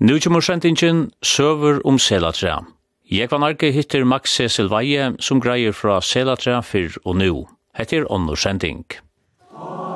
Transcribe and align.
Nu 0.00 0.20
kommer 0.20 0.40
sendingen 0.40 1.10
Søver 1.22 1.80
om 1.84 1.98
Selatra. 1.98 2.60
Jeg 3.10 3.30
var 3.30 3.40
nærke 3.42 3.72
hittir 3.74 4.04
Max 4.04 4.30
Cecil 4.30 4.70
Veie 4.70 5.08
som 5.18 5.40
greier 5.42 5.74
fra 5.74 5.98
Selatra 6.00 6.60
fyrr 6.62 7.00
og 7.04 7.18
nu. 7.18 7.48
Hette 7.74 7.96
er 7.96 8.06
ånders 8.12 8.46
sending. 8.46 8.84
Amen. 9.50 9.87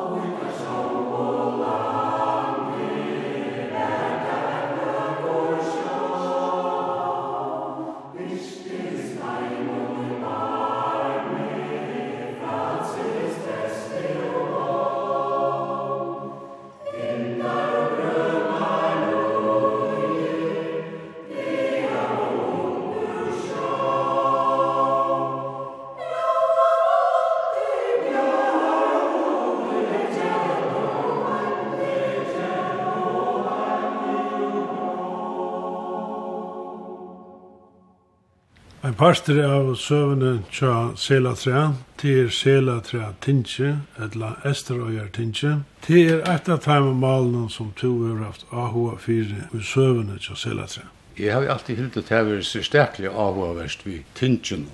parter 39.02 39.40
av 39.42 39.72
søvende 39.74 40.44
tja 40.54 40.92
Selatra, 40.94 41.72
til 41.98 42.28
Selatra 42.30 43.08
tinsje, 43.24 43.72
etla 43.98 44.28
Esterøyer 44.46 45.08
tinsje, 45.10 45.56
til 45.82 46.20
er 46.20 46.22
et 46.30 46.50
av 46.52 46.60
timemalene 46.62 47.48
som 47.50 47.72
to 47.80 47.90
har 48.04 48.20
haft 48.28 48.44
AHA 48.52 48.92
4 49.02 49.48
i 49.58 49.62
søvende 49.66 50.20
tja 50.22 50.36
Selatra. 50.38 50.84
Jeg 51.18 51.34
har 51.34 51.48
alltid 51.50 51.80
hildet 51.80 51.98
at 52.04 52.14
å 52.20 52.28
være 52.28 52.46
så 52.46 52.62
sterklig 52.62 53.10
AHA-verst 53.10 53.82
vi 53.88 54.04
Tingen, 54.14 54.68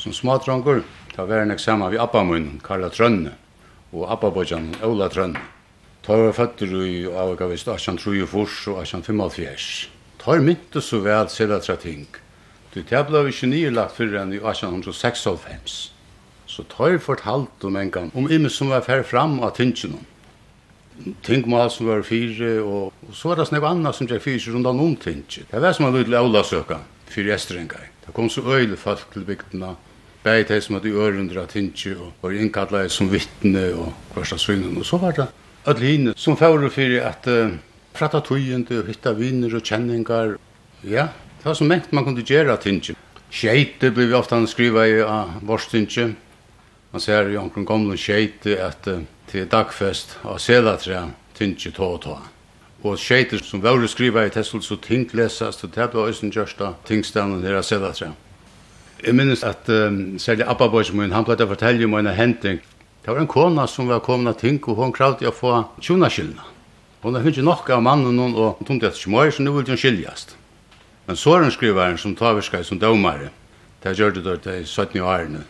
som 0.00 0.16
smadrangur, 0.16 0.80
ta 1.12 1.28
var 1.28 1.44
en 1.44 1.52
saman 1.58 1.92
vi 1.92 2.00
Abba 2.00 2.24
min, 2.24 2.54
Karla 2.64 2.88
Trønne, 2.88 3.36
og 3.92 4.08
Abba 4.16 4.32
Bojan, 4.32 4.72
Ola 4.80 5.12
Trønne. 5.12 5.44
Ta 6.00 6.16
var 6.16 6.32
føtter 6.40 6.72
i 6.88 7.04
avgavist 7.04 7.68
1834 7.68 8.72
og 8.72 8.82
1855. 8.86 9.70
Ta 10.24 10.40
er 10.40 10.48
myntu 10.48 10.80
så 10.80 11.04
vel 11.04 11.28
Selatra 11.28 11.76
Tinge 11.76 12.22
Det 12.74 12.88
det 12.90 13.06
blev 13.06 13.28
ikke 13.28 13.46
nylagt 13.46 13.96
før 13.96 14.16
enn 14.22 14.32
i 14.32 14.40
1896. 14.40 15.92
Så 16.46 16.64
tar 16.68 16.98
fortalt 16.98 17.64
om 17.64 17.76
en 17.76 17.90
gang 17.90 18.10
om 18.16 18.30
imme 18.30 18.50
som 18.50 18.72
var 18.72 18.84
færre 18.86 19.04
fram 19.04 19.40
av 19.40 19.54
tingene. 19.56 20.00
Tingmål 21.24 21.70
som 21.70 21.86
var 21.88 22.02
fire, 22.02 22.60
og, 22.60 22.92
og 23.08 23.14
så 23.16 23.28
var 23.28 23.40
det 23.40 23.48
snakk 23.48 23.64
annet 23.64 23.96
som 23.96 24.06
gikk 24.08 24.22
fire 24.22 24.52
rundt 24.54 24.66
om 24.66 24.96
tingene. 24.96 25.46
Det 25.50 25.62
var 25.62 25.72
som 25.72 25.86
en 25.86 25.96
lydelig 25.96 26.18
avlasøka 26.18 26.80
for 27.06 27.28
gjestrengar. 27.28 27.88
Det 28.06 28.14
kom 28.14 28.28
så 28.30 28.42
øyelig 28.42 28.78
folk 28.78 29.04
til 29.12 29.24
bygdene, 29.24 29.76
Bæði 30.22 30.44
þeir 30.46 30.60
som 30.62 30.76
hadde 30.76 30.86
i 30.86 30.92
ørundra 30.94 31.42
och 31.42 31.86
og 31.98 32.12
var 32.22 32.30
innkallet 32.30 32.92
som 32.92 33.10
vittne 33.10 33.74
og 33.74 33.92
hversta 34.14 34.38
svinnen. 34.38 34.76
Og 34.78 34.86
så 34.86 34.96
var 34.96 35.12
det 35.12 35.26
alle 35.66 35.80
hinne 35.80 36.12
som 36.16 36.36
fyrir 36.36 36.70
fyrir 36.70 37.02
at 37.02 37.26
uh, 37.26 37.50
prata 37.92 38.20
tøyende 38.20 38.78
og 38.78 38.86
hitta 38.86 39.12
viner 39.12 39.56
og 39.56 39.62
kjenningar. 39.62 40.38
Ja, 40.84 41.08
Det 41.42 41.48
var 41.48 41.54
så 41.54 41.64
mengt 41.66 41.90
man 41.90 42.04
kunde 42.06 42.22
gjøre 42.22 42.54
tinget. 42.62 42.98
Skeite 43.34 43.88
blir 43.90 44.06
vi 44.06 44.14
ofta 44.14 44.36
skriva 44.46 44.84
i 44.86 45.00
uh, 45.02 45.32
borstinget. 45.42 46.12
Man 46.92 47.00
ser 47.00 47.30
i 47.32 47.36
omkring 47.36 47.66
gamle 47.66 47.96
skeite 47.98 48.60
at 48.62 48.86
uh, 48.86 49.00
til 49.26 49.48
dagfest 49.50 50.20
av 50.22 50.36
selatra 50.38 51.08
tinget 51.34 51.74
tå 51.74 51.88
og 51.96 51.96
tå. 52.04 52.14
Og 52.84 52.94
skeite 52.94 53.40
som 53.42 53.62
var 53.62 53.82
skriva 53.90 54.22
i 54.22 54.30
testel 54.30 54.62
så 54.62 54.76
ting 54.76 55.08
lesas, 55.12 55.58
så 55.58 55.66
det 55.66 55.88
var 55.94 56.06
også 56.06 56.26
en 56.26 56.32
kjørsta 56.32 56.68
tingstanden 56.86 57.42
her 57.42 57.58
av 57.58 57.66
selatra. 57.66 58.12
Jeg 59.02 59.14
minnes 59.18 59.42
at 59.42 59.66
um, 59.66 60.18
særlig 60.22 60.46
Abba 60.46 60.68
Boys 60.68 60.92
min, 60.92 61.10
han 61.10 61.24
pleide 61.26 61.42
å 61.42 61.50
fortelle 61.50 61.88
om 61.88 61.98
en 61.98 62.06
hending. 62.06 62.60
Det 63.02 63.10
var 63.10 63.18
en 63.18 63.26
kona 63.26 63.66
som 63.66 63.90
var 63.90 63.98
kommet 63.98 64.36
av 64.36 64.38
ting, 64.38 64.62
og 64.62 64.78
hun 64.78 64.94
kravde 64.94 65.26
å 65.26 65.34
få 65.34 65.56
tjona 65.80 66.06
skilna. 66.06 66.46
Hun 67.02 67.18
har 67.18 67.26
ikke 67.26 67.42
nok 67.42 67.66
av 67.74 67.82
mannen, 67.82 68.22
og 68.30 68.60
hun 68.60 68.70
tomte 68.70 68.86
etter 68.86 69.02
smøy, 69.02 69.34
så 69.34 69.42
nå 69.42 69.56
ville 69.58 69.74
hun 69.74 69.82
skiljast. 69.82 70.36
Men 71.06 71.16
sårenskrivaren 71.16 71.98
som 71.98 72.14
taverskar 72.14 72.62
som 72.62 72.78
domare, 72.78 73.30
det 73.82 73.96
gjør 73.98 74.14
det 74.14 74.36
da 74.44 74.54
i 74.54 74.64
17 74.64 75.00
årene. 75.02 75.42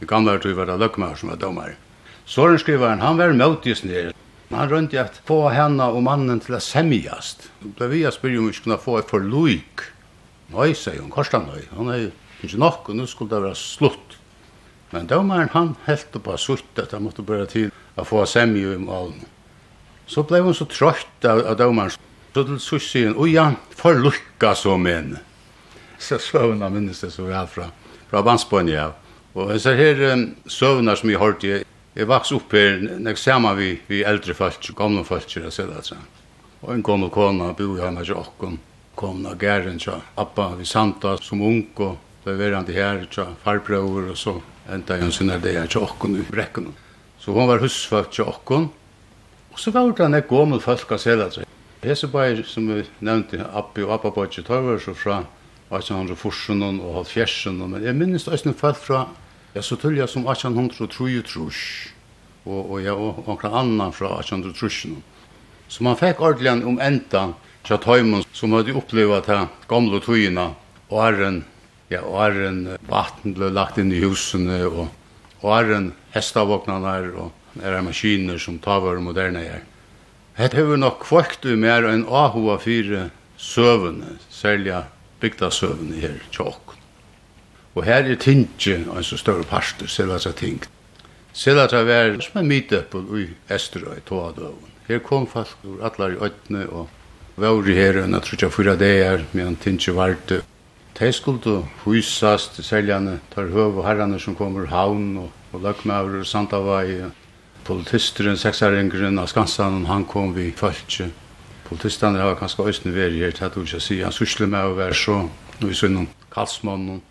I 0.00 0.08
gamle 0.08 0.36
tog 0.40 0.56
var 0.58 0.68
det 0.68 0.76
løkmer 0.80 1.16
som 1.16 1.32
var 1.32 1.40
domare. 1.40 1.76
Sårenskrivaren, 2.28 3.00
han 3.00 3.16
var 3.18 3.32
møtis 3.32 3.82
nere. 3.84 4.12
Han 4.50 4.68
rundt 4.68 4.94
i 4.94 4.98
at 5.00 5.20
få 5.26 5.48
henne 5.54 5.86
og 5.94 6.02
mannen 6.04 6.40
til 6.42 6.56
å 6.58 6.60
semjast. 6.60 7.48
Da 7.78 7.88
vi 7.88 8.02
har 8.04 8.12
spyrir 8.14 8.42
om 8.42 8.50
vi 8.50 8.56
skulle 8.56 8.80
få 8.82 8.98
et 8.98 9.10
forluik. 9.10 9.86
Nei, 10.50 10.72
sier 10.74 11.00
hun, 11.00 11.12
korsdag 11.14 11.46
nøy. 11.46 11.64
Han 11.78 11.92
er 11.94 12.08
ikke 12.42 12.60
nok, 12.60 12.90
og 12.90 12.98
nå 12.98 13.06
skulle 13.08 13.30
det 13.32 13.44
være 13.46 13.58
slutt. 13.58 14.16
Men 14.90 15.06
domaren, 15.06 15.52
han 15.54 15.76
helt 15.86 16.16
på 16.24 16.36
sutt 16.36 16.80
at 16.82 16.92
han 16.96 17.06
måtte 17.06 17.24
bare 17.24 17.46
til 17.48 17.70
å 17.96 18.04
få 18.04 18.24
semju 18.26 18.74
i 18.74 18.82
malen. 18.82 19.22
Så 20.10 20.26
blei 20.26 20.42
hun 20.42 20.56
så 20.56 20.66
trøtt 20.66 21.28
av, 21.30 21.44
av 21.46 21.58
domaren 21.60 21.94
Så 22.34 22.44
til 22.46 22.60
sust 22.62 22.92
sier 22.92 23.10
han, 23.10 23.16
«Oi, 23.18 23.32
ja, 23.34 23.48
for 23.74 23.98
lukka 23.98 24.54
så 24.54 24.76
men». 24.78 25.16
Så 25.98 26.18
søvna 26.22 26.68
minnes 26.70 27.02
det 27.02 27.10
så 27.12 27.26
vel 27.26 27.48
fra, 27.50 27.66
fra 28.08 28.22
Vansbønja. 28.24 28.76
Ja. 28.76 29.16
Og 29.34 29.50
jeg 29.54 29.62
ser 29.64 29.76
her 29.78 30.00
um, 30.14 30.22
søvna 30.50 30.94
som 30.96 31.10
jeg 31.10 31.20
hørte, 31.20 31.50
jeg, 31.50 31.66
jeg 31.94 32.08
vaks 32.08 32.32
opp 32.34 32.54
her, 32.54 32.78
nek 33.02 33.18
saman 33.18 33.58
vi, 33.58 33.74
vi 33.90 34.00
eldre 34.06 34.34
folk, 34.38 34.70
gamle 34.78 35.04
folk, 35.06 35.28
jeg 35.36 35.52
ser 35.52 35.68
det, 35.70 35.98
Og 36.62 36.74
en 36.74 36.82
gammel 36.82 37.10
kona, 37.10 37.52
bo 37.52 37.76
i 37.76 37.80
hjemme 37.80 38.04
til 38.04 38.18
okken, 38.20 38.58
kom 38.94 39.26
av 39.26 39.38
gæren 39.38 39.78
til 39.78 40.00
Abba, 40.16 40.54
vi 40.58 40.64
santa 40.64 41.16
som 41.22 41.42
ung, 41.42 41.66
og 41.78 41.98
det 42.24 42.38
var 42.38 42.54
han 42.54 42.66
til 42.66 42.74
her, 42.74 43.06
til 43.10 43.36
farbrøver, 43.44 44.10
og 44.10 44.18
så 44.18 44.40
enda 44.70 44.98
jeg 45.00 45.12
sin 45.12 45.30
er 45.30 45.38
det 45.38 45.56
her 45.56 45.66
til 45.66 45.82
okken 45.86 46.18
i 46.20 46.26
brekken. 46.30 46.74
Så 47.18 47.32
hun 47.32 47.48
var 47.48 47.62
husfolk 47.62 48.10
til 48.12 48.28
okken, 48.28 48.70
og 49.50 49.58
så 49.58 49.70
var 49.70 49.90
det 49.90 50.06
en 50.06 50.22
gammel 50.28 50.60
folk, 50.60 50.90
og 50.90 51.00
så 51.00 51.16
det, 51.16 51.46
Hese 51.80 52.10
bæir 52.12 52.42
som 52.44 52.66
vi 52.68 52.82
nevnte, 53.00 53.40
Abbi 53.56 53.86
og 53.86 53.94
Abbabaji, 53.94 54.42
tar 54.44 54.60
var 54.60 54.78
så 54.78 54.92
fra 54.92 55.22
1840 55.72 56.80
og 56.84 56.98
1840, 57.00 57.68
men 57.72 57.86
jeg 57.86 57.96
minnes 57.96 58.26
det 58.26 58.34
æsne 58.36 58.52
fall 58.52 58.74
fra, 58.76 59.06
ja, 59.54 59.62
så 59.64 59.78
tullja 59.80 60.04
som 60.06 60.26
1833, 60.28 61.94
og, 62.44 62.60
og 62.60 62.82
ja, 62.84 62.92
og 62.92 63.24
omkra 63.24 63.54
annan 63.62 63.94
fra 63.96 64.12
1830. 64.18 64.98
Så 65.72 65.86
man 65.86 65.96
fikk 65.96 66.20
ordelig 66.20 66.58
om 66.68 66.76
enda 66.84 67.30
tja 67.64 67.80
tøymon 67.80 68.28
som 68.36 68.52
hadde 68.58 68.76
oppleva 68.76 69.22
ta 69.24 69.46
gamle 69.70 70.02
tøyina, 70.04 70.50
og 70.90 71.00
herren, 71.00 71.42
ja, 71.88 72.04
og 72.04 72.20
herren 72.26 72.62
vatten 72.92 73.32
ble 73.38 73.54
lagt 73.56 73.80
inn 73.80 73.94
i 73.94 74.04
husene, 74.04 74.66
og, 74.68 74.92
og 75.40 75.56
herren 75.56 75.92
her, 76.12 77.10
og 77.16 77.32
er 77.64 77.80
maskiner 77.80 78.36
som 78.36 78.60
tar 78.60 78.84
var 78.84 79.00
moderne 79.00 79.48
her. 79.48 79.69
Hett 80.40 80.54
hefur 80.56 80.78
nok 80.80 81.02
kvökt 81.04 81.42
vi 81.44 81.68
er 81.68 81.84
enn 81.84 82.06
áhuga 82.08 82.54
fyrir 82.62 83.10
selja 83.36 84.06
særlig 84.32 84.78
bygdasøvune 85.20 85.98
her 86.00 86.14
i 86.16 86.52
Og 87.74 87.84
her 87.84 88.08
er 88.08 88.16
tingi 88.16 88.72
en 88.72 89.04
så 89.04 89.18
større 89.20 89.44
parster, 89.44 89.86
selvasa 89.86 90.32
ting. 90.32 90.64
Selvasa 91.34 91.82
var 91.84 92.16
som 92.24 92.40
en 92.40 92.48
og 92.94 93.20
i 93.20 93.28
Esterøy, 93.50 94.00
Tåadøvun. 94.06 94.72
Her 94.88 94.98
kom 94.98 95.26
folk 95.26 95.58
ur 95.62 95.84
allar 95.84 96.10
i 96.10 96.24
øytne 96.24 96.66
og 96.72 96.88
var 97.36 97.68
i 97.68 97.74
her 97.74 98.00
enn 98.04 98.14
at 98.14 98.22
trutja 98.22 98.48
fyra 98.48 98.76
deir, 98.76 99.26
medan 99.32 99.56
tingi 99.56 99.92
varte. 99.92 100.40
De 100.98 101.12
skulle 101.12 101.66
hysast, 101.84 102.64
særlig 102.64 103.20
tar 103.34 103.52
høv 103.52 103.76
og 103.76 103.84
herrane 103.84 104.18
som 104.18 104.34
kommer 104.34 104.66
havn 104.66 105.18
og, 105.18 105.30
og 105.52 105.60
løkmaver 105.60 106.20
og 106.20 106.26
santavai 106.26 107.10
politisteren, 107.64 108.38
seksaringeren 108.38 109.18
av 109.18 109.28
Skansan, 109.30 109.84
han 109.86 110.04
kom 110.04 110.34
vi 110.34 110.50
falskje. 110.56 111.10
Politisterne 111.68 112.18
har 112.18 112.38
kanskje 112.38 112.66
øyne 112.66 112.94
vært 112.94 113.38
her, 113.38 113.50
det 113.52 113.56
er 113.56 113.66
ikke 113.66 113.78
å 113.78 113.84
si, 113.84 114.00
han 114.02 114.14
sysler 114.14 114.50
med 114.50 114.72
å 114.72 114.76
være 114.78 114.96
så, 114.96 115.20
og 115.60 115.66
vi 115.68 115.76
sønne 115.78 116.06
kalsmannen. 116.34 117.02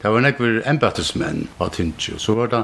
Det 0.00 0.08
var 0.08 0.24
nekver 0.24 0.62
embettesmenn 0.70 1.48
av 1.60 1.74
Tintje, 1.76 2.14
og 2.16 2.22
så 2.24 2.36
var 2.38 2.52
det 2.52 2.62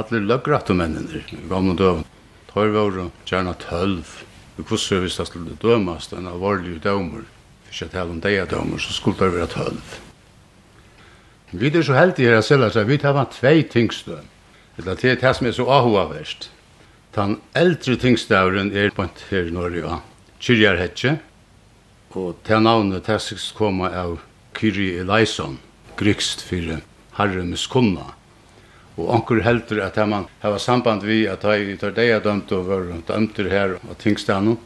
alle 0.00 0.22
løggrattemennene 0.24 1.20
i 1.20 1.42
gamle 1.50 1.76
døven. 1.76 2.06
Tar 2.52 2.70
vi 2.72 2.80
over 2.80 3.10
gjerne 3.28 3.52
tølv, 3.60 4.16
og 4.56 4.64
hvordan 4.68 5.04
hvis 5.04 5.18
det 5.20 5.26
skulle 5.28 5.58
dømes, 5.60 6.08
den 6.08 6.28
alvorlige 6.28 6.80
dømer, 6.84 7.26
for 7.66 7.76
ikke 7.76 7.92
tale 7.92 8.16
om 8.16 8.20
deia 8.24 8.46
dømer, 8.48 8.80
så 8.80 8.96
skulle 8.96 9.20
det 9.20 9.34
være 9.36 9.52
tølv. 9.52 9.98
Vi 11.52 11.68
er 11.68 11.84
så 11.84 11.96
heldige 11.96 12.32
her, 12.32 12.40
selv 12.40 12.64
at 12.64 12.88
vi 12.88 12.96
tar 12.96 13.12
var 13.12 13.28
tvei 13.32 13.62
tingstøm. 13.68 14.24
Eller 14.78 14.96
det 14.96 15.10
er 15.10 15.20
det 15.20 15.34
som 15.36 15.46
er 15.46 15.56
så 15.56 15.66
ahoverst. 15.68 16.48
Den 17.12 17.36
eldre 17.58 17.98
tingstavren 18.00 18.72
er 18.72 18.94
på 18.94 19.04
en 19.04 19.12
her 19.28 19.50
i 19.50 19.52
Norge, 19.52 19.82
ja. 19.84 19.98
Kyrjarhetje. 20.40 21.18
Og 22.16 22.38
det 22.46 22.60
navnet 22.60 23.06
det 23.06 23.18
som 23.20 23.42
kommer 23.56 23.92
av 23.96 24.18
Kyrie 24.56 25.00
Eleison, 25.00 25.58
grykst 25.96 26.44
for 26.48 26.80
herre 27.18 27.44
miskunna. 27.44 28.10
Og 28.96 29.12
anker 29.16 29.40
heldur 29.44 29.80
at 29.84 29.96
man 30.08 30.26
har 30.42 30.58
samband 30.60 31.04
vi 31.08 31.22
at 31.28 31.44
jeg 31.44 31.78
tar 31.80 31.94
deg 31.96 32.18
dømt 32.24 32.52
og 32.52 32.68
var 32.68 32.88
dømt 33.08 33.40
her 33.52 33.76
av 33.76 33.94
tingstavren, 34.00 34.58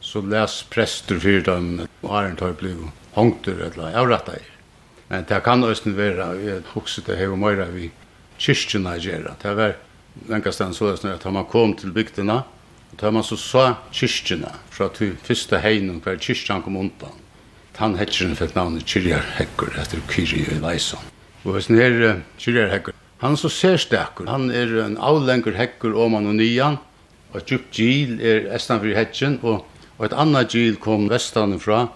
så 0.00 0.20
les 0.24 0.62
prester 0.72 1.20
for 1.20 1.44
dem 1.44 1.86
og 2.02 2.10
har 2.10 2.30
en 2.30 2.36
tar 2.40 2.56
bli 2.56 2.72
hongter 3.12 3.60
eller 3.68 3.96
avratta 3.96 4.38
Men 5.08 5.24
det 5.28 5.42
kan 5.44 5.64
også 5.64 5.90
være, 5.90 6.36
jeg 6.44 6.62
husker 6.74 7.02
det 7.06 7.18
hei 7.18 7.26
og 7.26 7.38
møyra 7.38 7.66
vi 7.72 7.90
kyrkjene 8.40 8.96
gjøre. 9.00 9.36
Det 9.42 9.54
var 9.56 9.76
lenka 10.28 10.52
stedet 10.52 10.76
så 10.76 10.90
løsene 10.90 11.16
at 11.16 11.26
man 11.32 11.48
kom 11.50 11.74
til 11.78 11.92
bygdene, 11.94 12.40
og 12.90 13.00
da 13.00 13.10
man 13.14 13.26
så 13.26 13.38
sa 13.38 13.66
kyrkjene, 13.94 14.50
fra 14.70 14.88
til 14.96 15.16
første 15.24 15.60
heinen 15.62 16.00
hver 16.04 16.18
kyrkjene 16.20 16.64
kom 16.64 16.78
undan. 16.80 17.18
Han 17.80 17.94
hetsjene 17.96 18.36
fikk 18.36 18.52
navnet 18.52 18.84
Kyrjar 18.84 19.22
Kyrjarhekker 19.24 19.78
etter 19.80 20.02
Kyrie 20.10 20.50
i 20.52 20.58
Leison. 20.60 21.00
Og 21.46 21.54
hvis 21.54 21.70
den 21.70 21.78
her 21.80 22.18
Kyrjarhekker, 22.36 22.92
han 23.22 23.32
er 23.32 23.40
så 23.40 23.48
særstekker. 23.48 24.28
Han 24.28 24.50
er 24.52 24.74
en 24.84 24.98
avlengur 25.00 25.56
hekker 25.56 25.96
om 25.96 26.18
han 26.18 26.28
og 26.28 26.36
nyan, 26.36 26.76
og 27.32 27.46
djup 27.48 27.70
gil 27.72 28.18
er 28.20 28.50
estan 28.56 28.82
fyrir 28.82 28.98
hetsjen, 28.98 29.38
og, 29.40 29.64
og 29.96 30.04
et 30.04 30.16
annet 30.16 30.52
gil 30.52 30.76
kom 30.82 31.08
vestan 31.08 31.56
fra 31.62 31.86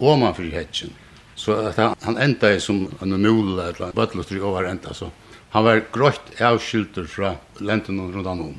om 0.00 0.24
han 0.24 0.36
fyrir 0.36 0.56
hetsjen. 0.62 0.96
Så 1.36 1.58
at 1.66 1.76
han, 1.82 1.96
han 2.06 2.20
enda 2.24 2.54
er 2.54 2.62
som 2.64 2.86
en 3.02 3.16
mule, 3.20 3.68
eller 3.68 3.92
bøtlutri 3.92 4.40
over 4.40 4.70
enda, 4.70 4.94
så 4.96 5.10
Han 5.54 5.64
var 5.64 5.84
grått 5.94 6.40
avskyldur 6.42 7.06
fra 7.06 7.36
lenten 7.62 8.00
rundt 8.12 8.26
om. 8.26 8.56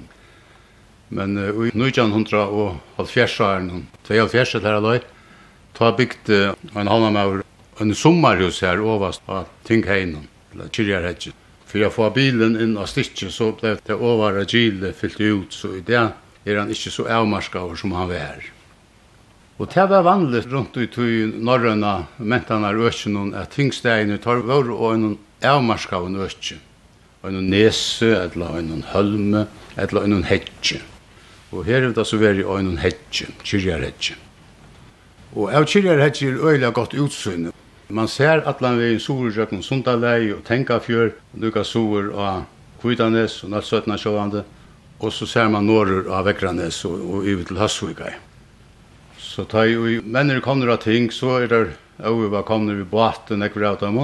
Men 1.11 1.37
uh, 1.37 1.67
i 1.67 1.73
1900 1.75 2.45
og 2.47 2.77
halvfjerdsjaren, 2.95 3.85
20 4.07 4.63
her 4.63 4.79
aløy, 4.79 5.01
ta 5.75 5.91
bygd 5.91 6.31
en 6.31 6.87
halvann 6.87 7.13
med 7.13 7.43
en 7.83 7.95
sommarhus 7.95 8.61
her 8.63 8.79
overast 8.79 9.25
av 9.27 9.49
Tingheinen, 9.67 10.29
eller 10.53 10.71
Kyrjarhedgen. 10.71 11.35
For 11.67 11.83
jeg 11.83 11.91
får 11.91 12.13
bilen 12.15 12.55
inn 12.61 12.77
av 12.79 12.87
stikket, 12.87 13.33
så 13.35 13.49
ble 13.59 13.73
det 13.83 13.97
over 13.97 14.39
av 14.39 14.47
gilet 14.47 14.95
fyllt 14.95 15.19
ut, 15.19 15.51
så 15.51 15.73
i 15.75 15.81
det 15.83 15.99
er 16.45 16.59
han 16.61 16.71
ikke 16.71 16.93
så 16.93 17.07
avmarska 17.11 17.59
over 17.59 17.75
som 17.75 17.91
han 17.97 18.07
var. 18.07 18.45
Og 19.59 19.71
det 19.71 19.85
var 19.91 20.03
vanligt 20.03 20.47
rundt 20.51 20.77
ut 20.77 20.97
i 20.99 21.25
norrøna 21.27 22.05
mentene 22.17 22.71
av 22.71 22.79
økjennom 22.87 23.33
at 23.39 23.51
tingstegne 23.55 24.17
tar 24.23 24.43
vår 24.47 24.71
og 24.71 24.87
en 24.93 25.05
avmarska 25.43 25.99
av 25.99 26.07
en 26.07 26.19
en 27.27 27.49
nese, 27.49 28.11
eller 28.25 28.59
en 28.59 28.83
hølme, 28.93 29.45
eller 29.77 30.05
en 30.05 30.23
hetje. 30.23 30.81
Og 31.51 31.65
her 31.65 31.83
er 31.83 31.93
det 31.95 32.07
så 32.07 32.17
veri 32.19 32.43
en 32.43 32.77
hetje, 32.77 33.27
kyrjarhetje. 33.43 34.15
Og 35.35 35.51
av 35.51 35.67
kyrjarhetje 35.67 36.31
er 36.31 36.43
øyla 36.51 36.71
godt 36.71 36.93
utsynne. 36.93 37.51
Man 37.89 38.07
ser 38.07 38.41
atlan 38.49 38.79
vegin 38.79 38.99
sur 38.99 39.29
jøkken 39.29 39.61
Sundalei 39.61 40.31
og 40.33 40.43
Tenkafjør, 40.47 41.11
og 41.33 41.41
du 41.41 41.51
kan 41.51 41.63
sur 41.63 42.13
av 42.17 42.45
Kvidanes 42.81 43.43
og 43.43 43.51
Nalsøtna 43.53 43.97
sjåvande, 43.97 44.43
og 44.99 45.13
så 45.13 45.25
ser 45.25 45.49
man 45.53 45.67
norr 45.67 46.07
av 46.09 46.25
Vekranes 46.25 46.79
og, 46.85 46.97
og 46.97 47.27
yver 47.27 47.45
til 47.45 47.59
Høsvikai. 47.61 48.13
Så 49.21 49.45
ta 49.45 49.65
i 49.67 49.99
menner 50.01 50.41
kommer 50.41 50.71
av 50.73 50.81
ting, 50.81 51.11
så 51.11 51.43
er 51.43 51.51
det 51.51 51.63
over 52.03 52.31
hva 52.31 52.41
kommer 52.47 52.75
vi 52.75 52.87
båten, 52.89 53.43
ekkur 53.45 53.67
av 53.69 53.79
dem, 53.83 53.99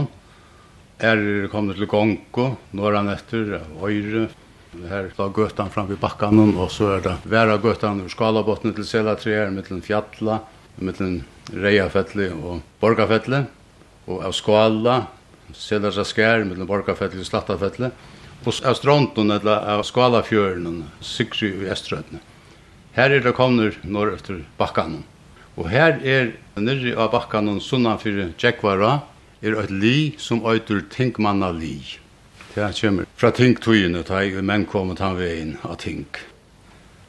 er 1.01 1.47
kommet 1.51 1.79
til 1.79 1.89
Gongo, 1.89 2.51
norran 2.77 3.09
etter, 3.09 3.59
Øyre, 3.81 4.29
Her 4.71 5.09
er 5.11 5.31
gøtan 5.35 5.67
fram 5.67 5.89
vid 5.89 5.97
bakkan, 5.99 6.37
og 6.55 6.69
så 6.71 6.93
er 6.95 7.01
det 7.03 7.17
væra 7.27 7.57
gøtan 7.59 7.99
ur 8.05 8.07
Skalabotten 8.09 8.71
til 8.73 8.85
Selatreer, 8.87 9.49
mittlen 9.51 9.81
Fjalla, 9.83 10.37
mittlen 10.79 11.25
Reiafelli 11.51 12.29
og 12.31 12.61
Borgafelli, 12.79 13.41
og 14.07 14.23
av 14.23 14.31
Skala, 14.31 14.95
skær 15.51 16.45
mittlen 16.47 16.69
Borgafelli 16.69 17.19
og 17.19 17.27
Slattafelli, 17.27 17.91
og 18.45 18.63
av 18.63 18.79
Stronton, 18.79 19.35
eller 19.35 19.67
av 19.75 19.83
Skalafjøren, 19.83 20.85
Sigri 21.03 21.51
i 21.65 21.67
Estrødne. 21.67 22.23
Her 22.95 23.11
er 23.11 23.19
det 23.19 23.35
kommer 23.35 23.75
norr 23.83 24.15
efter 24.15 24.45
bakkanen. 24.57 25.03
Og 25.59 25.67
her 25.67 25.99
er 25.99 26.31
nyrri 26.55 26.95
av 26.95 27.11
bakkanen 27.11 27.59
sunnan 27.59 27.99
fyrir 27.99 28.31
Tjekvara, 28.39 29.01
er 29.41 29.57
et 29.57 29.71
li 29.73 30.13
som 30.21 30.43
øyter 30.45 30.83
tingmanna 30.89 31.51
li. 31.51 31.79
Det 32.53 32.67
kommer 32.81 33.07
fra 33.17 33.31
tingtøyene, 33.31 34.03
da 34.03 34.21
jeg 34.21 34.43
menn 34.43 34.65
kommer 34.69 34.97
til 34.99 35.17
veien 35.17 35.55
av 35.63 35.77
ting. 35.81 36.05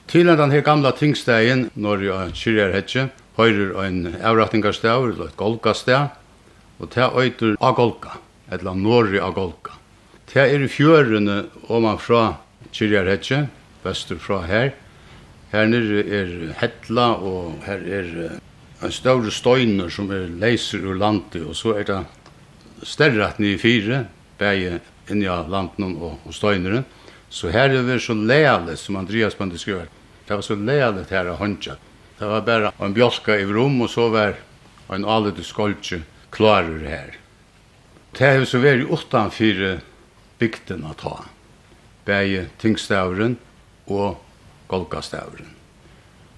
Til 0.07 0.29
den 0.29 0.53
her 0.53 0.63
gamla 0.63 0.93
tingstegen, 0.97 1.71
når 1.75 2.05
jeg 2.07 2.37
kyrjer 2.39 2.75
hetje, 2.77 3.09
høyrer 3.37 3.73
en 3.87 4.15
avrattingarstav, 4.21 5.09
eller 5.09 5.31
et 5.31 5.37
golgastav, 5.37 6.13
og 6.79 6.93
det 6.95 7.09
øyter 7.17 7.57
agolka, 7.61 8.19
eller 8.51 8.75
norri 8.75 9.19
agolka. 9.19 9.77
Det 10.33 10.47
er 10.47 10.63
i 10.65 10.69
fjørene 10.69 11.43
oman 11.69 11.99
fra 11.99 12.39
kyrjer 12.73 13.11
hetje, 13.11 13.43
vestur 13.85 14.21
fra 14.23 14.43
her. 14.47 14.73
Her 15.53 15.69
nere 15.69 16.05
er 16.07 16.33
hetla, 16.61 17.13
og 17.19 17.59
her 17.67 17.83
er 17.83 18.11
en 18.83 18.93
større 18.95 19.31
støyner 19.31 19.91
som 19.93 20.11
er 20.11 20.31
leiser 20.41 20.87
ur 20.87 20.97
landet, 20.97 21.43
og 21.45 21.57
så 21.57 21.77
er 21.77 21.89
det 21.89 22.01
større 22.83 23.29
at 23.29 23.39
ni 23.43 23.55
fire, 23.59 24.07
bæge 24.39 24.81
inni 25.11 25.29
av 25.31 25.51
landen 25.51 25.97
og, 25.97 26.19
og 26.27 26.35
støyneren. 26.35 26.85
Så 27.33 27.49
her 27.53 27.73
er 27.73 27.87
det 27.87 28.01
så 28.05 28.15
leale, 28.15 28.77
som 28.77 28.99
Andreas 29.01 29.35
Bande 29.39 29.59
skriver. 29.59 29.89
Det 30.27 30.37
var 30.37 30.45
så 30.45 30.57
leale 30.57 31.07
her 31.09 31.31
av 31.33 31.41
håndtja. 31.41 31.79
Det 32.19 32.29
var 32.29 32.45
bare 32.47 32.73
en 32.79 32.95
bjolka 32.95 33.39
i 33.41 33.47
rom, 33.49 33.81
og 33.83 33.91
så 33.91 34.09
var 34.13 34.37
en 34.93 35.07
alete 35.09 35.45
skoltje 35.45 36.03
klarer 36.33 36.85
her. 36.87 37.17
Det 38.13 38.29
er 38.29 38.45
så 38.45 38.61
vært 38.61 38.91
utan 38.91 39.33
fire 39.33 39.79
bygden 40.41 40.85
å 40.85 40.93
ta. 40.99 41.17
Bæge 42.05 42.49
tingstavren 42.61 43.39
og 43.87 44.21
golgastavren. 44.69 45.49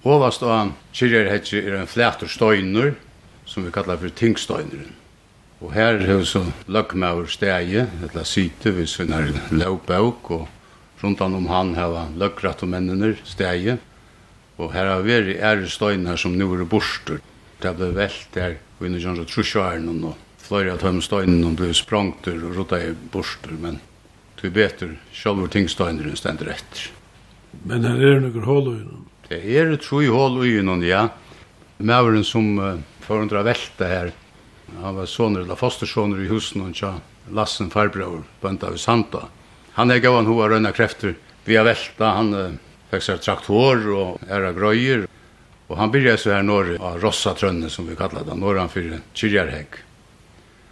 Hovast 0.05 0.43
og 0.45 0.51
han 0.53 0.75
kyrjer 0.93 1.31
hetje 1.31 1.63
er 1.65 1.79
en 1.79 1.89
flætur 1.89 2.29
støyner, 2.29 2.93
som 3.45 3.65
vi 3.65 3.73
kallar 3.73 3.97
for 4.01 4.13
tingstøyneren. 4.13 4.93
Og 5.65 5.71
her 5.73 5.97
er 5.97 6.11
jo 6.19 6.25
så 6.29 6.43
løgmaur 6.69 7.25
stegi, 7.25 7.79
etla 8.05 8.21
syte 8.21 8.69
vi 8.75 8.83
sunnar 8.85 9.31
lovbøk, 9.49 10.27
og 10.35 11.01
rundan 11.01 11.37
om 11.39 11.47
han 11.49 11.71
heva 11.73 12.03
løgrat 12.13 12.61
og 12.61 12.69
mennene 12.69 13.15
stegi. 13.25 13.73
Og 14.61 14.75
her 14.75 14.91
har 14.91 15.01
vi 15.01 15.15
ære 15.33 15.65
støyner 15.65 16.21
som 16.21 16.35
nu 16.37 16.51
er 16.53 16.67
borster. 16.69 17.17
Det 17.63 17.71
ble 17.79 17.89
velt 17.97 18.29
der, 18.35 18.59
og 18.77 18.85
inni 18.85 19.01
jans 19.01 19.23
og 19.23 19.25
trusjaren, 19.31 19.89
og 20.05 20.13
flere 20.45 20.75
av 20.75 20.83
tøymstøyna 20.83 21.55
ble 21.57 21.71
sprangt 21.73 22.29
og 22.29 22.45
rota 22.53 22.77
i 22.85 22.93
borster, 22.93 23.57
men 23.57 23.81
vi 24.45 24.51
hvor 24.53 25.47
ting 25.49 25.65
støyner 25.65 26.05
enn 26.05 26.19
stendur 26.19 26.51
etter. 26.53 26.91
Men 27.65 27.87
her 27.87 27.97
er 27.97 28.19
det 28.19 28.27
noen 28.27 28.45
hål 28.45 28.67
i 28.69 28.75
innan? 28.83 29.07
Det 29.25 29.39
er 29.41 29.71
det 29.71 29.79
tro 29.81 30.03
i 30.05 30.11
hål 30.13 30.43
i 30.45 30.59
innan, 30.59 30.85
ja. 30.85 31.07
Mæveren 31.81 32.23
som 32.23 32.51
uh, 32.61 32.77
forundra 33.01 33.41
velte 33.47 33.89
her, 33.89 34.13
Han 34.81 34.95
var 34.95 35.05
soner 35.05 35.45
eller 35.45 35.59
fostersoner 35.59 36.23
i 36.23 36.29
husen 36.31 36.65
og 36.65 36.75
tja 36.75 36.95
Lassen 37.33 37.71
farbror, 37.73 38.21
bønda 38.41 38.69
av 38.69 38.77
Santa. 38.77 39.23
Han 39.73 39.91
er 39.91 40.03
gavan 40.03 40.27
hoa 40.29 40.45
røyna 40.51 40.69
krefter. 40.75 41.15
Vi 41.45 41.55
har 41.57 41.65
velta, 41.65 42.11
han 42.19 42.29
uh, 42.37 42.57
fikk 42.91 43.05
seg 43.07 43.23
traktor 43.25 43.81
og 43.95 44.27
æra 44.29 44.51
grøyer. 44.53 45.07
Og 45.65 45.79
han 45.79 45.89
byrja 45.93 46.13
så 46.21 46.35
her 46.35 46.45
norr 46.45 46.75
av 46.77 46.99
Rossa 47.01 47.33
Trønne, 47.33 47.71
som 47.73 47.89
vi 47.89 47.97
kallar 47.97 48.27
det, 48.27 48.37
norr 48.37 48.61
han 48.61 48.69
fyrir 48.69 49.01
Kyrjarhegg. 49.17 49.79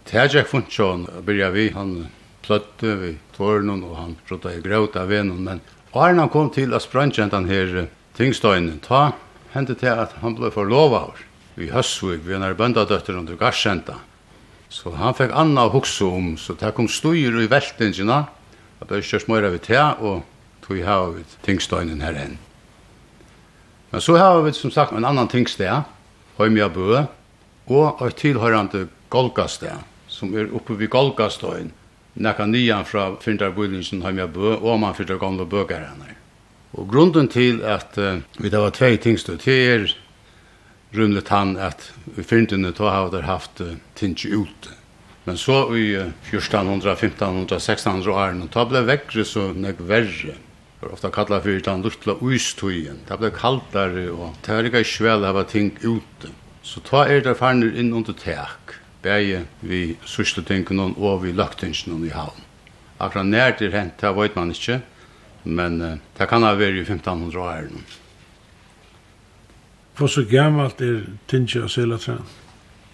Tejek 0.06 0.46
funksjon 0.46 1.08
byrja 1.26 1.50
vi, 1.50 1.68
han 1.74 1.96
pløtte 2.44 2.94
vi 3.00 3.14
tårnen 3.34 3.82
og 3.82 3.96
han 3.98 4.16
prøtta 4.28 4.52
i 4.54 4.62
grøyta 4.62 5.02
av 5.02 5.10
venen, 5.10 5.42
men 5.42 5.62
Arne 5.94 6.24
han 6.24 6.30
kom 6.30 6.50
til 6.54 6.74
at 6.74 6.84
sprangjentan 6.84 7.48
her 7.50 7.86
tingstøynen, 8.18 8.80
ta 8.84 9.12
hendte 9.54 9.76
til 9.78 9.90
at 9.94 10.14
han 10.22 10.34
ble 10.38 10.50
forlovaver 10.54 11.22
i 11.56 11.70
Høsvig, 11.70 12.20
vi 12.26 12.34
er 12.34 12.56
bøndadøtter 12.58 13.16
under 13.18 13.38
Garsenta. 13.38 14.00
Så 14.70 14.90
han 14.98 15.14
fikk 15.14 15.34
anna 15.36 15.68
å 15.68 15.72
hukse 15.74 16.06
om, 16.06 16.32
så 16.40 16.56
det 16.58 16.72
kom 16.74 16.88
styr 16.90 17.36
i 17.38 17.50
veltingina, 17.50 18.24
at 18.80 18.88
det 18.90 18.98
er 18.98 19.06
kjørs 19.06 19.28
møyra 19.30 19.52
vi 19.54 19.60
te, 19.62 19.78
og 19.78 20.24
tog 20.64 20.80
hava 20.82 21.12
vi 21.14 21.22
tingstøynen 21.46 22.02
her 22.02 22.18
enn. 22.18 22.34
Men 23.92 24.02
så 24.02 24.16
har 24.18 24.40
vi 24.42 24.50
som 24.56 24.72
sagt 24.74 24.96
en 24.96 25.06
annan 25.06 25.30
tingsted, 25.30 25.86
Høymia 26.40 26.66
Bø, 26.74 27.04
og 27.70 28.02
et 28.02 28.18
tilhørende 28.18 28.88
Golgasted, 29.14 29.84
som 30.10 30.34
er 30.34 30.50
oppe 30.50 30.74
vid 30.80 30.90
Golgastøyen, 30.90 31.70
nekka 32.18 32.48
nian 32.50 32.86
fra 32.88 33.12
Fyndarbullingen 33.22 34.02
Høymia 34.02 34.26
Bø, 34.26 34.56
og 34.56 34.80
man 34.82 34.96
fyrdar 34.98 35.22
gamle 35.22 35.46
bøkerne. 35.46 36.16
Og 36.74 36.88
grunden 36.90 37.28
til 37.30 37.62
at 37.62 37.94
uh, 38.02 38.18
vi 38.42 38.50
det 38.50 38.58
var 38.58 38.74
tvei 38.74 38.96
tingstøy, 38.98 39.38
det 39.38 39.54
er 39.54 39.92
rundligt 40.94 41.28
han 41.28 41.56
at 41.56 41.92
i 42.16 42.22
fyndinne 42.22 42.70
då 42.70 42.88
har 42.88 43.10
det 43.10 43.22
haft 43.22 43.60
uh, 43.60 43.74
tinge 43.94 44.28
ute. 44.28 44.70
Men 45.24 45.36
så 45.38 45.76
i 45.76 45.96
uh, 45.96 46.10
1400, 46.30 46.92
1500, 46.92 47.56
1600 47.56 48.12
åren, 48.12 48.48
då 48.52 48.64
blev 48.64 48.84
vekkre 48.84 49.24
så 49.24 49.52
nek 49.52 49.80
verre. 49.80 50.36
Det 50.80 50.92
ofta 50.92 51.10
kallar 51.10 51.40
fyrir 51.40 51.62
den 51.64 51.82
luttla 51.82 52.14
uistøyen. 52.20 53.00
Det 53.08 53.16
ble 53.18 53.30
kaldare 53.32 54.08
og 54.12 54.34
det 54.44 54.56
var 54.56 54.68
ikke 54.68 54.84
svel 54.84 55.24
av 55.24 55.42
ting 55.48 55.72
ute. 55.82 56.32
Så 56.62 56.80
ta 56.84 57.06
er 57.08 57.24
det 57.24 57.36
farnir 57.38 57.72
inn 57.76 57.92
under 57.92 58.12
teak, 58.12 58.76
bæge 59.02 59.44
vi 59.60 59.96
sysletingen 60.04 60.94
og 60.96 61.22
vi 61.24 61.32
løgtingen 61.32 62.04
i 62.04 62.12
havn. 62.12 62.40
Akkurat 63.00 63.26
nær 63.26 63.56
til 63.58 63.72
hent, 63.72 63.96
det 64.00 64.12
vet 64.16 64.36
man 64.36 64.52
ikke, 64.52 64.80
men 65.44 65.80
uh, 65.82 65.96
det 66.18 66.28
kan 66.28 66.44
ha 66.44 66.54
vært 66.56 66.80
i 66.80 66.86
1500 66.86 67.40
åren. 67.40 67.84
Hvor 69.94 70.10
så 70.10 70.24
gammalt 70.26 70.80
er 70.82 71.04
Tinge 71.30 71.62
og 71.62 71.70
Selatræn? 71.70 72.24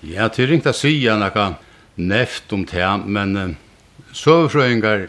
Ja, 0.04 0.28
det 0.28 0.44
er 0.44 0.52
ikke 0.52 0.72
å 0.72 0.76
si 0.76 0.92
noe 1.08 1.46
neft 1.96 2.52
om 2.52 2.66
det, 2.68 2.88
men 3.06 3.36
uh, 3.36 3.54
sovefrøyngar 4.16 5.06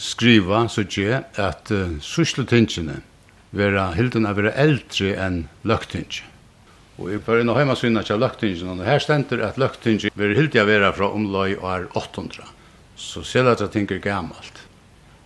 skriva, 0.00 0.62
så 0.72 0.86
tje, 0.88 1.20
at 1.36 1.72
uh, 1.72 1.98
sysletingene 2.00 3.02
vera 3.56 3.90
hilden 3.96 4.28
av 4.28 4.38
vera 4.40 4.54
eldre 4.56 5.12
enn 5.20 5.42
løktinge. 5.68 6.24
Og 6.96 7.10
jeg 7.12 7.20
par 7.26 7.42
inn 7.42 7.52
og 7.52 7.58
heima 7.60 7.76
synna 7.76 8.00
til 8.04 8.20
løktinge, 8.20 8.64
og 8.64 8.80
her 8.84 9.02
stender 9.04 9.42
at 9.44 9.60
løktinge 9.60 10.12
vera 10.16 10.36
hildig 10.36 10.62
av 10.62 10.70
vera 10.70 10.92
fra 10.96 11.10
omlai 11.12 11.50
og 11.58 11.66
er 11.74 11.84
800. 11.92 12.48
Så 12.96 13.20
Selatræn 13.24 13.72
tinker 13.74 14.00
gammalt. 14.00 14.64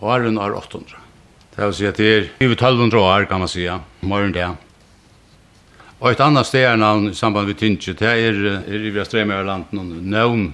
Og 0.03 0.11
er 0.17 0.27
hun 0.27 0.43
er 0.43 0.59
800. 0.59 0.99
Det 1.55 1.63
vil 1.63 1.79
si 1.79 1.87
at 1.87 2.03
det 2.03 2.11
er 2.11 2.29
1200 2.43 2.99
år, 2.99 3.29
kan 3.31 3.43
man 3.43 3.51
sija, 3.51 3.79
morgen 4.03 4.35
det. 4.35 4.49
Og 6.01 6.15
et 6.15 6.21
annet 6.25 6.49
stedernavn 6.49 7.11
i 7.11 7.15
samband 7.15 7.51
med 7.51 7.59
Tinge, 7.61 7.93
det 7.93 8.09
er, 8.09 8.37
er 8.65 8.85
i 8.89 8.91
Vestremerland 8.95 9.75
noen 9.77 10.07
navn 10.09 10.47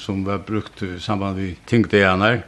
som 0.00 0.22
var 0.24 0.38
brukt 0.46 0.80
i 0.80 0.94
samband 0.96 1.36
med 1.36 1.58
Tingdeaner. 1.68 2.38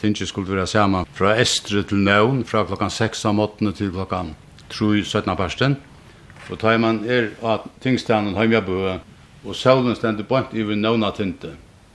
Tinge 0.00 0.26
skulle 0.26 0.50
være 0.50 0.66
sammen 0.66 1.06
fra 1.14 1.36
Estre 1.38 1.84
til 1.86 2.00
navn, 2.02 2.40
fra 2.42 2.64
klokkan 2.66 2.90
6 2.90 3.22
om 3.30 3.38
8 3.44 3.70
til 3.78 3.92
klokkan 3.94 4.32
3 4.74 5.04
17 5.04 5.36
parsten. 5.38 5.76
Og 6.50 6.58
tar 6.58 6.80
man 6.82 7.04
er 7.06 7.28
av 7.38 7.68
Tingstenen 7.84 8.34
Høymjabø, 8.34 8.96
og 9.46 9.54
solen 9.54 9.94
stender 9.94 10.26
bort 10.26 10.50
i 10.58 10.64
navn 10.74 11.06
av 11.06 11.14
Tinte, 11.20 11.52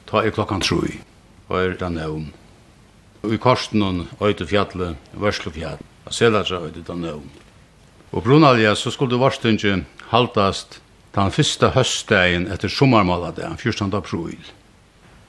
ta 0.07 0.23
er 0.23 0.31
klokkan 0.31 0.63
3, 0.63 0.79
og 1.49 1.57
er 1.59 1.75
det 1.75 1.91
navn. 1.91 2.31
Og 3.27 3.35
i 3.35 3.41
korsten 3.43 3.83
noen 3.83 4.07
øyde 4.23 4.47
fjallet, 4.47 4.95
vørslefjall, 5.19 5.83
og 6.07 6.15
selatra 6.15 6.63
øyde 6.63 6.85
det 6.87 6.95
nøvn. 6.95 7.27
Og 8.15 8.23
brunalja 8.23 8.71
så 8.75 8.91
skulle 8.91 9.19
varstingen 9.19 9.83
haltast 10.11 10.79
den 11.15 11.31
første 11.33 11.71
høstdagen 11.73 12.47
etter 12.53 12.71
sommermåladagen, 12.71 13.57
14. 13.57 13.93
april. 13.97 14.37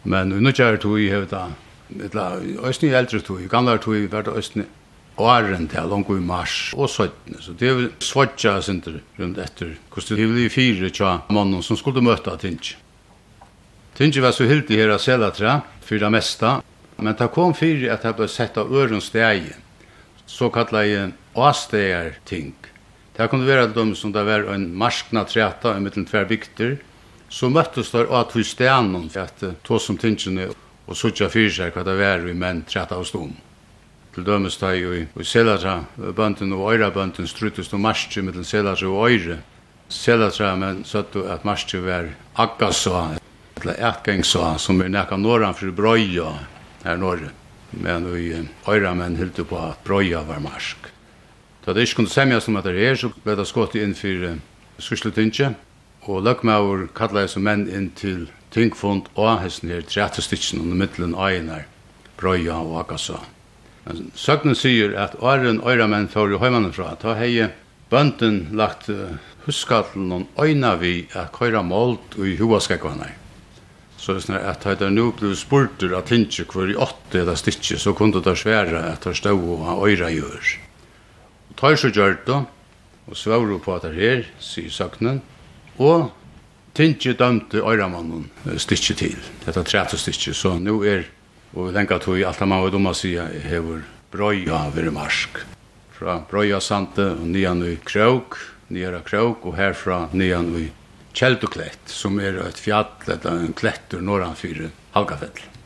Men 0.05 0.33
i 0.33 0.41
nødgjære 0.43 0.81
tog 0.83 1.01
i 1.01 1.09
hevda, 1.11 1.49
etla, 2.05 2.31
østene 2.69 2.93
i 2.93 2.99
eldre 2.99 3.21
tog, 3.25 3.41
i 3.43 3.49
gamle 3.51 3.79
tog 3.83 3.97
i 3.97 4.07
hvert 4.11 4.29
østene 4.29 4.67
åren 5.19 5.67
til 5.69 5.89
langt 5.91 6.11
i 6.15 6.21
mars 6.23 6.57
og 6.77 6.91
søttene. 6.91 7.41
Så 7.43 7.55
det 7.59 7.69
er 7.69 7.79
vel 7.79 7.89
svotja 8.05 8.59
sinter 8.63 9.01
rundt 9.19 9.41
etter 9.43 9.75
hvordan 9.91 10.21
det 10.21 10.29
vil 10.35 10.53
fire 10.53 10.91
tja 10.95 11.15
mannen 11.35 11.65
som 11.65 11.79
skulle 11.79 12.05
møte 12.05 12.37
Tinch. 12.39 12.77
Tinch 13.99 14.21
var 14.23 14.37
så 14.37 14.47
hildig 14.47 14.79
her 14.79 14.95
av 14.95 15.03
Selatra 15.03 15.61
for 15.83 15.99
det 15.99 16.11
meste, 16.15 16.59
men 16.99 17.17
det 17.19 17.33
kom 17.35 17.55
fire 17.55 17.91
at 17.95 18.07
det 18.07 18.15
ble 18.19 18.29
sett 18.31 18.59
av 18.61 18.71
øren 18.71 19.03
steg, 19.03 19.51
så 20.27 20.51
kallet 20.55 20.87
jeg 20.87 21.13
åsteger 21.35 22.15
ting. 22.29 22.55
Det 23.19 23.27
kunne 23.27 23.49
være 23.49 23.65
at 23.67 23.75
de 23.75 23.97
som 23.99 24.13
det 24.15 24.23
var 24.23 24.45
en 24.55 24.69
marskna 24.79 25.25
treta 25.27 25.73
i 25.75 25.83
mittlen 25.83 26.05
tver 26.07 26.29
bygter, 26.31 26.77
så 27.29 27.49
møttes 27.51 27.91
der 27.91 28.07
av 28.15 28.29
to 28.31 28.45
stenon 28.47 29.09
for 29.11 29.25
at 29.27 29.43
to 29.67 29.79
som 29.83 29.97
tingene 29.99 30.47
og 30.87 30.97
sutja 30.97 31.27
fyrir 31.29 31.51
seg 31.51 31.75
hva 31.75 31.83
det 31.85 31.97
var 31.99 32.23
i 32.23 32.35
menn 32.39 32.63
treta 32.69 32.95
og 32.95 33.09
stom. 33.09 33.33
Til 34.15 34.25
dømes 34.25 34.57
da 34.61 34.71
i, 34.71 35.03
i 35.03 35.27
Selatra 35.27 35.81
bønden 35.99 36.55
og 36.55 36.71
Øyrabønden 36.71 37.27
struttes 37.27 37.69
til 37.69 37.83
marskje 37.83 38.23
mittlen 38.23 38.47
Selatra 38.47 38.87
og 38.87 39.11
Øyre. 39.11 39.41
Selatra 39.91 40.53
men 40.57 40.85
søtt 40.87 41.17
at 41.19 41.47
marskje 41.49 41.81
var 41.83 42.13
Akkasa, 42.39 43.19
eller 43.59 43.81
Ertgengsa, 43.91 44.53
som 44.63 44.79
er 44.81 44.93
nekka 44.95 45.19
norran 45.19 45.59
for 45.59 45.75
Brøya 45.75 46.31
her 46.85 47.03
norr. 47.03 47.27
Men 47.83 48.07
vi 48.15 48.31
Øyra 48.69 48.95
menn 48.95 49.19
hilde 49.19 49.43
på 49.43 49.59
at 49.59 49.83
Brøya 49.85 50.23
var 50.23 50.39
marsk. 50.45 50.87
Da 51.69 51.75
det 51.77 51.83
ikke 51.85 51.99
kunne 51.99 52.09
semjas 52.09 52.47
om 52.49 52.57
at 52.57 52.65
det 52.65 52.81
er, 52.81 52.95
så 52.97 53.11
ble 53.13 53.35
det 53.37 53.45
skått 53.45 53.75
inn 53.77 53.91
for 53.93 54.39
Skusletinget, 54.81 55.59
og 56.09 56.23
løgmaur 56.25 56.87
kallet 56.97 57.29
som 57.29 57.43
menn 57.45 57.67
inn 57.69 57.91
til 57.93 58.23
tingfond 58.55 59.11
og 59.13 59.43
hesten 59.43 59.69
her, 59.69 59.83
trette 59.85 60.23
stitsen 60.25 60.63
under 60.63 60.79
middelen 60.81 61.13
Einar, 61.13 61.67
Brøya 62.17 62.57
og 62.63 62.79
Akasa. 62.81 63.19
Men 63.85 64.09
søknen 64.17 64.57
sier 64.57 64.95
at 64.97 65.19
åren 65.21 65.61
øyramenn 65.61 66.09
får 66.09 66.33
jo 66.33 66.41
høymannen 66.41 66.73
fra, 66.73 66.95
ta 66.97 67.13
heie 67.19 67.51
bønden 67.93 68.47
lagt 68.57 68.89
huskattelen 69.45 70.15
og 70.23 70.41
øyna 70.41 70.71
vi 70.81 70.95
at 71.13 71.35
køyra 71.37 71.61
målt 71.61 72.17
og 72.17 72.31
i 72.31 72.39
hovaskekvanar. 72.41 73.13
Så 73.99 74.17
det 74.17 74.23
er 74.23 74.25
sånn 74.25 74.41
at 74.41 74.65
det 74.81 74.89
nå 74.95 75.11
ble 75.21 75.35
spurtur 75.37 75.93
av 76.01 76.09
tinge 76.09 76.49
hvor 76.49 76.73
i 76.73 76.79
åtte 76.81 77.27
eller 77.27 77.37
stikje, 77.37 77.77
så 77.77 77.93
kunne 77.93 78.25
det 78.25 78.39
svære 78.41 78.87
at 78.95 79.05
det 79.05 79.19
stod 79.21 79.45
og 79.59 79.85
øyra 79.85 80.09
gjør 80.17 80.57
tar 81.59 81.77
så 81.77 81.91
gjør 81.91 82.17
det, 82.27 82.39
og 83.09 83.19
svarer 83.19 83.59
på 83.63 83.75
at 83.75 83.89
det 83.89 83.97
her, 83.99 84.25
sier 84.43 84.71
søknen, 84.73 85.21
og 85.79 86.11
Tinje 86.79 87.11
dømte 87.19 87.59
øyremannen 87.59 88.29
styrke 88.61 88.95
til, 88.95 89.17
dette 89.43 89.65
trette 89.67 89.99
styrke, 89.99 90.31
så 90.37 90.53
nå 90.63 90.77
er, 90.87 91.09
og 91.57 91.71
vi 91.71 91.75
tenker 91.75 91.99
at 91.99 92.07
vi 92.07 92.23
alt 92.23 92.45
man 92.45 92.63
var 92.63 92.71
dumme 92.71 92.93
å 92.95 92.99
si, 92.99 93.17
hever 93.19 93.83
brøya 94.13 94.69
ved 94.77 94.93
marsk. 94.95 95.41
Fra 95.97 96.21
brøya 96.31 96.61
sante 96.63 97.09
og 97.17 97.27
nyan 97.27 97.65
i 97.67 97.75
krøk, 97.83 98.39
nyan 98.71 99.01
i 99.01 99.03
krøk, 99.09 99.49
og 99.49 99.59
herfra 99.59 100.05
nyan 100.15 100.55
i 100.61 100.69
Kjelduklett, 101.19 101.91
som 101.91 102.21
er 102.23 102.37
et 102.45 102.61
fjall, 102.63 102.93
eller 103.09 103.27
en 103.33 103.55
kletter 103.59 104.05
norranfyrir 104.05 104.71
Halgafell. 104.95 105.58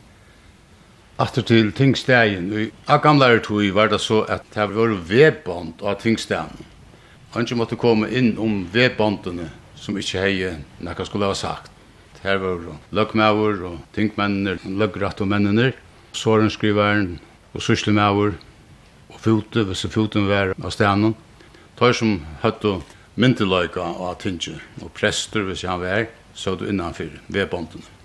Atter 1.22 1.44
til 1.46 1.68
tingstegin. 1.70 2.72
A 2.90 2.96
gamlare 2.98 3.38
tog 3.38 3.62
var 3.76 3.86
det 3.92 4.00
så 4.02 4.24
at 4.26 4.42
det 4.54 4.64
var 4.74 4.94
vedbånd 5.06 5.82
av 5.82 6.00
tingstegin. 6.02 6.64
ikke 7.38 7.54
måtte 7.54 7.76
komme 7.76 8.08
inn 8.10 8.38
om 8.38 8.66
vedbåndene 8.72 9.46
som 9.76 9.96
ikke 9.96 10.18
hei 10.18 10.56
nekka 10.80 11.04
skulle 11.04 11.30
ha 11.30 11.34
sagt. 11.34 11.70
Her 12.24 12.42
var 12.42 12.58
løggmauer 12.90 13.62
og 13.62 13.78
tingmennene, 13.94 14.58
løggratt 14.66 15.20
og 15.20 15.28
mennene, 15.28 15.72
sårenskriveren 16.12 17.20
og 17.54 17.62
syslemauer 17.62 18.34
og 19.08 19.20
fote, 19.20 19.62
hvis 19.62 19.86
foten 19.90 20.26
var 20.26 20.54
av 20.58 20.70
stenen. 20.74 21.14
Tar 21.78 21.94
som 21.94 22.18
høtt 22.42 22.64
og 22.64 22.82
myndeløyga 23.14 23.82
av 23.82 24.18
tinget 24.18 24.58
og 24.82 24.90
prester 24.90 25.46
hvis 25.46 25.62
han 25.62 25.82
var, 25.86 26.06
så 26.34 26.54
du 26.58 26.66
innanfyr 26.66 27.20
vedbåndene 27.28 28.01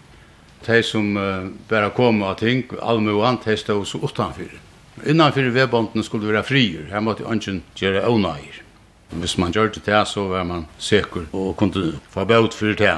de 0.66 0.84
som 0.84 1.18
uh, 1.18 1.50
bare 1.70 1.90
kom 1.96 2.24
av 2.24 2.40
ting, 2.40 2.64
allmoan, 2.82 3.40
de 3.44 3.58
stod 3.58 3.86
så 3.88 4.02
utanfyr. 4.04 4.58
Innanfyr 5.06 5.52
vedbåndene 5.54 6.04
skulle 6.04 6.32
være 6.32 6.44
frier, 6.48 6.88
her 6.92 7.04
måtte 7.06 7.28
ønsken 7.30 7.62
gjøre 7.78 8.08
åneier. 8.10 8.64
Hvis 9.10 9.38
man 9.38 9.54
gjør 9.54 9.70
det 9.72 9.84
til, 9.86 10.02
så 10.06 10.26
var 10.28 10.44
man 10.44 10.66
sikker 10.80 11.30
og 11.32 11.56
kunne 11.58 12.00
få 12.12 12.26
bøt 12.26 12.58
for 12.58 12.74
det. 12.76 12.98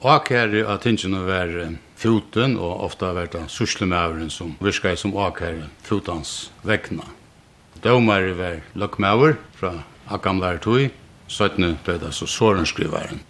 Akere 0.00 0.64
av 0.64 0.80
tingene 0.80 1.20
var 1.26 1.52
foten, 2.00 2.56
og 2.56 2.86
ofte 2.86 3.12
var 3.14 3.28
det 3.30 3.44
sysselmøveren 3.52 4.30
som 4.32 4.56
virket 4.60 4.98
som 4.98 5.12
akere 5.20 5.68
fotens 5.84 6.50
vekna. 6.64 7.04
Dømere 7.84 8.32
var 8.36 8.62
løkmøver 8.74 9.36
fra 9.56 9.74
Akamlærtøy, 10.10 10.88
17. 11.28 11.78
ble 11.84 11.98
det 12.00 12.14
så 12.16 12.26
sårensskriveren, 12.26 13.20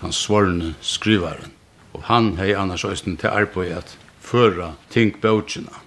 den 0.00 0.12
svarende 0.12 0.72
skriveren. 0.80 1.52
Og 1.92 2.02
han 2.08 2.36
hei 2.38 2.52
annars 2.56 2.84
òsten 2.88 3.18
til 3.20 3.32
arbeid 3.32 3.76
at 3.76 3.96
føra 4.22 4.72
ting 4.92 5.12
bøtjena. 5.20 5.82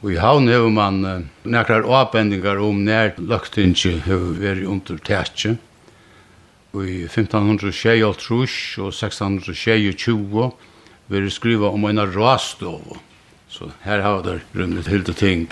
Og 0.00 0.14
i 0.14 0.20
havn 0.20 0.48
hefur 0.48 0.72
man 0.72 1.02
uh, 1.04 1.18
nekrar 1.44 1.84
avbendingar 1.84 2.60
om 2.64 2.78
nær 2.86 3.12
løgtingi 3.20 3.98
hefur 4.06 4.38
veri 4.40 4.64
under 4.64 4.96
tætje. 4.96 5.58
Og 6.72 6.86
i 6.86 7.02
1526 7.04 8.80
og 8.80 8.94
1626 8.94 10.50
veri 11.10 11.30
skriva 11.30 11.72
om 11.74 11.84
eina 11.84 12.06
rastov. 12.08 12.96
Så 13.50 13.68
her 13.84 14.00
hava 14.00 14.22
der 14.24 14.44
rymmet 14.56 14.88
hilde 14.88 15.12
ting. 15.12 15.50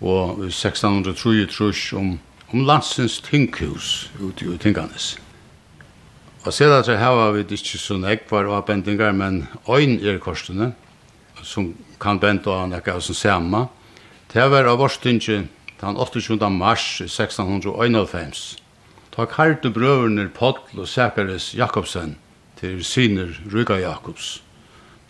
Og 0.00 0.44
i 0.44 0.50
1633 0.52 1.96
om, 1.96 2.18
om 2.52 2.66
landsins 2.66 3.20
tinghus 3.24 4.10
ute 4.20 4.44
i 4.44 4.58
tinganes. 4.58 5.16
Og 6.44 6.52
sedan 6.54 6.84
så 6.84 6.96
har 6.96 7.32
vi 7.32 7.40
ikke 7.40 7.78
så 7.78 7.96
nekvar 7.96 8.46
og 8.46 8.64
bendingar, 8.64 9.12
men 9.12 9.48
øyn 9.68 9.98
er 10.04 10.18
korsene, 10.18 10.72
som 11.42 11.74
kan 12.00 12.20
bende 12.20 12.50
og 12.50 12.68
nekka 12.68 12.94
av 12.94 13.00
som 13.00 13.14
sama. 13.14 13.66
Det 14.32 14.50
var 14.50 14.68
av 14.70 14.80
årstinget 14.80 15.48
den 15.80 15.96
28. 15.96 16.50
mars 16.50 17.00
1691. 17.00 18.58
Ta 19.12 19.24
karte 19.24 19.70
brøverne 19.70 20.28
Paul 20.28 20.58
og 20.76 20.88
Sækares 20.88 21.54
Jakobsen 21.54 22.16
til 22.60 22.84
syner 22.84 23.34
Ryga 23.54 23.74
Jakobs. 23.74 24.42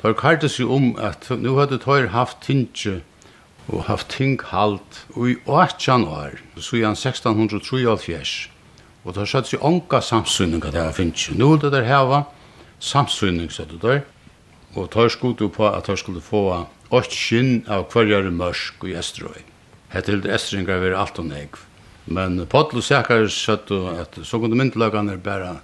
Ta 0.03 0.13
karte 0.13 0.49
seg 0.49 0.71
om 0.71 0.97
at 0.97 1.31
nu 1.31 1.59
hadde 1.59 1.79
tøyr 1.79 2.09
haft 2.09 2.41
tinge 2.43 3.01
og 3.69 3.85
haft 3.85 4.09
ting 4.09 4.41
halt 4.53 5.05
i 5.17 5.37
18 5.47 6.05
år, 6.05 6.39
så 6.57 6.77
i 6.77 6.85
1673. 6.85 8.51
Og 9.05 9.15
det 9.15 9.23
har 9.23 9.31
skjedd 9.31 9.51
seg 9.53 9.65
ånka 9.65 10.01
samsynning 10.05 10.65
at 10.65 10.75
det 10.75 10.83
har 10.83 10.97
finnes. 10.97 11.29
Nå 11.35 11.53
vil 11.55 11.63
det 11.63 11.73
der 11.77 11.87
heva 11.89 12.25
samsynning, 12.83 13.51
sier 13.53 13.69
du 13.71 13.79
der. 13.83 14.03
Og 14.75 14.91
det 14.91 14.99
har 15.01 15.13
skjedd 15.13 15.45
på 15.55 15.69
at 15.69 15.87
det 15.89 15.99
skulle 16.01 16.25
få 16.25 16.43
åkt 16.91 17.15
skinn 17.15 17.63
av 17.69 17.87
kvarjar 17.93 18.29
mørsk 18.35 18.85
og 18.85 18.99
estrøy. 19.01 19.43
Hette 19.93 20.13
til 20.13 20.31
estringar 20.33 20.83
var 20.83 20.99
alt 21.01 21.21
og 21.21 21.29
negv. 21.31 21.63
Men 22.09 22.41
Pottel 22.49 22.81
og 22.81 22.85
Sækar 22.85 23.27
skjedd 23.33 23.73
at 23.95 24.19
så 24.25 24.41
kunne 24.41 24.57
myndelagan 24.57 25.11
er 25.13 25.21
bare, 25.21 25.59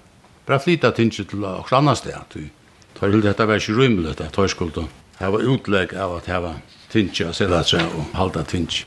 bare 0.47 0.61
flytta 0.61 0.93
tinsi 0.97 1.25
til 1.29 1.45
åks 1.49 1.73
annan 1.73 1.97
sted. 1.97 2.17
Det 2.35 3.01
har 3.01 3.13
hildi 3.13 3.29
dette 3.29 3.47
var 3.49 3.61
ikke 3.61 3.77
rymelig, 3.77 4.17
det 4.19 4.31
har 4.37 4.53
skjedd 4.53 4.85
heva 5.21 5.41
utlegg 5.41 5.95
av 5.95 6.19
at 6.19 6.29
heva 6.29 6.57
tinsi 6.93 7.25
og 7.25 7.37
sækar 7.37 7.87
og 7.87 8.17
halda 8.17 8.45
tinsi. 8.49 8.85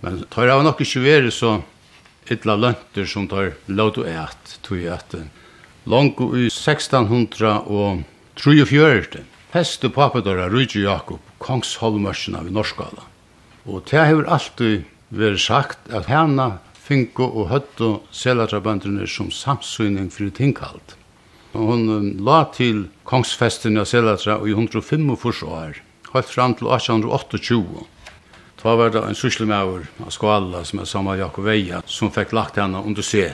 Men 0.00 0.22
det 0.22 0.32
har 0.34 0.62
nok 0.64 0.80
ikke 0.80 1.04
vært 1.04 1.34
så 1.36 1.60
illa 2.28 2.56
lønter 2.56 3.06
som 3.06 3.28
tar 3.28 3.52
lov 3.66 3.94
til 3.96 4.04
et, 4.10 4.58
tog 4.62 4.84
at 4.84 5.14
langt 5.86 6.20
i 6.20 6.46
1643, 6.50 9.24
feste 9.50 9.88
papedøra 9.90 10.48
Rydje 10.52 10.82
Jakob, 10.84 11.20
kongsholmørsina 11.38 12.38
ved 12.44 12.52
Norskala. 12.54 13.02
Og 13.66 13.82
det 13.90 13.98
har 13.98 14.24
alltid 14.26 14.82
vært 15.10 15.40
sagt 15.42 15.78
at 15.92 16.06
hana 16.06 16.58
finko 16.90 17.24
og 17.24 17.48
høtto 17.50 18.02
selatrabønderne 18.14 19.06
som 19.06 19.30
samsynning 19.30 20.10
fyrir 20.12 20.32
tinkalt. 20.34 20.96
Og 21.54 21.72
hun 21.72 22.16
la 22.22 22.44
til 22.54 22.84
kongsfesten 23.08 23.78
av 23.80 23.88
selatra 23.90 24.38
i 24.46 24.54
105 24.54 25.10
år, 25.10 25.80
høyt 26.12 26.30
fram 26.30 26.54
til 26.58 26.70
1828. 26.70 27.86
Da 28.62 28.74
var 28.76 28.90
det 28.90 29.00
en 29.00 29.16
sysselmauer 29.16 29.86
av 30.04 30.10
skvala 30.12 30.60
som 30.68 30.82
er 30.82 30.88
samme 30.88 31.14
Jakob 31.16 31.46
Veia 31.48 31.78
som 31.88 32.10
fikk 32.12 32.34
lagt 32.36 32.58
henne 32.60 32.82
under 32.84 33.02
se. 33.06 33.30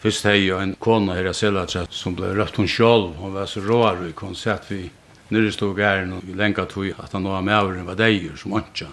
Først 0.00 0.24
hei 0.24 0.38
jo 0.46 0.56
en 0.56 0.72
kona 0.80 1.18
her 1.18 1.28
i 1.28 1.34
Selatja 1.36 1.84
som 1.92 2.16
ble 2.16 2.30
røpt 2.32 2.56
hun 2.56 2.70
sjolv. 2.70 3.12
Hun 3.20 3.34
var 3.36 3.50
så 3.50 3.60
råarvig. 3.60 4.14
Hun 4.16 4.34
sett 4.34 4.70
vi 4.72 4.86
nere 5.28 5.52
stod 5.52 5.76
gæren 5.76 6.16
og 6.16 6.24
vi 6.24 6.38
lenka 6.38 6.64
tog 6.64 6.88
at 6.96 7.12
han 7.12 7.28
var 7.28 7.44
mauren 7.44 7.84
var 7.86 8.00
deir 8.00 8.32
som 8.40 8.56
antja. 8.56 8.88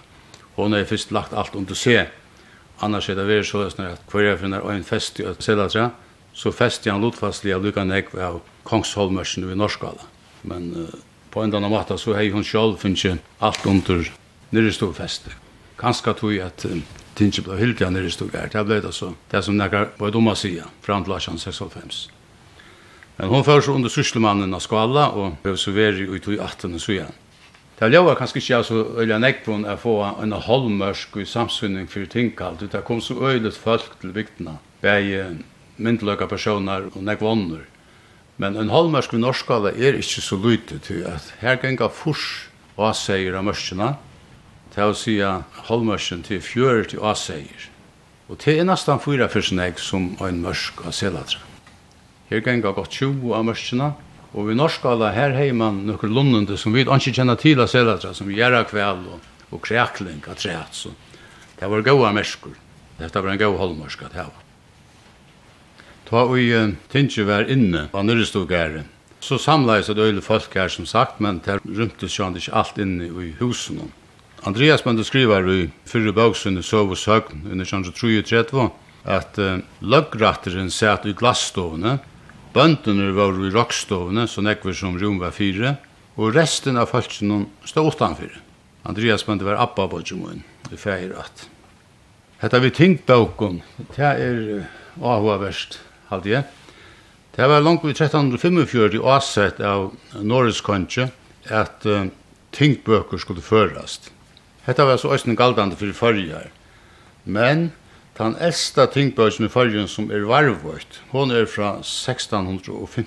Hun 0.60 0.76
har 0.76 0.84
først 0.84 1.16
lagt 1.16 1.32
alt 1.32 1.56
under 1.56 1.74
se. 1.74 2.04
Annars 2.84 3.08
er 3.08 3.16
det 3.16 3.28
vært 3.32 3.48
så 3.48 3.64
at 3.64 3.80
hver 4.12 4.28
jeg 4.28 4.44
finner 4.44 4.70
en 4.70 4.84
fest 4.84 5.24
i 5.24 5.28
Selatja 5.40 5.90
så 6.36 6.52
fest 6.52 6.84
han 6.84 7.00
lutfastlig 7.00 7.56
av 7.56 7.64
Luka 7.64 7.84
Negv 7.84 8.12
av 8.20 8.42
Kongsholmørsen 8.68 9.48
i 9.48 9.56
Norskala. 9.56 10.04
Men 10.44 10.72
uh, 10.76 10.94
på 11.32 11.42
en 11.42 11.54
annan 11.54 11.72
måte 11.72 11.96
så 11.98 12.12
hei 12.14 12.28
hun 12.30 12.44
sjolv 12.44 12.76
finnes 12.84 13.24
alt 13.40 13.64
under 13.66 14.04
nere 14.50 14.72
stod 14.72 14.96
feste. 14.96 15.32
Kanska 15.80 16.14
tog 16.14 16.36
at 16.42 16.64
um, 16.68 16.82
tinge 17.16 17.42
blei 17.44 17.58
hyldig 17.60 17.90
nere 17.92 18.10
stod 18.10 18.34
her. 18.36 18.50
Det 18.52 18.64
blei 18.66 18.80
det 18.84 18.92
så, 18.94 19.14
det 19.30 19.44
som 19.44 19.56
nekkar 19.56 19.92
var 19.98 20.12
dumma 20.14 20.34
sida, 20.36 20.68
fram 20.82 21.04
til 21.04 21.16
1865. 21.16 22.08
Men 23.20 23.28
hon 23.28 23.44
først 23.44 23.68
under 23.68 23.92
syslemannen 23.92 24.54
av 24.56 24.62
skala, 24.64 25.10
og 25.12 25.40
blev 25.42 25.58
så 25.60 25.74
veri 25.76 26.06
ut 26.08 26.28
i 26.28 26.38
18 26.40 26.74
og 26.74 26.80
sujan. 26.80 27.18
Det 27.80 27.86
var 27.88 27.92
ljóa 27.94 28.14
kanskje 28.16 28.40
ikke 28.42 28.60
så 28.64 28.78
øyla 29.00 29.16
nekvun 29.20 29.64
å 29.64 29.74
få 29.80 29.94
en 30.20 30.32
holmørsk 30.36 31.16
i 31.20 31.24
samsynning 31.24 31.88
for 31.88 32.04
tingkalt. 32.04 32.60
det 32.60 32.84
kom 32.84 33.00
så 33.00 33.14
øylet 33.16 33.56
folk 33.56 34.00
til 34.00 34.12
viktina, 34.12 34.58
bei 34.82 35.24
myndløka 35.78 36.26
personer 36.28 36.90
og 36.92 37.02
nekvonner. 37.02 37.64
Men 38.36 38.56
en 38.56 38.68
holmørsk 38.68 39.14
i 39.14 39.20
norskala 39.20 39.72
er 39.72 39.96
ikke 39.96 40.20
så 40.20 40.36
lyte 40.36 40.78
til 40.78 41.04
at 41.08 41.32
her 41.40 41.56
genga 41.56 41.88
furs 41.88 42.48
og 42.76 42.94
seier 42.96 43.36
av 43.36 43.44
mørskina, 43.44 43.94
til 44.74 44.90
å 44.90 44.96
si 44.96 45.18
Holmørsen 45.68 46.22
til 46.26 46.42
fjør 46.44 46.86
til 46.90 47.02
Åseier. 47.02 47.68
Og 48.30 48.38
til 48.38 48.60
er 48.60 48.68
nesten 48.68 49.00
fyra 49.02 49.26
fyrsenegg 49.30 49.80
som 49.82 50.12
en 50.22 50.42
mørsk 50.44 50.84
av 50.86 50.94
selatra. 50.94 51.42
Her 52.30 52.44
ganger 52.46 52.76
godt 52.76 52.94
20 52.94 53.32
av 53.34 53.46
mørskene, 53.48 53.88
og 54.30 54.46
vi 54.46 54.54
norskala 54.54 55.10
her 55.10 55.34
heiman 55.34 55.82
nokkur 55.88 56.12
lundende 56.12 56.54
som 56.58 56.74
vi 56.76 56.84
ikke 56.84 57.16
kjenner 57.16 57.38
til 57.40 57.58
av 57.58 57.66
selatra, 57.72 58.12
som 58.14 58.30
gjerra 58.30 58.62
kvel 58.70 59.02
og, 59.16 59.24
og 59.50 59.62
krekling 59.66 60.22
av 60.30 60.38
treat. 60.38 60.70
Så 60.70 60.94
det 61.58 61.66
var 61.66 61.82
gode 61.82 62.12
mørskur. 62.14 62.54
Dette 63.00 63.18
var 63.24 63.32
en 63.32 63.42
god 63.42 63.58
holmørsk 63.58 64.06
at 64.06 64.14
heva. 64.20 64.46
Ta 66.06 66.22
og 66.26 66.38
uh, 66.38 66.70
Tinge 66.90 67.26
var 67.26 67.50
inne 67.50 67.88
på 67.90 68.02
Nyrestogæren, 68.02 68.86
så 69.20 69.36
samleis 69.38 69.90
et 69.90 69.98
øyne 69.98 70.22
folk 70.22 70.54
her 70.54 70.70
som 70.72 70.86
sagt, 70.86 71.20
men 71.20 71.42
det 71.44 71.58
rymtes 71.66 72.16
jo 72.18 72.30
ikke 72.30 72.54
alt 72.54 72.78
inne 72.78 73.10
i 73.10 73.32
husen. 73.38 73.90
Andreas 74.48 74.80
Bønde 74.80 75.04
skriver 75.04 75.44
i 75.52 75.64
fyrre 75.84 76.14
bøksunde 76.16 76.62
Søv 76.64 76.94
og 76.94 76.96
Søgn 76.96 77.42
under 77.44 77.66
1933 77.66 78.68
at 79.04 79.36
uh, 79.36 79.58
løggratteren 79.84 80.70
satt 80.72 81.04
i 81.04 81.12
glassstående, 81.16 81.98
bøndene 82.54 83.10
var 83.16 83.36
i 83.36 83.50
rockstovene, 83.52 84.24
så 84.24 84.40
nekver 84.40 84.72
som 84.76 84.96
rom 85.00 85.18
var 85.20 85.34
fire, 85.36 85.74
og 86.16 86.32
resten 86.36 86.80
av 86.80 86.88
falskene 86.88 87.42
stod 87.68 87.92
utenfor. 87.92 88.38
Andreas 88.88 89.26
Bønde 89.28 89.44
var 89.44 89.60
abba 89.60 89.84
på 89.92 90.00
Jumon 90.08 90.40
i 90.72 90.78
feiratt. 90.80 91.44
Hetta 92.40 92.60
vi 92.64 92.70
tenkt 92.72 93.04
bøkken, 93.08 93.58
det 93.92 94.06
er 94.06 94.40
avhåverst, 94.96 95.76
halde 96.08 96.32
jeg. 96.32 96.46
Det 97.36 97.48
var 97.48 97.60
langt 97.60 97.84
vi 97.84 97.92
1345 97.92 99.04
avsett 99.04 99.60
av 99.60 99.90
Norrøskantje 100.16 101.10
at 101.52 101.84
uh, 101.84 102.08
tingbøker 102.56 103.20
skulle 103.20 103.44
førast. 103.44 104.08
Hetta 104.66 104.84
var 104.84 104.96
så 104.96 105.12
øysten 105.14 105.36
galdande 105.36 105.76
fyrir 105.76 105.92
fyrir 105.92 106.50
Men 107.24 107.72
den 108.18 108.36
eldsta 108.40 108.86
tingbøysen 108.86 109.46
i 109.46 109.48
fyrjen 109.48 109.88
som 109.88 110.10
er 110.10 110.26
varvvøyt, 110.28 111.00
hon 111.10 111.30
er 111.30 111.46
fra 111.46 111.78
1615. 111.78 113.06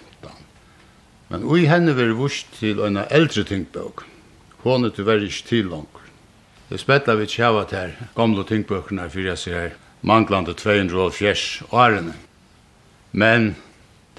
Men 1.30 1.44
ui 1.44 1.66
henne 1.66 1.96
veri 1.98 2.13
vurs 2.18 2.44
til 2.58 2.82
eina 2.82 3.06
eldre 3.10 3.44
tingbøk. 3.44 4.06
Hon 4.63 4.86
er 4.86 4.94
tyverri 4.94 5.30
ikke 5.30 5.48
til 5.48 5.70
langt. 5.70 6.00
Det 6.70 6.80
spetla 6.80 7.13
vi 7.20 7.26
tjavat 7.30 7.72
her, 7.72 7.92
gamle 8.16 8.46
tingbøkene 8.50 9.10
fyrir 9.10 9.34
jeg 9.34 9.42
sier 9.42 9.60
her, 9.60 9.76
manglande 10.02 10.54
204 10.54 11.68
årene. 11.72 12.16
Men 13.12 13.56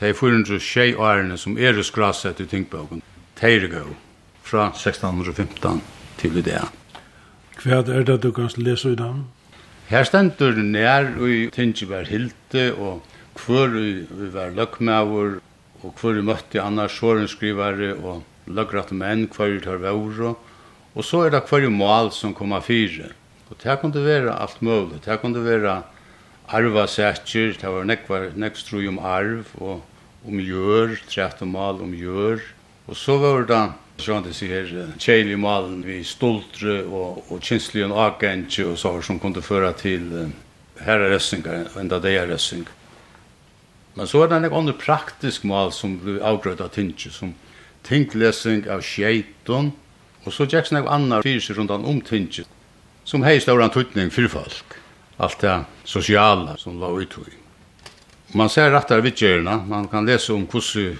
de 0.01 0.12
406 0.14 0.94
årene 0.99 1.38
som 1.38 1.59
er 1.59 1.83
skrasett 1.83 2.40
i 2.40 2.47
tingbøken, 2.47 3.03
de 3.40 3.53
er 3.57 3.85
fra 4.42 4.68
1615 4.70 5.83
til 6.18 6.38
i 6.38 6.42
det. 6.42 6.62
Hva 7.64 7.79
er 7.81 8.03
det 8.05 8.18
du 8.20 8.29
kan 8.37 8.50
lese 8.61 8.90
i 8.92 8.96
den? 8.98 9.22
Her 9.88 10.05
stendur 10.05 10.59
nær 10.61 11.07
og 11.16 11.53
tingi 11.55 11.87
var 11.88 12.05
hilde 12.05 12.64
og 12.77 12.98
hver 13.40 13.70
vi 13.72 14.27
var 14.35 14.50
løgmauer 14.53 15.38
og 15.81 15.94
hver 15.96 16.18
vi 16.18 16.24
møtte 16.29 16.61
annars 16.61 16.98
sårenskrivare 17.00 17.94
og 17.96 18.50
løgratt 18.53 18.92
menn 18.92 19.24
hver 19.33 19.55
vi 19.55 19.62
tar 19.64 19.81
vore 19.81 20.35
og 20.92 21.09
så 21.09 21.22
er 21.24 21.33
det 21.33 21.40
hver 21.48 21.64
mål 21.72 22.12
som 22.12 22.35
kommer 22.37 22.61
fire 22.61 23.14
og 23.48 23.57
det 23.64 23.79
kunne 23.81 24.05
være 24.05 24.37
alt 24.37 24.61
mulig 24.61 25.00
det 25.07 25.16
kunne 25.22 25.44
være 25.46 25.79
arva 26.53 26.85
sætjer 26.85 27.57
det 27.62 27.72
var 27.79 27.88
nekvar 27.88 28.29
nekstru 28.37 28.83
om 28.92 29.00
arv 29.00 29.57
og 29.57 29.81
om 30.29 30.37
gjør 30.37 30.98
trett 31.09 31.40
og 31.40 31.48
mal 31.57 31.81
om 31.81 31.96
gjør 31.96 32.44
og 32.85 33.00
så 33.07 33.16
var 33.24 33.48
det 33.48 33.62
Sjående 34.00 34.33
sier 34.35 34.66
kjeil 34.98 35.30
i 35.30 35.37
malen 35.38 35.85
vi 35.87 36.00
stoltre 36.04 36.80
og, 36.83 37.24
og 37.30 37.42
kinslige 37.44 37.87
og 37.87 38.00
agentje 38.09 38.66
og 38.66 38.78
så 38.78 38.96
som 39.07 39.20
kunne 39.22 39.42
føre 39.42 39.70
til 39.78 40.33
herrerøsninger 40.83 41.70
og 41.74 41.78
enda 41.80 42.00
det 42.02 42.16
er 42.18 42.26
røsning. 42.30 42.66
Men 43.94 44.11
så 44.11 44.24
er 44.24 44.33
det 44.33 44.40
en 44.40 44.50
annen 44.50 44.74
praktisk 44.78 45.44
mal 45.46 45.70
som 45.72 45.94
blir 46.02 46.22
avgrød 46.26 46.64
av 46.64 46.72
tinge, 46.74 47.11
som 47.14 47.35
tinglesing 47.87 48.66
av 48.70 48.83
skjeiton, 48.83 49.70
og 50.24 50.33
så 50.35 50.48
gikk 50.48 50.72
det 50.72 50.83
annar 50.90 51.22
fyrir 51.22 51.42
seg 51.44 51.61
rundt 51.61 51.74
om 51.74 52.00
tinge, 52.02 52.46
som 53.07 53.22
hei 53.22 53.38
stauran 53.38 53.70
tutning 53.70 54.11
fyrir 54.11 54.33
folk, 54.33 54.78
alt 55.22 55.38
det 55.44 55.61
sosiala 55.87 56.57
som 56.59 56.80
la 56.80 56.90
ut 56.90 57.18
i. 57.22 57.37
Man 58.35 58.50
ser 58.50 58.72
rattar 58.74 59.04
vidgjerna 59.04 59.61
man 59.68 59.87
kan 59.88 60.07
lese 60.09 60.33
om 60.35 60.48
hvordan 60.50 60.98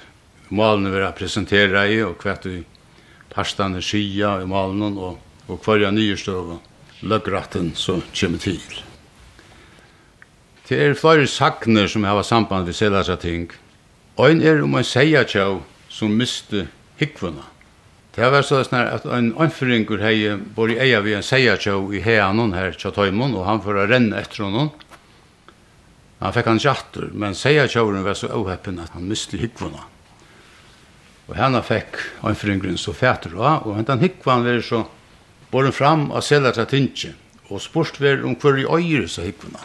malene 0.55 0.93
vil 0.93 1.09
presentera 1.19 1.89
i, 1.91 1.99
og 2.05 2.21
hva 2.23 2.37
du 2.45 2.63
parstane 3.35 3.83
skia 3.83 4.39
i 4.43 4.49
malen 4.49 4.99
og, 4.99 5.19
og 5.49 5.61
kvarja 5.63 5.91
nye 5.95 6.17
støve 6.17 6.61
løggratten 7.05 7.73
som 7.77 8.03
kommer 8.15 8.39
til. 8.43 8.61
Det 10.69 10.79
er 10.81 10.95
flere 10.97 11.27
sakner 11.29 11.91
som 11.91 12.05
har 12.09 12.23
samband 12.23 12.65
med 12.65 12.75
selasa 12.75 13.17
ting. 13.21 13.51
Ein 14.19 14.41
er 14.41 14.63
om 14.63 14.75
en 14.79 14.87
seia 14.87 15.25
tjau 15.25 15.61
som 15.91 16.15
miste 16.17 16.69
hikvuna. 16.97 17.45
Det 18.15 18.31
var 18.31 18.47
så 18.47 18.63
snar 18.65 18.93
at 18.95 19.05
en 19.11 19.33
anføringur 19.43 19.99
hei 19.99 20.37
bor 20.55 20.71
i 20.71 20.79
eia 20.79 21.01
vi 21.03 21.17
en 21.19 21.27
seia 21.27 21.57
tjau 21.59 21.91
i 21.93 22.01
heanon 22.01 22.55
her 22.55 22.73
tja 22.79 22.93
tøymon 22.95 23.35
og 23.35 23.45
han 23.49 23.61
får 23.61 23.89
renne 23.91 24.21
etter 24.21 24.47
honom. 24.47 24.71
Han 26.21 26.33
fikk 26.33 26.47
han 26.47 26.63
tjattur, 26.63 27.11
men 27.13 27.35
seia 27.35 27.67
tjauren 27.69 28.07
var 28.07 28.15
så 28.17 28.31
åheppen 28.33 28.79
at 28.81 28.95
han 28.95 29.09
miste 29.11 29.37
hikvuna. 29.37 29.83
Og 31.29 31.37
henne 31.39 31.61
fikk 31.65 31.97
anfringren 32.27 32.77
så 32.81 32.93
fæter 32.93 33.33
av, 33.39 33.65
og 33.65 33.79
hentan 33.79 34.03
hikkvann 34.03 34.45
var 34.45 34.61
så 34.65 34.83
boren 35.53 35.73
fram 35.73 36.11
av 36.13 36.25
selja 36.27 36.53
til 36.53 36.67
tinsje, 36.69 37.13
og 37.49 37.63
spørst 37.65 38.01
var 38.03 38.25
om 38.27 38.37
hver 38.41 38.61
i 38.61 38.67
øyre 38.67 39.09
så 39.09 39.25
hikkvann. 39.25 39.57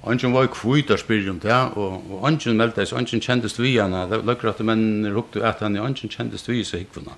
Angen 0.00 0.32
var 0.32 0.48
kvitt 0.52 0.90
og 0.92 1.00
spyrir 1.00 1.30
om 1.32 1.40
det, 1.40 1.56
og, 1.76 2.04
og 2.08 2.26
angen 2.28 2.56
meldte 2.56 2.86
seg, 2.86 2.98
angen 3.00 3.24
kjendest 3.24 3.60
vi 3.60 3.74
henne, 3.76 4.06
det 4.08 4.22
løkker 4.28 4.52
at 4.52 4.62
mennene 4.64 5.12
rukte 5.12 5.44
at 5.44 5.60
henne, 5.64 5.82
angen 5.84 6.12
kjendest 6.12 6.48
vi 6.48 6.62
så 6.64 6.80
hikkvann. 6.80 7.12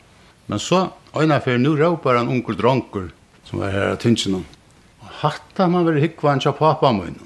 Men 0.50 0.62
så, 0.62 0.88
øyne 1.14 1.38
fyrir 1.42 1.62
nu 1.62 1.74
råpar 1.78 2.18
han 2.18 2.30
onkel 2.30 2.58
dronker, 2.58 3.10
som 3.46 3.62
var 3.62 3.74
her 3.74 3.92
av 3.92 4.00
tinsjen, 4.02 4.42
og 4.42 5.14
hatta 5.22 5.68
man 5.70 5.86
var 5.86 5.98
hikkvann 6.02 6.42
tja 6.42 6.54
pappa 6.54 6.90
min, 6.94 7.18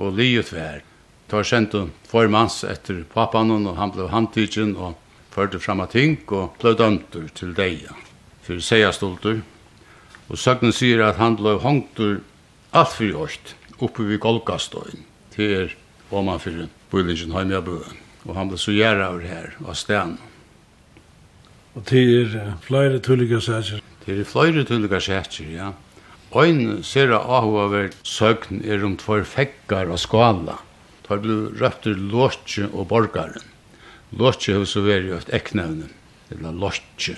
og 0.00 0.16
livet 0.16 0.52
vær. 0.52 0.82
Tar 1.32 1.46
sendt 1.48 1.72
form 2.10 2.34
hans 2.36 2.58
etter 2.68 3.06
pappan 3.08 3.52
og 3.54 3.76
han 3.78 3.92
ble 3.92 4.10
handtidgen, 4.12 4.74
og 4.76 4.98
førte 5.32 5.60
fram 5.62 5.80
av 5.80 5.92
ting 5.94 6.18
og 6.28 6.58
blei 6.60 6.74
dømtur 6.76 7.28
til 7.36 7.54
deia 7.56 7.96
for 8.44 8.60
seiastoltur. 8.60 9.42
Og 10.28 10.38
søgnen 10.38 10.74
sier 10.74 11.02
at 11.06 11.20
han 11.20 11.38
blei 11.38 11.56
hongtur 11.62 12.20
alt 12.72 12.94
for 12.96 13.24
årst 13.24 13.54
oppe 13.82 14.06
vid 14.08 14.22
Golgastøyen 14.22 15.06
til 15.34 15.72
om 16.12 16.28
han 16.28 16.42
fyrir 16.42 16.68
bøylingen 16.92 17.32
heim 17.36 17.52
i 17.52 17.62
bøen. 17.64 17.96
Og 18.28 18.36
han 18.36 18.50
blei 18.50 18.60
så 18.60 18.74
gjerra 18.76 19.10
over 19.12 19.26
her 19.26 19.54
av 19.64 19.78
stedan. 19.78 20.18
Og 21.72 21.86
til 21.88 22.36
er 22.36 22.58
flere 22.64 23.00
tulliga 23.00 23.40
sætjer. 23.40 23.80
Det 24.04 24.18
er 24.20 24.28
flere 24.28 24.66
tulliga 24.68 25.00
sætjer, 25.00 25.48
ja. 25.56 25.72
Ein 26.32 26.82
sera 26.84 27.18
ahuavert 27.28 27.96
søgn 28.08 28.62
er 28.64 28.84
om 28.84 28.96
tvær 28.96 29.24
fekkar 29.28 29.92
og 29.92 30.00
skala. 30.00 30.58
Tar 31.04 31.20
blu 31.20 31.50
røptur 31.60 31.96
lortje 31.96 32.68
og 32.72 32.88
borgaren 32.88 33.51
Lotje 34.12 34.58
hos 34.58 34.74
og 34.76 34.84
veri 34.84 35.08
et 35.16 35.30
eknevne, 35.32 35.86
eller 36.34 36.52
Lotje. 36.52 37.16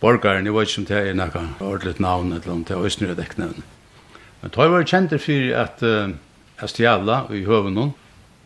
Borgaren, 0.00 0.46
jeg 0.48 0.54
vet 0.56 0.70
ikke 0.70 0.80
om 0.80 0.86
det 0.88 0.98
er 0.98 1.18
nekka 1.18 1.42
ordentligt 1.60 2.00
navn, 2.00 2.32
eller 2.32 2.52
om 2.54 2.64
det 2.64 2.74
er 2.74 2.80
òsnir 2.80 3.12
et 3.12 3.20
eknevne. 3.20 3.64
Men 4.40 4.54
det 4.54 4.68
var 4.72 4.86
kjent 4.88 5.12
for 5.12 5.52
at 5.60 5.84
jeg 5.84 6.72
stjala 6.72 7.18
i 7.30 7.44
høvenon, 7.44 7.92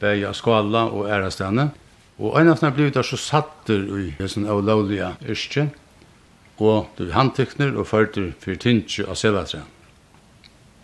bæg 0.03 0.27
av 0.29 0.35
skala 0.37 0.85
og 0.91 1.07
ærastane, 1.09 1.71
og 2.19 2.37
en 2.41 2.51
av 2.51 2.61
dem 2.61 2.75
blei 2.75 2.91
så 3.05 3.17
satter 3.21 3.87
i 4.01 4.11
hesson 4.19 4.49
av 4.51 4.65
lovliga 4.67 5.15
yrstje, 5.25 5.69
og 6.59 6.93
du 6.99 7.13
handtekner 7.13 7.77
og 7.77 7.87
fyrter 7.89 8.33
for 8.43 8.59
tinsje 8.59 9.07
av 9.07 9.17
selatra. 9.21 9.63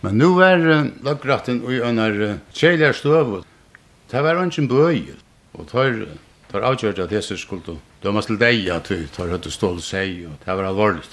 Men 0.03 0.19
nu 0.19 0.35
var 0.37 0.61
lagratten 1.05 1.63
i 1.69 1.81
en 1.83 1.99
av 1.99 2.19
tjeljar 2.55 2.95
støvut, 2.95 3.47
det 4.13 4.21
var 4.23 4.39
ikke 4.45 4.63
en 4.63 4.69
bøy, 4.69 5.01
og 5.57 5.69
tøyre 5.73 6.15
tar 6.53 6.61
var 6.61 6.69
avgjørt 6.69 6.99
at 7.01 7.13
Jesus 7.13 7.41
skulle 7.47 7.79
dømes 8.03 8.27
til 8.29 8.37
deg 8.37 8.67
at 8.75 8.91
vi 8.91 9.07
tar 9.09 9.31
høyt 9.33 9.47
og 9.49 9.53
stål 9.55 9.79
seg, 9.81 10.27
og 10.29 10.35
det 10.43 10.57
var 10.59 10.67
alvorlig. 10.69 11.07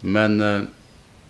Men 0.00 0.40
uh, 0.40 0.62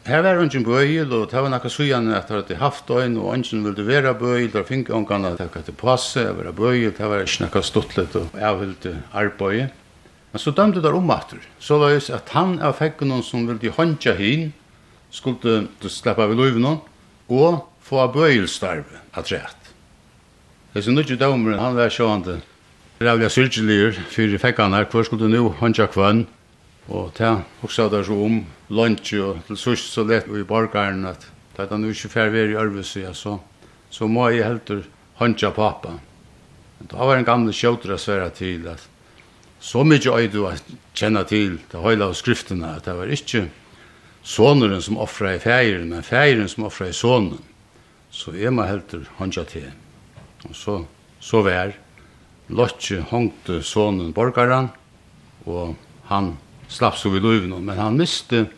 her 0.07 0.23
var 0.23 0.39
ungen 0.39 0.63
bøyel, 0.63 1.11
og 1.11 1.27
det 1.33 1.43
var 1.43 1.51
nakka 1.51 1.69
sujan 1.69 2.07
at 2.15 2.29
det 2.29 2.37
hadde 2.37 2.59
haft 2.61 2.91
øyn, 2.91 3.17
og 3.19 3.33
ungen 3.35 3.65
ville 3.65 3.87
være 3.87 4.15
bøyel, 4.15 4.55
og 4.55 4.69
finke 4.69 4.95
ungen 4.95 5.27
at 5.27 5.41
det 5.41 5.49
hadde 5.57 5.75
passe, 5.75 6.23
det 6.23 6.37
var 6.39 6.55
bøyel, 6.55 6.93
det 6.95 7.09
var 7.11 7.25
ikke 7.25 7.49
nakka 7.49 7.63
stuttlet 7.67 8.15
og 8.17 8.39
avhyllte 8.39 8.95
arbeid. 9.13 9.75
Men 10.31 10.39
så 10.39 10.55
dømte 10.55 10.87
om 10.87 11.03
omater, 11.03 11.43
så 11.59 11.79
var 11.79 11.97
det 11.97 12.15
at 12.15 12.31
han 12.31 12.61
av 12.63 12.77
fekk 12.79 13.03
noen 13.03 13.27
som 13.27 13.49
ville 13.49 13.75
håndja 13.75 14.15
hin, 14.15 14.53
skulle 15.11 15.67
slippe 15.83 16.23
av 16.23 16.37
løyven, 16.39 16.79
og 17.27 17.67
få 17.83 18.07
bøyelstarve 18.15 19.03
at 19.19 19.35
rett. 19.35 19.75
Det 20.71 20.79
er 20.79 20.87
så 20.87 20.95
nýggju 20.95 21.19
dømmer, 21.19 21.59
han 21.59 21.75
var 21.75 21.91
sjående, 21.91 22.39
rævlig 23.01 23.31
sylgeligur 23.31 23.93
fyrir 24.13 24.39
fekkanar, 24.39 24.85
hvor 24.85 25.03
skulle 25.03 25.29
nu 25.29 25.49
håndja 25.49 25.87
kvann, 25.87 26.27
og 26.89 27.15
ta 27.15 27.39
hugsa 27.63 27.89
der 27.89 28.03
så 28.05 28.13
om 28.13 28.45
lunch 28.69 29.15
og 29.15 29.39
til 29.47 29.57
sust 29.57 29.95
så 29.95 30.05
lett 30.05 30.29
i 30.29 30.43
borgaren 30.45 31.07
at 31.09 31.25
ta 31.57 31.65
ta 31.67 31.79
nu 31.79 31.89
ikke 31.89 32.11
fer 32.13 32.29
veri 32.29 32.59
ørvus 32.61 32.97
ja 32.97 33.15
så 33.15 33.39
så 33.91 34.07
må 34.07 34.29
jeg 34.29 34.45
heldur 34.45 34.85
håndja 35.15 35.51
pappa. 35.51 35.97
Men 36.79 36.89
da 36.93 36.97
var 36.97 37.17
en 37.17 37.25
gamle 37.25 37.53
skjótra 37.53 37.97
sværa 37.97 38.29
til 38.29 38.69
at 38.69 38.89
så 39.61 39.85
mykje 39.85 40.13
øy 40.13 40.33
du 40.33 40.47
at 40.47 40.63
kjenna 40.95 41.25
til 41.25 41.59
det 41.73 41.81
høyla 41.81 42.05
av 42.05 42.15
skriftene 42.15 42.77
at 42.77 42.85
det 42.85 42.97
var 42.97 43.09
ikke 43.09 43.49
sonuren 44.23 44.83
som 44.83 44.99
offra 44.99 45.35
i 45.35 45.39
feiren, 45.39 45.89
men 45.89 46.03
feiren 46.03 46.49
som 46.49 46.65
offra 46.65 46.89
i 46.89 46.93
sonen. 46.93 47.41
Så 48.11 48.37
jeg 48.37 48.53
må 48.53 48.63
heldur 48.63 49.09
håndja 49.17 49.45
til. 49.45 49.73
Og 50.45 50.55
så, 50.55 50.85
så 51.21 51.43
vær. 51.43 51.73
Lotje 52.51 53.05
hongte 53.11 53.61
sonen 53.63 54.11
borgaran, 54.13 54.73
og 55.47 55.77
han 56.11 56.35
slapp 56.71 56.99
så 56.99 57.13
vid 57.13 57.23
løyven, 57.23 57.55
men 57.63 57.79
han 57.79 57.99
miste 57.99 58.49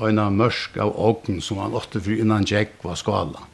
øyna 0.00 0.30
mørsk 0.32 0.78
av 0.80 0.94
åken 0.96 1.40
som 1.44 1.60
han 1.60 1.76
åtte 1.76 2.00
fri 2.00 2.18
innan 2.22 2.46
Jack 2.48 2.80
var 2.82 2.96
skala. 2.96 3.44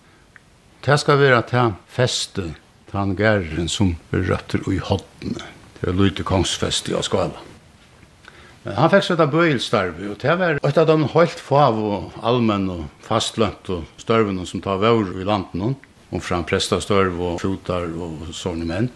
Det 0.86 1.00
skal 1.02 1.18
være 1.18 1.42
at 1.42 1.50
han 1.56 1.74
feste 1.90 2.52
han 2.92 3.16
gæren 3.18 3.68
som 3.68 3.96
røtter 4.12 4.62
i 4.70 4.78
hodden. 4.78 5.36
Det 5.80 5.90
er 5.90 5.98
lydde 5.98 6.24
kongsfeste 6.26 6.94
av 6.96 7.04
skala. 7.06 7.42
Men 8.64 8.78
han 8.78 8.90
fikk 8.92 9.04
sette 9.06 9.26
bøyelstarve, 9.30 10.12
og 10.12 10.16
det 10.22 10.38
var 10.38 10.58
et 10.62 10.80
av 10.80 10.86
de 10.88 11.10
høyt 11.12 11.42
fav 11.42 11.78
og 11.78 12.16
allmenn 12.26 12.70
og 12.72 12.86
fastlønt 13.04 13.70
og 13.74 14.00
størvene 14.00 14.46
som 14.48 14.62
tar 14.64 14.80
vår 14.82 15.14
i 15.20 15.26
landen, 15.26 15.76
omfram 16.14 16.46
prestastørv 16.48 17.20
og 17.20 17.42
fotar 17.42 17.90
og 17.92 18.30
sånne 18.34 18.66
menn. 18.68 18.90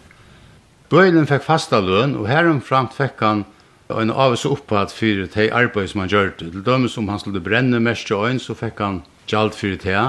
Bøylen 0.93 1.25
fikk 1.25 1.41
fasta 1.41 1.79
løn, 1.81 2.11
og 2.19 2.27
heromframt 2.29 2.91
fikk 2.93 3.23
han 3.25 3.39
en 3.89 4.11
avvis 4.13 4.43
oppad 4.45 4.91
fyrir 4.93 5.25
tei 5.33 5.47
arbeid 5.49 5.89
som 5.89 6.03
han 6.03 6.11
gjør 6.11 6.29
det. 6.37 6.49
Til 6.53 6.85
som 6.89 7.09
han 7.09 7.19
skulle 7.19 7.41
brenne 7.41 7.79
mest 7.81 8.05
til 8.05 8.21
øyn, 8.21 8.37
så 8.39 8.53
fikk 8.53 8.83
han 8.83 8.99
gjald 9.25 9.57
fyrir 9.57 9.79
tei. 9.81 10.03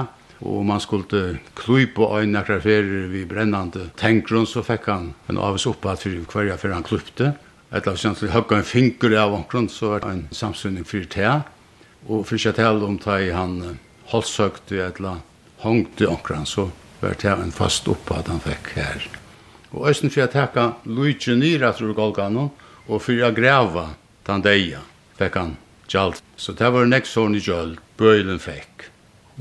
Og 0.45 0.59
om 0.59 0.69
han 0.69 0.83
skulle 0.83 1.39
klui 1.57 1.87
på 1.89 2.11
øyn 2.19 2.37
akkurat 2.37 2.61
fyrir 2.61 3.09
brännande 3.09 3.25
brennande 3.33 3.89
tenkgrunn, 3.97 4.45
så 4.45 4.61
fikk 4.61 4.85
han 4.85 5.13
en 5.29 5.37
avvis 5.37 5.65
oppad 5.65 5.99
för 5.99 6.21
hverja 6.31 6.57
för 6.57 6.69
han 6.69 6.83
klupte. 6.83 7.33
Etter 7.71 7.91
av 7.91 7.97
kjentlig 7.97 8.29
høgga 8.29 8.57
en 8.57 8.63
finger 8.63 9.17
av 9.17 9.33
omkron, 9.33 9.69
så 9.69 9.89
var 9.89 9.99
det 9.99 10.09
en 10.09 10.27
samsynning 10.31 10.85
fyrir 10.85 11.09
tei. 11.09 11.41
Og 12.07 12.27
fyrir 12.27 12.45
ikke 12.45 12.61
tale 12.61 12.85
om 12.85 12.97
det 12.97 13.33
han 13.33 13.79
hållsökte 14.13 14.85
eller 14.85 15.17
hongte 15.57 16.07
omkron, 16.07 16.45
så 16.45 16.69
var 17.01 17.17
det 17.17 17.25
en 17.25 17.51
fast 17.51 17.87
oppad 17.87 18.27
han 18.27 18.39
fikk 18.39 18.75
her 18.77 19.24
og 19.71 19.87
eisen 19.89 20.11
fyrir 20.13 20.29
at 20.29 20.37
hekka 20.37 20.65
luigi 20.85 21.35
nira 21.35 21.71
tror 21.73 21.95
golgano 21.97 22.49
og 22.87 23.01
fyrir 23.01 23.29
at 23.29 23.37
grava 23.37 23.87
den 24.27 24.43
deia 24.45 24.81
fekk 25.19 25.39
han 25.39 25.55
gjald. 25.87 26.19
Så 26.37 26.53
det 26.57 26.71
var 26.73 26.87
nek 26.89 27.07
sånn 27.07 27.37
i 27.37 27.43
gjøl, 27.43 27.77
bøylen 27.97 28.41
fekk. 28.41 28.89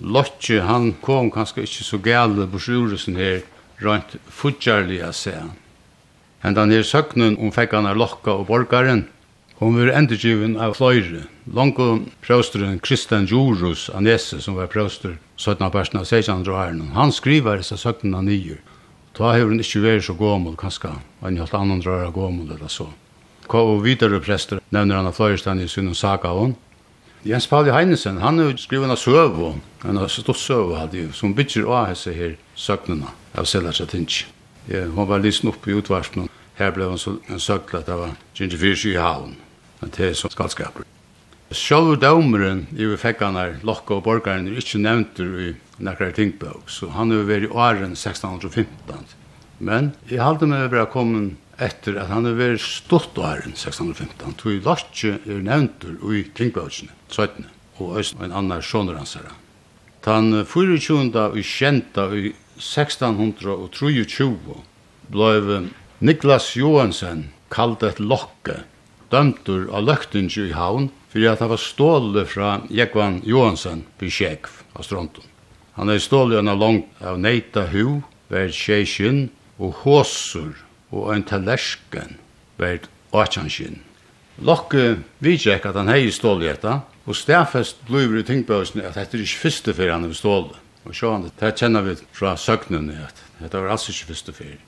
Lotje, 0.02 0.60
han 0.66 0.92
kom 1.02 1.30
kanskje 1.34 1.66
ikkje 1.66 1.87
så 1.87 1.98
gale 2.02 2.46
på 2.50 2.60
sjuresen 2.60 3.18
her, 3.18 3.42
rønt 3.82 4.16
futjarlig 4.30 5.00
a 5.02 5.12
se. 5.14 5.34
Men 6.42 6.56
den 6.58 6.74
her 6.74 6.84
søknen 6.87 7.38
om 7.40 7.52
fekk 7.54 7.76
han 7.78 7.88
er 7.88 7.98
lokka 7.98 8.34
og 8.38 8.48
borgaren, 8.50 9.06
Hon 9.62 9.76
var 9.78 9.92
endegivin 9.94 10.56
av 10.58 10.72
fløyre. 10.74 11.28
Lanko 11.54 12.00
prøvsteren 12.26 12.80
Kristian 12.82 13.28
Jorus 13.30 13.87
Anese, 13.94 14.40
som 14.42 14.56
var 14.58 14.66
prøvster 14.72 15.14
17. 15.38 15.62
av 15.62 15.70
persen 15.70 16.00
av 16.00 16.08
16. 16.08 16.42
åren, 16.50 16.80
han 16.96 17.14
skriver 17.14 17.62
disse 17.62 17.78
søknene 17.78 18.24
nyer. 18.26 18.58
Da 19.14 19.31
har 19.31 19.46
hun 19.46 19.62
ikke 19.62 19.83
vært 19.85 20.09
så 20.09 20.14
gåmål, 20.18 20.57
kanskje. 20.59 20.90
Han 21.22 21.37
har 21.38 21.46
hatt 21.46 21.55
annen 21.55 21.83
drar 21.83 22.09
av 22.09 22.14
gåmål 22.16 22.57
eller 22.57 22.70
så. 22.72 22.88
Og 23.55 23.83
videre 23.85 24.18
prester 24.24 24.59
nevner 24.74 24.98
han 24.98 25.07
av 25.07 25.14
Fløyestein 25.14 25.61
i 25.62 25.68
sin 25.68 25.92
saka 25.94 26.33
hon. 26.35 26.57
Jens 27.24 27.46
Pauli 27.48 27.70
Heinesen, 27.72 28.18
han 28.20 28.38
har 28.38 28.57
skrivet 28.61 28.90
en 28.90 28.96
søv, 29.00 29.38
en 29.85 30.00
stor 30.09 30.37
søv 30.37 30.74
hadde 30.77 31.07
som 31.16 31.33
bygger 31.35 31.64
av 31.64 31.87
hese 31.92 32.12
her 32.12 32.35
søknene 32.55 33.14
av 33.33 33.46
Selasja 33.48 33.87
Tinch. 33.88 34.27
Ja, 34.68 34.83
hon 34.92 35.09
var 35.09 35.22
lysen 35.24 35.48
oppe 35.48 35.70
i 35.70 35.79
utvarspen, 35.79 36.29
her 36.59 36.74
ble 36.74 36.90
hon 36.90 37.00
så, 37.00 37.16
en 37.29 37.40
søkla 37.40 37.81
at 37.81 37.88
det 37.88 37.96
var 37.96 38.12
24 38.35 38.92
i 38.92 38.98
havn, 39.00 39.37
Men 39.81 39.90
det 39.96 40.11
er 40.11 40.14
som 40.14 40.31
skallskaper. 40.31 40.85
Sjølv 41.53 42.00
dømeren 42.00 42.66
i 42.77 42.85
vi 42.85 42.96
fikk 42.96 43.20
han 43.22 43.59
Lokka 43.62 43.94
og 43.94 44.05
Borgaren, 44.05 44.48
er 44.48 44.59
ikke 44.59 44.79
nevnt 44.79 45.20
i 45.20 45.55
nekrar 45.78 46.12
tingbøk, 46.14 46.70
så 46.70 46.88
han 46.94 47.10
har 47.14 47.24
vært 47.28 47.48
i 47.48 47.52
åren 47.52 47.92
1615. 47.96 49.04
Men 49.58 49.92
jeg 50.10 50.22
halte 50.22 50.46
meg 50.50 50.70
bare 50.72 50.87
kommet 50.92 51.37
etter 51.62 51.96
at 52.02 52.10
han 52.10 52.26
har 52.26 52.37
vært 52.38 52.62
stått 52.62 53.18
åren 53.18 53.54
1615, 53.54 54.34
Tui 54.40 54.60
Lotje 54.64 55.18
er 55.22 55.42
nevntur 55.46 55.94
i 56.14 56.24
tingbøkene, 56.34 56.92
17. 57.08 57.46
og 57.78 57.98
Øysten 57.98 58.18
og 58.20 58.24
en 58.26 58.38
annan 58.42 58.62
sjåner 58.62 58.98
hans 58.98 59.14
herre. 59.18 59.34
Tan 60.04 60.44
24. 60.44 61.10
og 61.14 61.38
kjenta 61.40 62.10
i 62.12 62.34
1623 62.60 64.58
blei 65.10 65.38
Niklas 66.04 66.56
Johansen 66.58 67.30
kallt 67.54 67.82
et 67.87 68.00
lokke, 68.02 68.64
dømtur 69.10 69.68
av 69.72 69.87
løktingi 69.87 70.48
i 70.48 70.56
havn, 70.56 70.90
fyrir 71.12 71.32
at 71.32 71.40
han 71.44 71.52
var 71.54 71.62
ståle 71.62 72.24
fra 72.26 72.60
Jekvan 72.68 73.22
Johansen 73.24 73.84
på 73.98 74.10
Sjekv 74.10 74.50
av 74.74 74.82
Strontum. 74.87 75.34
Han 75.74 75.90
er 75.90 75.98
stålig 75.98 76.38
en 76.38 76.52
lang 76.58 76.84
av 77.02 77.18
neita 77.18 77.66
hu, 77.72 78.02
vær 78.30 78.52
tjeiskin, 78.54 79.28
og 79.58 79.74
håsur, 79.82 80.54
og 80.94 81.10
en 81.14 81.24
tallersken, 81.26 82.16
vær 82.58 82.87
atjanskin. 83.14 83.80
Lokke 84.42 84.98
vidtjekk 85.22 85.66
at 85.70 85.78
han 85.78 85.90
hei 85.90 86.10
stålig 86.14 86.50
etta, 86.50 86.80
og 87.06 87.16
stafest 87.18 87.82
bliver 87.87 88.18
i 88.18 88.26
tingbøysni 88.26 88.82
at 88.82 88.96
dette 88.98 89.18
er 89.18 89.24
ikke 89.26 89.42
fyrste 89.44 89.74
fyrir 89.76 89.92
han 89.94 90.06
er 90.08 90.14
stålig. 90.16 90.56
Og 90.84 90.94
sjå 90.96 91.12
han, 91.12 91.26
det 91.40 91.54
kjenner 91.58 91.84
vi 91.87 91.96
fra 92.12 92.34
søknunni 92.37 92.96
at 93.00 93.20
dette 93.40 93.60
var 93.60 93.74
altså 93.74 93.92
ikke 93.92 94.12
fyrste 94.12 94.34
fyrir. 94.37 94.62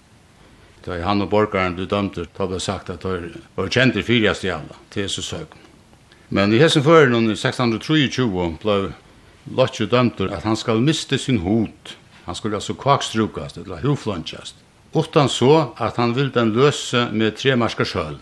Da 0.87 1.01
han 1.03 1.25
og 1.25 1.31
borgaren 1.33 1.75
du 1.77 1.85
dømte, 1.85 2.29
da 2.37 2.47
ble 2.47 2.61
sagt 2.63 2.91
at 2.91 3.03
det 3.03 3.41
var 3.57 3.73
kjent 3.73 3.99
i 3.99 4.05
fyrjast 4.07 4.47
i 4.47 4.53
alla, 4.55 4.79
til 4.91 5.07
Jesus 5.07 5.33
søgn. 5.33 5.65
Men 6.31 6.53
i 6.55 6.61
hessen 6.63 6.83
fyrir, 6.83 7.11
i 7.11 7.35
1623, 7.35 8.29
ble 8.63 8.79
Lotje 9.55 9.87
dømter 9.87 10.33
at 10.35 10.45
han 10.45 10.57
skal 10.59 10.83
miste 10.83 11.19
sin 11.19 11.39
hod. 11.45 11.95
Han 12.27 12.35
skulle 12.35 12.59
altså 12.59 12.75
kvakstrukast, 12.75 13.59
eller 13.63 13.85
huflunchast. 13.85 14.57
Utan 14.95 15.29
så 15.29 15.73
at 15.79 15.97
han 15.97 16.15
vil 16.17 16.33
den 16.35 16.53
løse 16.57 17.09
med 17.13 17.37
tre 17.37 17.57
marska 17.57 17.85
sjølv, 17.85 18.19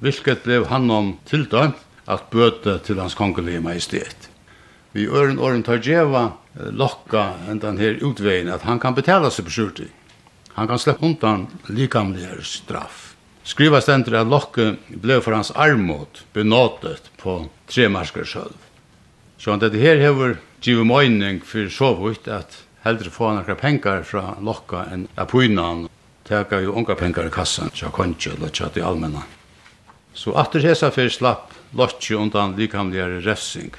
vilket 0.00 0.44
blev 0.44 0.68
han 0.70 0.90
om 0.90 1.16
tildømt 1.28 1.80
at 2.08 2.28
bøte 2.30 2.78
til 2.86 3.00
hans 3.00 3.14
kongelige 3.14 3.60
majestet. 3.60 4.28
Vi 4.92 5.06
øren 5.06 5.38
åren 5.38 5.62
tar 5.62 5.80
djeva 5.80 6.32
lokka 6.54 7.32
enn 7.48 7.60
den 7.62 7.78
her 7.80 8.00
utveien 8.04 8.50
at 8.52 8.66
han 8.68 8.80
kan 8.80 8.94
betala 8.94 9.30
seg 9.32 9.46
på 9.48 9.54
skjorti. 9.54 9.88
Han 10.56 10.68
kan 10.68 10.78
slippe 10.78 11.06
undan 11.06 11.46
likamligere 11.72 12.44
straff. 12.44 13.14
Skriva 13.44 13.80
stendur 13.80 14.20
at 14.20 14.28
lokka 14.28 14.74
ble 14.88 15.18
for 15.24 15.34
hans 15.34 15.50
armot 15.56 16.22
benåtet 16.36 17.08
på 17.18 17.46
tre 17.66 17.88
marska 17.88 18.24
sjølv. 18.24 18.58
Så 19.38 19.50
han 19.50 19.62
dette 19.62 19.80
her 19.80 19.98
hever 19.98 20.36
givet 20.62 20.86
mening 20.86 21.40
for 21.44 21.68
så 21.68 21.92
vidt 21.98 22.28
at 22.28 22.62
heldre 22.84 23.10
få 23.10 23.32
noen 23.34 23.58
penger 23.58 24.02
fra 24.06 24.36
lokka 24.42 24.86
enn 24.92 25.06
apunan, 25.20 25.86
teka 26.26 26.60
jo 26.62 26.74
unga 26.78 26.96
penger 26.98 27.28
i 27.28 27.32
kassan, 27.34 27.72
tja 27.74 27.90
kontje, 27.94 28.34
eller 28.36 28.52
tja 28.54 28.70
til 28.72 28.86
allmenna. 28.86 29.24
Så 30.14 30.34
atter 30.38 30.62
hesa 30.66 30.90
fyrir 30.92 31.12
slapp 31.12 31.54
lokki 31.78 32.14
undan 32.18 32.56
likamligare 32.58 33.22
refsing. 33.24 33.72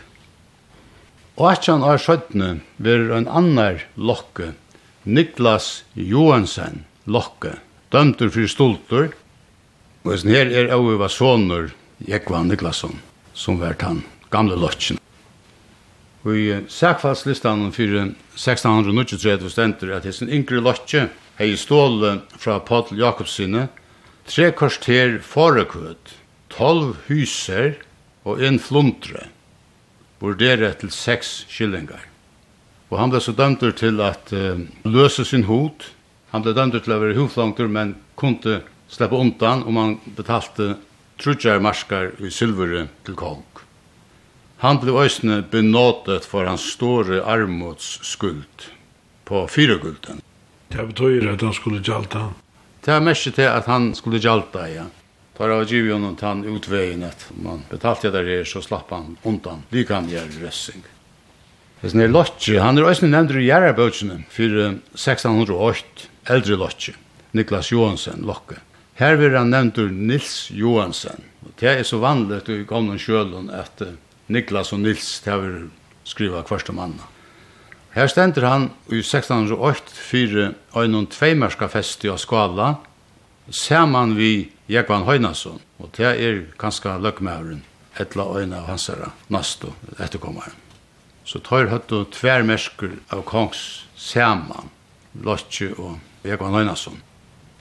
Og 1.37 1.49
atjan 1.49 1.85
har 1.85 2.01
skjøttene 2.01 2.59
verur 2.77 3.15
en 3.17 3.29
annar 3.29 3.85
lokke, 3.95 4.53
Niklas 5.03 5.83
Johansen 5.99 6.85
lokke, 7.05 7.57
dømtur 7.91 8.31
fyrir 8.31 8.51
stultur, 8.51 9.11
og 10.03 10.13
hessin 10.13 10.35
her 10.35 10.51
er 10.51 10.73
auiva 10.75 11.09
sonur 11.11 11.73
Jekva 12.07 12.43
Niklasson, 12.47 12.99
som 13.33 13.59
vært 13.59 13.83
han 13.83 14.03
gamle 14.31 14.55
lokken. 14.59 15.02
Og 16.23 16.37
i 16.39 16.47
sækfaldslistanen 16.71 17.73
fyrir 17.75 18.13
1693 18.39 19.51
stender 19.51 19.97
at 19.97 20.05
hessin 20.07 20.31
yngre 20.31 20.61
lotje 20.63 21.09
hei 21.39 21.55
ståle 21.59 22.21
fra 22.39 22.59
Paul 22.63 22.95
Jakobsine 22.95 23.67
tre 24.27 24.51
korster 24.55 25.17
forekvød, 25.19 26.15
tolv 26.49 26.95
hyser 27.09 27.75
og 28.23 28.39
en 28.43 28.59
flundre, 28.59 29.27
vurdere 30.23 30.71
til 30.79 30.93
seks 30.95 31.43
skillingar. 31.51 32.05
Og 32.93 32.99
han 33.01 33.11
ble 33.11 33.19
så 33.23 33.33
dømter 33.35 33.73
til 33.75 33.99
at 34.05 34.31
uh, 34.31 34.61
løse 34.85 35.25
sin 35.25 35.47
hod. 35.49 35.89
Han 36.31 36.45
ble 36.45 36.53
dømter 36.55 36.83
til 36.83 36.95
å 36.95 37.01
være 37.01 37.17
hoflangtur, 37.17 37.67
men 37.67 37.95
kunne 38.15 38.61
slippe 38.87 39.17
undan 39.17 39.65
om 39.67 39.79
han 39.81 39.95
betalte 40.15 40.75
trutjar 41.19 41.59
marskar 41.63 42.13
i 42.21 42.31
silvere 42.31 42.87
til 43.03 43.17
kong. 43.17 43.43
Han 44.57 44.79
blev 44.79 44.99
øysene 45.01 45.41
benådet 45.41 46.25
for 46.25 46.45
hans 46.45 46.61
store 46.75 47.21
armodsskuld 47.21 48.69
på 49.25 49.47
fyregulden. 49.47 50.21
Det 50.71 50.87
betyr 50.87 51.31
at 51.33 51.41
han 51.41 51.53
skulle 51.53 51.81
gjalta. 51.83 52.29
Det 52.85 52.93
er 52.93 52.99
mest 52.99 53.27
til 53.35 53.47
at 53.47 53.65
han 53.65 53.93
skulle 53.95 54.19
gjalta, 54.19 54.67
ja. 54.67 54.89
Tar 55.33 55.49
av 55.49 55.63
Givion 55.65 56.03
og 56.05 56.17
tann 56.19 56.43
utveien 56.45 57.01
at 57.07 57.23
man 57.41 57.63
betalte 57.69 58.11
det 58.13 58.21
her, 58.27 58.43
så 58.45 58.61
slapp 58.61 58.91
han 58.93 59.15
undan 59.25 59.63
likangjær 59.73 60.29
røssing. 60.43 60.83
Hvis 61.81 61.95
han 61.95 62.03
er 62.05 62.11
Lotje, 62.13 62.59
han 62.61 62.77
er 62.77 62.85
også 62.87 63.09
nevnt 63.09 63.33
i 63.35 63.47
Gjerrabøkene 63.47 64.19
for 64.31 64.59
1608, 64.93 66.05
eldre 66.31 66.59
Lotje, 66.61 66.93
Niklas 67.33 67.71
Johansen 67.73 68.21
Lokke. 68.27 68.59
Her 69.01 69.17
vil 69.17 69.33
han 69.35 69.49
nevnt 69.49 69.81
Nils 69.91 70.51
Johansen. 70.53 71.25
Det 71.59 71.71
er 71.71 71.83
så 71.83 71.97
vanligt 71.99 72.49
i 72.53 72.61
gamle 72.69 72.99
sjølen 73.01 73.49
at 73.49 73.81
Niklas 74.27 74.71
og 74.73 74.79
Nils 74.79 75.19
tever 75.23 75.67
skriva 76.07 76.43
kvart 76.47 76.69
om 76.71 76.79
anna. 76.79 77.09
Her 77.93 78.07
stender 78.07 78.47
han 78.47 78.69
i 78.89 79.03
1608 79.03 79.93
fyrir 79.93 80.53
øynun 80.75 81.07
tveimerska 81.07 81.67
festi 81.69 82.09
av 82.09 82.17
skala, 82.17 82.75
saman 83.51 84.15
vi 84.17 84.49
Jekvan 84.71 85.05
Høynason, 85.05 85.59
og 85.77 85.91
det 85.97 86.09
er 86.09 86.39
kanska 86.59 86.95
løkmævren, 86.97 87.61
etla 87.99 88.25
øyna 88.39 88.63
av 88.63 88.71
hans 88.71 88.87
hansara, 88.87 89.11
nasto, 89.29 89.73
etterkommaren. 89.99 90.55
Så 91.25 91.39
tar 91.39 91.69
høttu 91.69 92.05
tvermersker 92.11 92.97
av 93.13 93.21
kongs 93.27 93.83
saman, 93.95 94.71
Lotje 95.13 95.69
og 95.77 95.99
Jekvan 96.25 96.55
Høynason. 96.55 96.97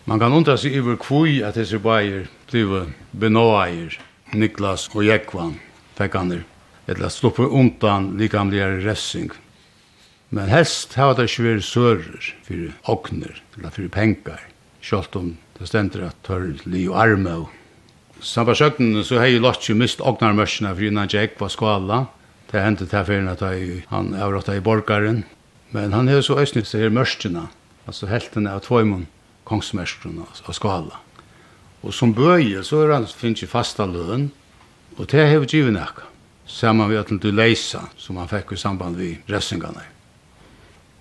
Man 0.07 0.19
kan 0.19 0.33
undra 0.33 0.57
seg 0.57 0.79
iver 0.79 0.97
kvui 0.97 1.43
at 1.45 1.59
disse 1.61 1.79
bæger 1.79 2.31
blive 2.51 2.87
benåaier, 3.13 3.99
Niklas 4.33 4.89
og 4.95 5.05
Jekvan, 5.05 5.59
fekkaner 5.99 6.47
eller 6.93 7.13
slupper 7.13 7.49
undan 7.51 8.13
likamligare 8.21 8.83
ressing. 8.85 9.31
Men 10.33 10.49
helst 10.49 10.95
har 10.97 11.15
det 11.17 11.29
ikke 11.29 11.45
vært 11.45 11.67
sører 11.67 12.29
for 12.47 12.93
åkner, 12.95 13.43
eller 13.57 13.75
for 13.75 13.89
penger, 13.93 14.41
selv 14.81 15.19
om 15.19 15.35
det 15.59 15.69
stender 15.69 16.07
at 16.09 16.23
tør 16.25 16.47
li 16.65 16.87
og 16.89 16.97
arme. 17.03 17.35
Samt 18.23 18.55
søkten 18.57 18.95
så 19.05 19.19
har 19.21 19.29
jeg 19.29 19.43
lagt 19.43 19.69
jo 19.69 19.77
mist 19.77 20.01
åknermørsene 20.01 20.73
for 20.73 20.89
innan 20.89 21.11
jeg 21.13 21.35
var 21.39 21.53
skala. 21.53 21.99
Det 22.53 22.63
hendte 22.63 22.87
til 22.87 23.05
ferien 23.05 23.29
at 23.29 23.43
han 23.91 24.13
avråttet 24.15 24.61
i 24.61 24.65
borgaren. 24.65 25.25
Men 25.73 25.93
han 25.93 26.09
har 26.09 26.21
så 26.23 26.37
østnytt 26.41 26.69
seg 26.69 26.85
her 26.85 26.93
mørsene, 26.93 27.47
altså 27.89 28.07
heltene 28.11 28.53
av 28.53 28.61
tvøymon, 28.67 29.07
kongsmørsene 29.49 30.27
av 30.29 30.57
skala. 30.57 31.01
Og 31.83 31.95
som 31.97 32.13
bøye 32.15 32.63
så 32.65 32.85
er 32.85 32.93
han 32.95 33.09
finnes 33.09 33.43
jo 33.43 33.49
fasta 33.51 33.89
løn, 33.89 34.31
og 34.99 35.09
det 35.11 35.25
har 35.29 35.41
vi 35.43 35.49
givet 35.57 35.75
nekka 35.75 36.12
saman 36.53 36.91
vi 36.91 36.97
ötlund 36.97 37.21
du 37.21 37.33
leisa 37.33 37.87
som 37.97 38.17
han 38.21 38.29
fekk 38.29 38.53
i 38.53 38.57
samband 38.57 38.97
vi 38.97 39.19
ressingarna. 39.27 39.81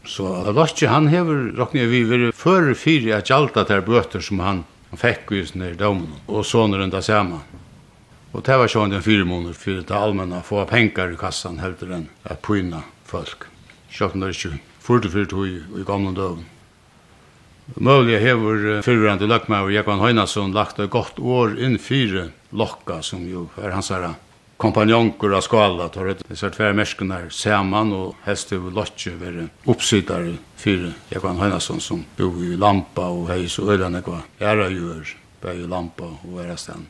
Så 0.06 0.52
Lotje 0.52 0.88
han 0.88 1.08
hever 1.08 1.52
rocknir 1.58 1.88
vi 1.92 2.04
vi 2.04 2.32
fyrir 2.32 2.74
fyrir 2.74 3.18
at 3.18 3.30
gjalda 3.30 3.66
der 3.68 3.84
bøter 3.86 4.24
som 4.24 4.40
han, 4.40 4.64
han 4.90 5.02
fekk 5.02 5.32
i 5.32 5.44
sin 5.46 5.66
domen 5.78 6.16
og 6.28 6.46
soner 6.46 6.82
enda 6.82 7.02
sama. 7.02 7.42
Og 8.32 8.46
det 8.48 8.58
var 8.58 8.72
sjående 8.72 8.96
den 8.96 9.04
fyra 9.04 9.28
måneder 9.28 9.54
fyrir 9.54 9.84
det 9.84 9.98
allmenna 9.98 10.42
få 10.42 10.64
pengar 10.66 11.12
i 11.12 11.20
kassan 11.20 11.60
heldur 11.60 11.92
enn 11.98 12.08
at 12.24 12.42
pyna 12.42 12.86
folk. 13.06 13.46
Sjåkken 13.92 14.24
er 14.24 14.32
ikke 14.32 14.56
fyrir 14.80 15.12
fyrir 15.12 15.30
tog 15.30 15.46
i 15.52 15.86
gamla 15.86 16.16
døven. 16.16 16.48
Møvlig 17.76 18.20
hever 18.24 18.82
fyrirrande 18.84 19.28
løkma 19.28 19.66
Jekvan 19.70 20.00
Jekvann 20.00 20.56
lagt 20.56 20.80
et 20.80 20.90
godt 20.90 21.20
år 21.20 21.60
inn 21.60 21.78
fyrir 21.78 22.32
lokka 22.52 23.02
som 23.04 23.28
jo 23.28 23.50
er 23.60 23.76
hans 23.76 23.92
herra 23.92 24.16
kompanjonkur 24.62 25.34
av 25.34 25.42
skala, 25.42 25.88
tar 25.90 26.12
det 26.12 26.28
disse 26.30 26.50
tverre 26.54 26.76
merskene 26.78 27.18
her 27.18 27.30
saman, 27.34 27.94
og 27.98 28.28
helst 28.28 28.54
over 28.54 28.74
Lotje 28.76 29.16
være 29.18 29.48
oppsidare 29.72 30.36
fyrir 30.62 30.94
Jekvann 31.10 31.42
Høynasson 31.42 31.82
som 31.82 32.04
bor 32.18 32.38
i 32.46 32.54
Lampa 32.62 33.08
og 33.10 33.32
heis 33.32 33.58
og 33.62 33.74
øyne 33.74 33.90
nekva 33.96 34.22
æra 34.38 34.70
gjør, 34.70 35.16
bæg 35.42 35.64
i 35.64 35.70
Lampa 35.72 36.12
og 36.14 36.38
æra 36.44 36.58
stand. 36.62 36.86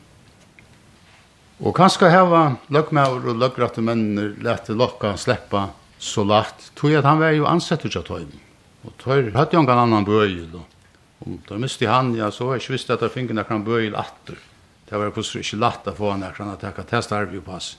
Og 1.62 1.72
kanskje 1.78 2.10
heva 2.10 2.42
løgmaur 2.74 3.30
og 3.30 3.40
løggratte 3.40 3.84
mennene 3.84 4.32
lette 4.42 4.76
lokka 4.76 5.14
sleppa 5.16 5.68
så 6.02 6.26
lagt, 6.26 6.72
tog 6.76 6.92
at 6.98 7.06
han 7.06 7.22
var 7.22 7.32
jo 7.36 7.48
ansett 7.48 7.86
ut 7.86 7.96
av 7.96 8.04
tøyden. 8.08 8.40
Og 8.82 8.96
tøyr 8.98 9.30
hadde 9.36 9.56
jo 9.56 9.62
en 9.62 9.70
annan 9.78 10.04
bøyil, 10.04 10.48
og 10.58 11.24
om 11.24 11.38
da 11.48 11.56
misti 11.62 11.86
han, 11.86 12.12
ja, 12.18 12.32
så 12.34 12.48
var 12.48 12.58
jeg 12.58 12.66
ikke 12.66 12.76
visst 12.76 12.90
at 12.90 13.04
jeg 13.06 13.14
fingrene 13.14 13.46
kan 13.46 13.62
bøyil 13.64 13.94
atter 13.96 14.40
det 14.92 14.98
var 15.00 15.12
plutselig 15.16 15.46
ikke 15.46 15.56
lagt 15.56 15.86
å 15.88 15.94
få 15.96 16.10
han 16.12 16.20
der, 16.20 16.36
at 16.36 16.64
jeg 16.66 16.74
kan 16.76 16.88
til 16.90 17.14
arbeid 17.16 17.40
på 17.40 17.46
pass. 17.48 17.76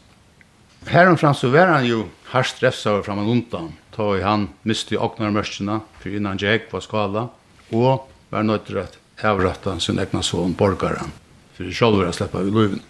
Her 0.89 1.11
omfram 1.11 1.35
så 1.37 1.51
var 1.53 1.69
han 1.69 1.85
jo 1.85 2.07
hardt 2.31 2.49
stressa 2.55 2.89
over 2.89 3.05
fram 3.05 3.21
og 3.21 3.29
undan, 3.29 3.67
da 3.93 4.07
han 4.25 4.47
miste 4.65 4.97
åkner 4.97 5.29
mørkene, 5.29 5.77
for 6.01 6.09
innan 6.09 6.41
jeg 6.41 6.65
på 6.71 6.81
skala, 6.81 7.27
og 7.69 8.09
var 8.33 8.47
nødt 8.47 8.65
til 8.65 8.81
å 8.81 8.87
avrøtte 9.29 9.77
sin 9.79 10.01
egna 10.01 10.23
son, 10.25 10.57
borgeren, 10.57 11.13
for 11.53 11.69
selv 11.69 12.01
var 12.01 12.09
jeg 12.09 12.17
sleppa 12.17 12.41
i 12.41 12.49
løven. 12.57 12.81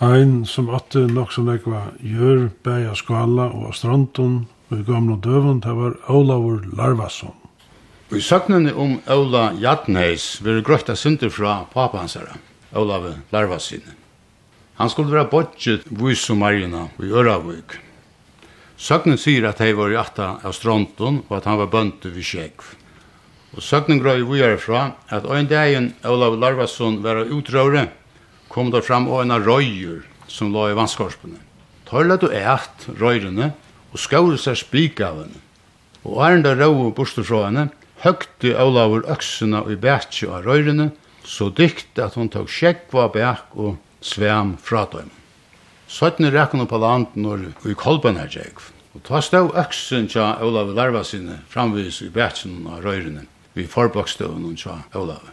Ein 0.00 0.38
som 0.48 0.72
atte 0.72 1.04
nok 1.08 1.36
som 1.36 1.52
jeg 1.52 1.66
var 1.68 1.92
gjør, 2.00 2.48
bæja 2.64 2.96
skala 2.96 3.50
og 3.52 3.74
av 3.76 3.90
og 3.92 4.80
i 4.80 4.82
gamle 4.88 5.20
døven, 5.20 5.60
det 5.60 5.76
var 5.76 6.00
Olavur 6.08 6.64
Larvasson. 6.72 7.45
Vi 8.06 8.20
søknene 8.22 8.70
om 8.78 9.00
Ola 9.10 9.48
Jatnheis 9.58 10.36
vil 10.46 10.60
grøtta 10.62 10.94
synder 10.94 11.26
fra 11.34 11.64
papa 11.72 11.98
hans 11.98 12.14
herre, 12.14 12.36
Olave 12.78 13.16
Larvasinne. 13.34 13.96
Han 14.78 14.90
skulle 14.92 15.10
være 15.10 15.26
bodget 15.32 15.88
vis 15.90 16.22
og 16.30 16.38
margina 16.38 16.84
i 17.02 17.08
Øravøk. 17.10 17.80
Søknen 18.78 19.18
sier 19.18 19.48
at 19.48 19.58
hei 19.58 19.72
var 19.74 19.90
i 19.90 19.98
atta 19.98 20.36
av 20.46 20.54
stronton 20.54 21.18
og 21.24 21.32
at 21.40 21.48
han 21.50 21.58
var 21.58 21.72
bønte 21.72 22.12
vid 22.14 22.28
sjekv. 22.28 22.68
Og 23.56 23.64
søknen 23.66 23.98
grøy 24.04 24.22
vi 24.28 24.44
er 24.44 24.54
fra 24.62 24.84
at 25.10 25.26
ein 25.26 25.50
dagen 25.50 25.88
Olav 26.06 26.36
Larvason 26.38 27.00
var 27.02 27.24
utrøyre 27.24 27.88
kom 28.52 28.70
der 28.70 28.86
fram 28.86 29.08
og 29.10 29.24
en 29.24 29.34
av 29.34 29.42
røyer 29.48 30.04
som 30.30 30.52
la 30.54 30.68
i 30.70 30.76
vannskorspene. 30.78 31.40
Tøylet 31.90 32.22
og 32.22 32.38
eit 32.38 32.86
røyrene 33.00 33.50
og 33.90 33.98
skåret 33.98 34.44
seg 34.44 34.60
spik 34.62 35.02
av 35.02 35.24
henne. 35.24 35.42
Og 36.06 36.22
æren 36.22 36.46
der 36.46 36.54
røy 36.62 36.92
og 36.92 37.02
fra 37.26 37.48
henne 37.48 37.66
høgte 38.04 38.54
Olavur 38.60 39.06
øksuna 39.10 39.64
i 39.70 39.76
bætje 39.80 40.28
av 40.30 40.46
røyrene, 40.46 40.90
så 41.24 41.50
dykt 41.50 41.98
at 41.98 42.14
hon 42.14 42.30
tog 42.30 42.50
sjekva 42.50 43.08
bæk 43.12 43.56
og 43.56 43.76
svæm 44.00 44.56
fra 44.62 44.86
dem. 44.92 45.10
Søttene 45.88 46.30
rekken 46.34 46.66
på 46.66 46.78
land 46.78 47.14
når 47.14 47.50
vi 47.62 47.74
kolben 47.74 48.18
her 48.18 48.30
jeg. 48.30 48.54
Og 48.94 49.02
ta 49.04 49.20
stå 49.20 49.50
øksen 49.54 50.08
tja 50.08 50.36
Olavur 50.42 50.74
Larva 50.74 51.02
sine 51.04 51.40
framvis 51.50 52.00
i 52.02 52.10
bætjen 52.10 52.66
av 52.70 52.84
røyrene, 52.84 53.26
vi 53.54 53.66
og 54.46 54.56
tja 54.56 54.82
Olavur. 54.94 55.32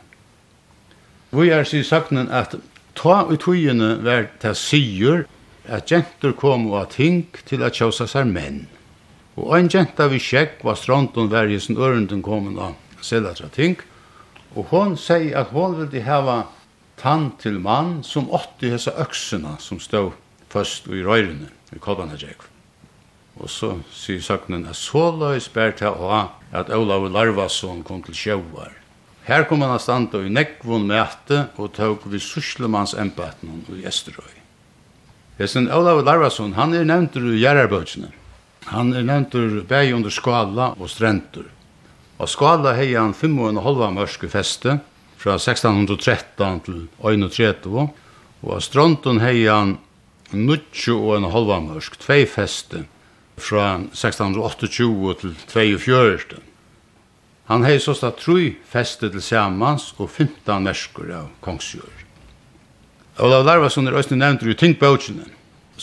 Vi 1.33 1.49
er 1.49 1.63
sier 1.65 1.83
saknen 1.83 2.29
at 2.29 2.55
ta 2.93 3.23
ut 3.25 3.41
tøyene 3.41 3.97
vær 4.05 4.27
ta 4.39 4.53
sier 4.53 5.25
at 5.65 5.89
jenter 5.91 6.33
kom 6.37 6.67
og 6.71 6.89
ting 6.93 7.25
til 7.47 7.63
at 7.63 7.73
tjåsa 7.73 8.05
seg 8.07 8.27
menn. 8.29 8.67
Og 9.35 9.55
ein 9.57 9.69
jenta 9.71 10.07
vi 10.11 10.19
sjekk 10.21 10.61
var 10.63 10.77
stronton 10.77 11.31
i 11.49 11.59
sin 11.59 11.77
ørenden 11.77 12.21
komin 12.21 12.59
av 12.59 12.75
Sedatra 13.01 13.49
ting. 13.49 13.77
Og 14.55 14.69
hon 14.69 14.97
sier 14.97 15.37
at 15.39 15.49
hon 15.49 15.73
ville 15.79 16.03
hava 16.05 16.43
tann 17.01 17.31
til 17.41 17.59
mann 17.59 18.03
som 18.03 18.29
åtti 18.29 18.69
hessa 18.69 18.93
øksena 19.01 19.57
som 19.59 19.79
stod 19.79 20.13
først 20.53 20.87
i 20.87 21.01
røyrene 21.03 21.49
i 21.73 21.79
Kolbanajek. 21.79 22.45
Og 23.41 23.49
så 23.49 23.79
sier 23.89 24.21
saknen 24.21 24.67
at 24.69 24.77
så 24.77 25.09
løys 25.17 25.49
bært 25.49 25.81
her 25.81 25.97
og 25.97 26.29
at 26.53 26.69
Olav 26.69 27.09
Larvason 27.09 27.81
kom 27.83 28.03
til 28.05 28.13
sjøvar. 28.13 28.71
Her 29.25 29.47
kom 29.49 29.63
han 29.63 29.73
a 29.73 29.79
standa 29.79 30.19
i 30.21 30.29
nekvun 30.29 30.85
mæte 30.85 31.47
og 31.57 31.73
tåg 31.73 32.05
vi 32.05 32.19
suslemanns 32.19 32.93
empaten 32.93 33.63
i 33.73 33.85
Esterøy. 33.87 34.35
Hesen 35.39 35.71
Olav 35.71 36.03
Larvason, 36.05 36.53
han 36.53 36.75
er 36.77 36.85
nevnt 36.85 37.15
i 37.17 37.39
Gjerarbøtjene. 37.41 38.11
Han 38.71 38.93
er 38.93 39.03
nevntur 39.03 39.61
bæg 39.67 39.93
under 39.95 40.13
skala 40.13 40.73
og 40.79 40.89
strentur. 40.89 41.49
Og 42.19 42.29
skala 42.29 42.75
hei 42.77 42.93
han 42.93 43.13
5 43.13 43.39
og 43.39 43.49
en 43.49 43.61
halva 43.65 43.89
mørske 43.91 44.29
feste 44.31 44.77
fra 45.19 45.35
1613 45.39 46.61
til 46.65 46.79
31. 47.03 47.89
Og 48.43 48.55
av 48.55 48.63
stronten 48.63 49.19
hei 49.23 49.43
han 49.47 49.77
9 50.31 50.95
og 50.95 51.11
en 51.17 51.29
halva 51.33 51.59
mørsk, 51.61 51.99
tvei 52.01 52.23
feste 52.25 52.85
fra 53.37 53.75
1628 53.91 55.35
til 55.51 55.77
24. 55.79 56.39
Han 57.51 57.65
hei 57.67 57.77
såsta 57.83 58.13
tru 58.15 58.53
feste 58.71 59.09
til 59.11 59.21
samans 59.21 59.91
og 59.97 60.09
15 60.09 60.63
merskur 60.63 61.11
av 61.11 61.29
kongsjør. 61.43 61.91
Olav 63.21 63.45
Larvason 63.45 63.87
er 63.87 63.97
òsne 63.99 64.17
nevntur 64.17 64.49
i 64.49 64.57
tingbøkjene. 64.57 65.27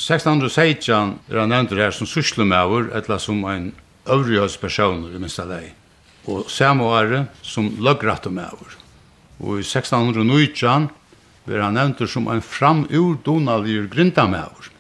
1616 0.00 1.18
er 1.28 1.42
han 1.42 1.50
nevnt 1.52 1.74
her 1.76 1.92
som 1.92 2.08
sysselmøver, 2.08 2.88
etla 2.96 3.18
som 3.20 3.42
ein 3.44 3.74
øvrigholdsperson 4.08 5.02
i 5.10 5.20
minsta 5.20 5.44
lei, 5.44 5.74
og 6.24 6.48
samme 6.48 6.86
åre 6.88 7.26
som 7.44 7.68
løggrattomøver. 7.76 8.78
Og 9.44 9.60
i 9.60 9.66
1619 9.66 10.88
er 11.52 11.60
han 11.66 11.76
nevnt 11.76 12.00
som 12.08 12.30
en 12.32 12.40
framurdonaligur 12.40 13.90
grindamøver. 13.92 14.72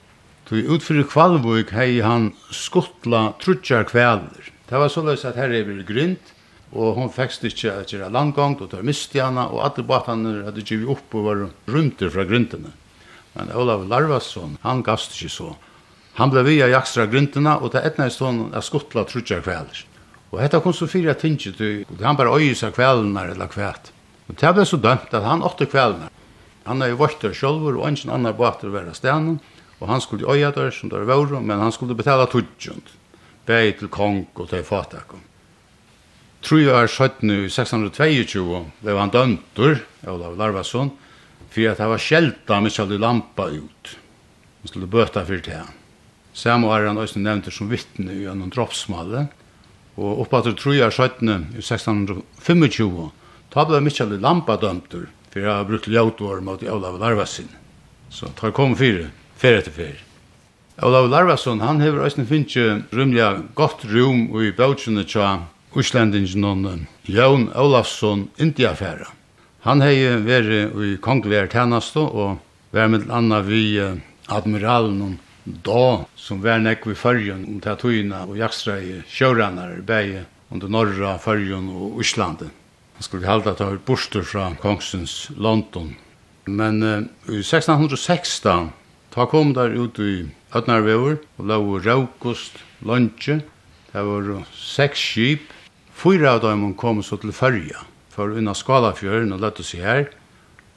Så 0.48 0.64
utfyrir 0.66 1.06
Kvalvuk 1.06 1.68
hei 1.76 2.00
han 2.02 2.32
skuttla 2.50 3.34
trutjar 3.38 3.84
kvaler. 3.86 4.48
Det 4.66 4.80
var 4.80 4.90
såleis 4.90 5.22
at 5.28 5.36
her 5.38 5.52
er 5.52 5.68
vi 5.68 5.84
grind, 5.86 6.32
og 6.72 6.96
hon 6.96 7.12
fekst 7.12 7.44
ikkje 7.44 7.76
at 7.76 7.92
gjerra 7.92 8.08
landgångt, 8.10 8.64
og 8.64 8.72
tar 8.72 8.82
misti 8.86 9.20
hana, 9.20 9.50
og 9.52 9.62
alle 9.68 9.84
båtane 9.86 10.40
hadde 10.48 10.64
givet 10.64 10.90
opp 10.96 11.14
og 11.14 11.28
var 11.28 11.48
rymter 11.70 12.10
fra 12.10 12.24
grindene. 12.24 12.72
Men 13.34 13.52
Olav 13.54 13.86
Larvasson, 13.88 14.56
han 14.62 14.82
gast 14.82 15.14
ikke 15.16 15.32
så. 15.32 15.52
Han 16.18 16.32
ble 16.32 16.42
via 16.44 16.68
jakstra 16.70 17.06
grunterna, 17.06 17.58
og 17.62 17.72
det 17.74 17.84
etna 17.86 18.08
i 18.10 18.14
stånd 18.14 18.54
er 18.54 18.64
skuttla 18.66 19.06
trutja 19.08 19.38
kveler. 19.44 19.84
Og 20.30 20.40
hetta 20.42 20.60
kom 20.62 20.74
så 20.74 20.86
fyra 20.90 21.14
tinget, 21.18 21.58
han 22.02 22.18
bare 22.18 22.34
øy 22.38 22.54
seg 22.54 22.74
kvelene 22.74 23.30
eller 23.32 23.50
kvæt. 23.50 23.92
Og 24.30 24.36
det 24.38 24.52
ble 24.54 24.66
så 24.66 24.78
dømt 24.78 25.14
at 25.14 25.26
han 25.26 25.42
åtte 25.46 25.66
kvelene. 25.70 26.10
Han 26.66 26.82
er 26.82 26.92
jo 26.92 27.00
vårter 27.00 27.32
sjølver, 27.34 27.78
og 27.80 27.88
ingen 27.88 28.12
annar 28.14 28.36
båter 28.38 28.70
vera 28.70 28.94
stenen, 28.94 29.40
og 29.80 29.88
han 29.88 30.02
skulle 30.04 30.28
øya 30.28 30.52
der 30.54 30.70
som 30.70 30.90
der 30.90 31.06
var, 31.08 31.40
men 31.40 31.58
han 31.58 31.72
skulle 31.72 31.96
betala 31.96 32.26
tudjund, 32.30 32.94
bei 33.46 33.72
til 33.72 33.88
kong 33.88 34.26
og 34.34 34.48
til 34.50 34.62
fatakom. 34.62 35.22
Tror 36.42 36.60
jeg 36.60 36.72
er 36.72 36.86
17, 36.86 37.50
622, 37.50 38.60
ble 38.80 38.96
han 38.96 39.10
dømtur, 39.12 39.80
Olav 40.06 40.36
Larvason, 40.38 40.92
for 41.50 41.68
at 41.70 41.82
det 41.82 41.90
var 41.90 42.02
sjelda 42.02 42.60
med 42.62 42.74
kjallet 42.74 43.02
lampa 43.02 43.48
ut. 43.50 43.92
Man 44.62 44.70
skulle 44.70 44.90
bøta 44.90 45.24
for 45.26 45.42
det. 45.44 45.62
Samme 46.32 46.70
var 46.70 46.86
han 46.86 46.98
også 47.00 47.20
nevnt 47.20 47.50
som 47.52 47.70
vittne 47.70 48.14
i 48.14 48.26
en 48.30 48.50
droppsmalle. 48.52 49.26
Og 50.00 50.22
oppa 50.22 50.40
til 50.46 50.54
trojar 50.56 50.94
17 50.94 51.28
i 51.58 51.60
1625, 51.60 53.10
ta 53.50 53.64
ble 53.66 53.80
Mikkjall 53.84 54.14
Lampa 54.22 54.54
dømtur 54.56 55.08
for 55.30 55.44
å 55.44 55.56
ha 55.58 55.66
brukt 55.66 55.90
ljautvår 55.90 56.40
mot 56.46 56.62
Olav 56.62 56.96
Larvasin. 57.02 57.50
Så 58.10 58.30
tar 58.38 58.54
kom 58.56 58.76
fyrir, 58.78 59.10
fyrir 59.36 59.60
etter 59.60 59.74
fyrir. 59.74 60.00
Olav 60.80 61.10
Larvason, 61.10 61.60
han 61.60 61.82
hever 61.82 62.06
òsne 62.06 62.24
finnje 62.24 62.80
rymlega 62.94 63.42
gott 63.58 63.84
rum 63.90 64.30
i 64.40 64.54
bautsjene 64.56 65.04
tja 65.04 65.42
Íslendingen 65.76 66.44
og 66.44 66.86
Jón 67.06 67.50
Olafsson 67.54 68.28
Indiafæra. 68.38 69.19
Han 69.60 69.82
hei 69.84 70.06
veri 70.24 70.62
i 70.88 70.94
kongleir 71.04 71.50
tjeneste 71.52 72.00
og 72.00 72.38
veri 72.72 72.94
med 72.94 73.10
anna 73.12 73.42
vi 73.44 73.76
admiralen 74.32 75.18
da 75.44 76.06
som 76.16 76.40
vær 76.40 76.62
nek 76.64 76.86
vi 76.88 76.94
fyrjun 76.96 77.42
om 77.44 77.58
tatuina 77.60 78.22
og 78.24 78.38
jakstra 78.40 78.78
i 78.80 79.02
sjøranar 79.04 79.82
bægi 79.84 80.22
under 80.48 80.72
norra 80.72 81.18
fyrjun 81.20 81.68
og 81.76 82.00
Islande. 82.00 82.48
Han 82.96 83.04
skulle 83.04 83.28
halda 83.28 83.52
ta 83.58 83.68
ut 83.74 83.84
borster 83.84 84.24
fra 84.24 84.48
kongsens 84.62 85.28
London. 85.36 85.92
Men 86.48 86.80
uh, 86.82 87.04
i 87.28 87.42
1616 87.44 88.72
ta 89.12 89.28
kom 89.28 89.52
der 89.52 89.76
ut 89.76 90.00
i 90.00 90.24
Ødnarvever 90.56 91.20
og 91.36 91.52
lau 91.52 91.76
raukost 91.84 92.64
lunche. 92.80 93.42
Det 93.92 94.08
var 94.08 94.32
seks 94.56 95.04
skip. 95.12 95.52
Fyra 95.92 96.38
av 96.38 96.46
dem 96.48 96.70
kom 96.80 97.04
så 97.04 97.20
til 97.20 97.36
fyrja 97.36 97.89
for 98.10 98.34
unna 98.36 98.54
Skalafjøren 98.54 99.32
og 99.32 99.42
lette 99.44 99.64
seg 99.66 99.84
her, 99.86 100.08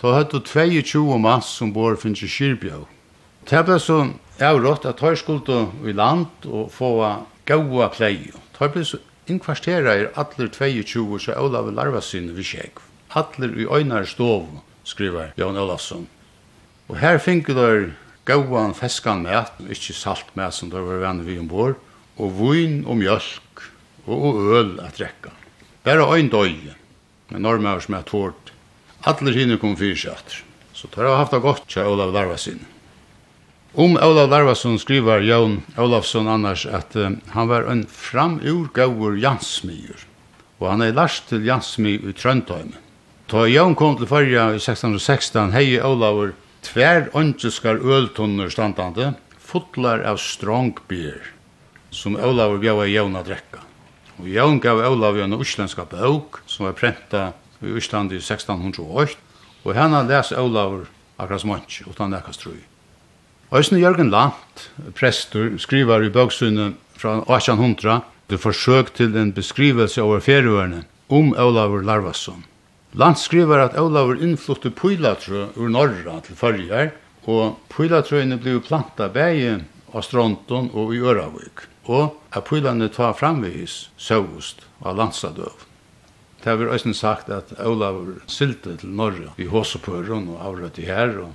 da 0.02 0.18
hadde 0.18 0.42
22 0.44 1.18
mann 1.22 1.44
som 1.46 1.72
bor 1.74 1.96
finnes 2.00 2.24
i 2.26 2.30
Kyrbjø. 2.30 2.84
Det 3.50 3.62
ble 3.68 3.78
så 3.80 4.00
avrått 4.44 4.86
at 4.88 5.02
de 5.04 5.16
skulle 5.20 5.60
i 5.88 5.96
land 5.96 6.48
og 6.48 6.72
få 6.72 6.92
gode 7.48 7.90
pleie. 7.96 8.34
De 8.58 8.70
ble 8.72 8.86
så 8.88 9.00
inkvarteret 9.32 9.90
er 9.94 10.10
atler 10.20 10.52
22 10.52 11.20
så 11.24 11.38
Olav 11.40 11.72
Larvasyn 11.72 12.34
vi 12.36 12.44
sjekk. 12.44 12.82
Atler 13.16 13.54
i 13.56 13.68
øynar 13.70 14.08
stov, 14.10 14.48
skriver 14.84 15.32
Jan 15.38 15.58
Olavsson. 15.58 16.08
Og 16.90 16.98
her 17.00 17.18
finner 17.18 17.56
der 17.56 17.90
gode 18.28 18.74
feskan 18.76 19.24
mat, 19.24 19.56
ikke 19.70 19.96
salt 19.96 20.36
mat 20.36 20.56
som 20.56 20.72
der 20.72 20.84
var 20.84 21.04
vann 21.04 21.24
vi 21.26 21.40
ombord, 21.40 21.78
og 22.18 22.36
vin 22.38 22.84
og 22.86 23.00
mjølk 23.00 23.64
og 24.08 24.40
øl 24.58 24.80
at 24.84 24.98
drekka. 25.00 25.32
Bare 25.84 26.08
øyn 26.18 26.30
døye. 26.32 26.76
Men 27.34 27.48
normer 27.48 27.82
som 27.82 27.98
er 27.98 28.06
tårt. 28.06 28.54
Alle 29.10 29.34
hinne 29.34 29.58
kom 29.58 29.74
fyrsatt. 29.76 30.44
Så 30.78 30.88
tar 30.94 31.10
jeg 31.10 31.18
haft 31.18 31.34
det 31.34 31.42
godt 31.42 31.66
til 31.68 31.90
Olav 31.90 32.14
Larvasin. 32.14 32.62
Om 33.74 33.98
Olav 33.98 34.30
Larvason 34.30 34.78
skriver 34.78 35.26
Jón 35.26 35.64
Olafsson 35.82 36.28
annars 36.30 36.68
at 36.70 36.94
uh, 36.94 37.16
han 37.34 37.48
var 37.50 37.66
en 37.72 37.88
framurgauer 37.90 39.18
Jansmyr. 39.18 40.06
og 40.60 40.70
han 40.70 40.84
er 40.86 40.94
lars 40.94 41.18
til 41.28 41.42
Jansmyr 41.44 42.06
i 42.08 42.14
Trøndheim. 42.14 42.76
Ta 43.28 43.48
Jón 43.50 43.74
kom 43.76 43.98
til 43.98 44.08
farja 44.08 44.52
i 44.54 44.60
1616 44.62 45.56
hei 45.56 45.80
Olavur 45.82 46.36
tver 46.64 47.10
åndjeskar 47.18 47.82
øltunner 47.82 48.54
standande, 48.54 49.16
fotlar 49.42 50.06
av 50.06 50.22
strångbier, 50.22 51.34
som 51.90 52.14
Olavur 52.14 52.62
bjava 52.62 52.86
Jan 52.88 53.18
a 53.18 53.26
drekka. 53.26 53.64
Og 54.22 54.30
Jón 54.30 54.62
gav 54.62 54.86
Olavur 54.86 55.26
en 55.26 55.34
uslenska 55.34 55.88
bøk, 55.90 56.43
som 56.54 56.68
var 56.68 56.78
prenta 56.78 57.32
i 57.64 57.74
Ísland 57.74 58.14
i 58.14 58.22
1608, 58.22 59.18
og 59.64 59.76
hana 59.76 60.04
les 60.06 60.32
Olaur 60.38 60.86
akkurat 61.18 61.42
som 61.42 61.56
ikke, 61.56 61.90
utan 61.90 62.14
nekast 62.14 62.44
tru. 62.44 62.56
Øysene 63.54 63.82
Jørgen 63.82 64.10
Lant, 64.10 64.70
prestur, 64.98 65.58
skriver 65.62 66.04
i 66.04 66.10
bøksynet 66.10 66.78
fra 66.98 67.20
1800, 67.22 68.02
det 68.30 68.40
forsøk 68.42 68.94
til 68.98 69.16
en 69.18 69.34
beskrivelse 69.34 70.02
over 70.02 70.20
ferieårene 70.20 70.84
om 71.10 71.34
Olaur 71.38 71.84
Larvasson. 71.86 72.44
Lant 72.94 73.20
skriver 73.20 73.66
at 73.66 73.78
Olaur 73.80 74.18
innflutte 74.22 74.72
pylatrø 74.72 75.48
ur 75.56 75.70
norra 75.70 76.20
til 76.26 76.38
fyrjar, 76.38 76.94
og 77.26 77.60
pylatrøyene 77.74 78.38
ble 78.42 78.60
planta 78.62 79.08
bæge 79.10 79.60
av 79.94 80.04
Stronton 80.06 80.72
og 80.74 80.96
i 80.96 81.02
Øravik, 81.02 81.68
og 81.86 82.18
at 82.34 82.46
pylane 82.50 82.90
ta 82.90 83.12
framvis 83.14 83.90
søvust 83.98 84.66
av 84.82 84.98
landsadøv. 84.98 85.73
Det 86.44 86.50
har 86.50 86.58
vi 86.60 86.66
også 86.68 86.94
sagt 86.94 87.30
at 87.32 87.54
Olav 87.64 88.02
sylte 88.28 88.76
til 88.78 88.90
Norge 88.90 89.32
i 89.40 89.46
Håsepøren 89.48 90.28
og 90.28 90.42
avret 90.44 90.78
i 90.78 90.88
her, 90.90 91.16
og 91.24 91.32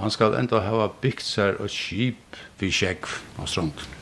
han 0.00 0.10
skal 0.10 0.36
enda 0.38 0.62
hava 0.64 0.88
byggt 1.02 1.26
seg 1.28 1.60
et 1.60 1.72
skip 1.72 2.38
vi 2.60 2.70
Kjegv 2.72 3.18
av 3.36 3.50
strongen. 3.52 3.92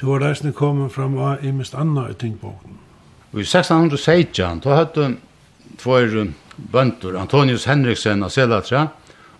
Du 0.00 0.08
har 0.10 0.24
reisende 0.24 0.52
kommet 0.52 0.90
fram 0.90 1.14
av 1.22 1.44
i 1.46 1.52
mest 1.54 1.76
anna 1.78 2.08
i 2.10 2.18
tingbogen. 2.18 2.80
I 3.32 3.46
1616, 3.46 4.60
da 4.64 4.80
hadde 4.80 5.12
tvær 5.78 6.16
bøndur, 6.56 7.14
Antonius 7.16 7.68
Henriksen 7.70 8.26
av 8.26 8.34
Selatra 8.34 8.88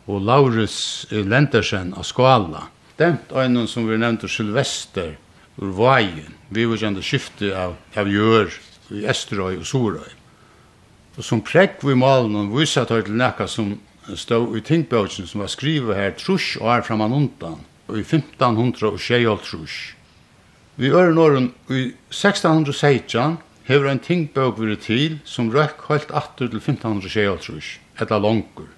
og 0.06 0.22
Laurus 0.22 1.08
Lentersen 1.10 1.90
av 1.98 2.06
Skala. 2.06 2.68
Demt 2.98 3.34
øynene 3.34 3.66
som 3.66 3.88
vi 3.90 3.98
nevnte 3.98 4.30
Sylvester 4.30 5.16
ur 5.58 5.74
Vajen, 5.74 6.38
vi 6.54 6.68
var 6.70 6.78
kjent 6.78 7.02
skifte 7.02 7.50
av, 7.58 7.74
av 7.98 8.08
jør, 8.08 8.54
i 8.93 9.07
Esterøy 9.09 9.59
og 9.61 9.66
Sorøy. 9.66 10.12
Og 11.16 11.24
som 11.24 11.43
prekk 11.45 11.82
vi 11.84 11.97
malen 11.99 12.36
og 12.38 12.55
viser 12.57 12.86
at 12.86 12.93
til 12.93 13.16
nekka 13.16 13.47
som 13.49 13.74
stod 14.16 14.57
i 14.57 14.62
tingbøkjen 14.64 15.28
som 15.28 15.43
var 15.45 15.51
skrivet 15.53 15.97
her 15.97 16.14
trus 16.18 16.57
og 16.61 16.70
er 16.74 16.86
framan 16.86 17.14
undan 17.14 17.61
og 17.88 17.99
i 17.99 18.05
1500 18.05 18.88
og 18.88 19.01
tjejhold 19.01 19.43
trus. 19.45 19.95
Vi 20.76 20.90
øren 20.90 21.14
norren 21.14 21.51
i 21.70 21.93
1616 22.11 23.36
hever 23.68 23.90
en 23.90 24.01
tingbøk 24.01 24.59
vi 24.59 24.76
til 24.76 25.18
som 25.24 25.51
røkk 25.53 25.84
helt 25.90 26.11
atter 26.11 26.49
til 26.49 26.59
1500 26.59 27.12
tjejhold 27.12 27.45
trus, 27.45 27.76
etla 28.01 28.18
langer. 28.18 28.70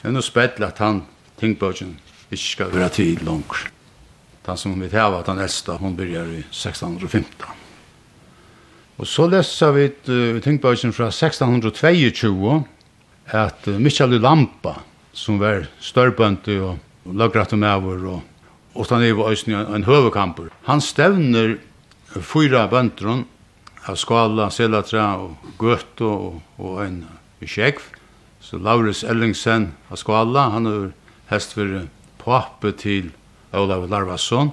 Det 0.00 0.08
er 0.08 0.16
noe 0.16 0.24
spett 0.24 0.60
at 0.64 0.80
han 0.80 1.04
tingbøkjen 1.40 1.98
ikke 2.30 2.42
skal 2.42 2.72
være 2.72 2.88
til 2.96 3.22
langer. 3.26 3.68
Den 4.46 4.56
som 4.56 4.80
vi 4.80 4.88
tar 4.88 5.10
var 5.10 5.26
den 5.26 5.42
eldste, 5.42 5.76
hun 5.76 5.96
begynner 5.98 6.32
i 6.38 6.42
1615. 6.48 7.65
Og 8.96 9.08
så 9.08 9.26
leser 9.28 9.74
vi 9.76 9.88
uh, 10.08 10.38
Tingbøysen 10.42 10.94
fra 10.96 11.10
1622 11.12 12.62
at 13.36 13.68
uh, 13.68 13.80
Michael 13.80 14.16
Lampa, 14.20 14.78
som 15.12 15.40
var 15.40 15.66
størbønte 15.80 16.56
og 16.64 17.12
lagratt 17.16 17.52
og 17.52 17.62
over 17.64 18.08
og 18.14 18.24
og 18.76 18.86
han 18.90 19.02
er 19.02 19.28
øysen 19.30 19.54
en 19.54 19.84
høvekamper. 19.84 20.50
Han 20.68 20.80
stevner 20.80 21.56
fyra 22.20 22.66
bøntron 22.68 23.24
av 23.88 23.96
skala, 23.96 24.50
selatra 24.50 25.06
og 25.22 25.54
gøtt 25.58 26.02
og, 26.04 26.42
og 26.58 26.82
en 26.84 26.98
skjegv. 27.40 27.80
Så 28.40 28.60
Laurus 28.60 29.02
Ellingsen 29.04 29.70
av 29.90 29.96
skala, 29.96 30.50
han 30.52 30.68
er 30.68 30.90
hest 31.30 31.56
for 31.56 31.86
pape 32.20 32.74
til 32.76 33.12
Olav 33.56 33.88
Larvasson. 33.90 34.52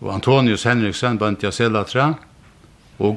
Og 0.00 0.14
Antonius 0.14 0.64
Henriksen 0.64 1.20
bøndte 1.20 1.50
av 1.50 1.54
selatra. 1.54 2.14
Og 2.14 2.29
Og 3.00 3.16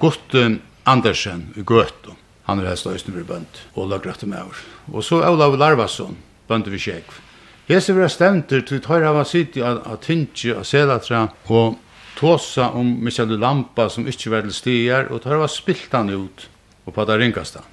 Andersen 0.86 1.54
i 1.56 1.64
Gøtu, 1.64 2.14
han 2.48 2.60
er 2.60 2.70
helst 2.72 2.88
løsne 2.88 3.14
blir 3.16 3.28
bønd, 3.28 3.60
og 3.76 3.88
lagrette 3.92 4.28
med 4.28 4.42
over. 4.44 4.60
Og 4.92 5.04
så 5.04 5.22
Olav 5.24 5.56
Larvason, 5.60 6.18
bønd 6.48 6.68
vi 6.72 6.80
kjekv. 6.80 7.20
Hese 7.70 7.96
var 7.96 8.12
stemter 8.12 8.66
til 8.68 8.82
tøyre 8.84 9.08
hava 9.08 9.24
sitt 9.28 9.56
av 9.64 9.82
Atintje 9.88 10.58
og 10.60 10.68
Selatra, 10.68 11.22
og 11.48 11.78
tåsa 12.18 12.70
om 12.76 12.90
Michael 13.04 13.38
Lampa 13.40 13.88
som 13.92 14.08
ikkje 14.08 14.34
var 14.34 14.44
til 14.44 14.56
stier, 14.56 15.08
og 15.08 15.24
tøyre 15.24 15.40
hava 15.40 15.48
spilt 15.52 15.96
han 15.96 16.12
ut, 16.12 16.48
og 16.84 16.96
på 16.96 17.08
det 17.08 17.20
ringast 17.22 17.60
han. 17.60 17.72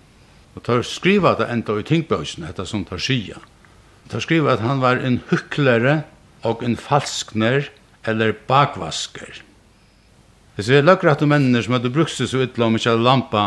Og 0.55 0.63
tøyre 0.67 0.87
skriva 0.87 1.35
det 1.39 1.51
enda 1.51 1.79
i 1.79 1.87
tingbøysen, 1.87 2.47
hetta 2.47 2.67
som 2.67 2.87
tar 2.87 3.03
skia. 3.03 3.43
Tøyre 4.11 4.27
skriva 4.27 4.55
at 4.55 4.63
han 4.63 4.83
var 4.83 5.03
en 5.03 5.19
hyklere 5.33 6.05
og 6.47 6.63
en 6.67 6.79
falskner, 6.79 7.71
eller 8.07 8.33
bakvasker. 8.49 9.43
Desse 10.61 10.75
er 10.77 10.85
om 10.85 11.31
mennene 11.31 11.63
som 11.65 11.73
hadde 11.73 11.89
brukt 11.89 12.13
seg 12.13 12.29
så 12.29 12.43
ytla 12.45 12.67
om 12.69 12.75
ikke 12.77 12.93
lampa, 13.01 13.43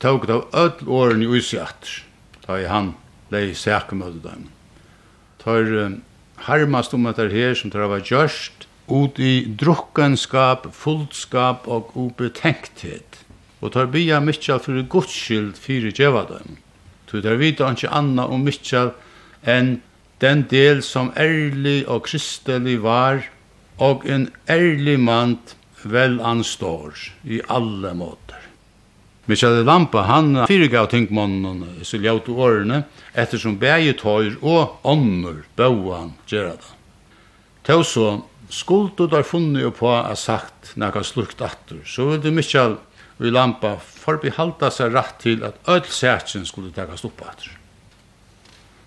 tåg 0.00 0.22
av 0.32 0.46
öll 0.56 0.86
åren 0.88 1.20
i 1.20 1.26
usiatter, 1.28 1.98
da 2.46 2.56
i 2.56 2.64
han 2.64 2.94
lei 3.28 3.50
sækum 3.52 4.00
dem. 4.24 4.46
Tar 5.42 5.68
um, 5.68 5.98
harmast 6.46 6.94
om 6.96 7.04
at 7.10 7.20
det 7.20 7.34
her 7.34 7.52
som 7.52 7.68
tar 7.70 7.84
var 7.92 8.00
gjørst, 8.00 8.64
ut 8.88 9.20
i 9.20 9.44
drukkenskap, 9.52 10.70
fullskap 10.72 11.68
og 11.68 11.92
obetänkthet 11.92 13.20
Og 13.60 13.72
tar 13.72 13.92
bya 13.92 14.20
Mitchell 14.20 14.58
för 14.58 14.80
gudskild 14.82 15.58
fyrir 15.58 15.92
djeva 15.92 16.24
dem. 16.24 16.56
Tu 17.06 17.20
tar 17.20 17.36
vita 17.36 17.66
anki 17.66 17.86
anna 17.86 18.24
om 18.24 18.44
Mitchell 18.44 18.94
enn 19.44 19.82
den 20.24 20.46
del 20.48 20.80
som 20.82 21.12
ærlig 21.16 21.84
og 21.84 22.06
kristelig 22.08 22.80
var, 22.82 23.28
og 23.76 24.08
en 24.08 24.30
ærlig 24.48 25.00
mand 25.00 25.56
vel 25.90 26.20
anstår 26.20 26.98
i 27.24 27.40
alle 27.48 27.94
måter. 27.94 28.42
Michael 29.26 29.64
Lampa, 29.66 30.04
han 30.06 30.44
fyrirgav 30.46 30.86
tingmannen 30.92 31.64
i 31.82 31.98
ljautu 31.98 32.36
årene, 32.38 32.84
ettersom 33.14 33.56
bæget 33.58 33.98
tøyr 34.04 34.36
og 34.38 34.78
ånder 34.86 35.42
bauan 35.58 36.12
gjerra 36.30 36.54
da. 36.60 36.74
Til 37.66 37.82
så, 37.82 38.06
skuld 38.50 38.92
du 38.94 39.08
der 39.10 39.26
funnet 39.26 39.64
jo 39.64 39.72
på 39.74 39.90
a 39.90 40.14
sagt 40.14 40.76
nekka 40.78 41.02
slukt 41.02 41.42
atter, 41.42 41.82
så 41.82 42.12
ville 42.12 42.30
Michael 42.30 42.76
og 43.18 43.30
Lampa 43.32 43.74
forbehalda 43.80 44.70
seg 44.70 44.94
rett 44.94 45.18
til 45.24 45.42
at 45.46 45.58
öll 45.66 45.88
sætjen 45.90 46.46
skulle 46.46 46.70
tekast 46.70 47.08
opp 47.08 47.24
atter. 47.26 47.50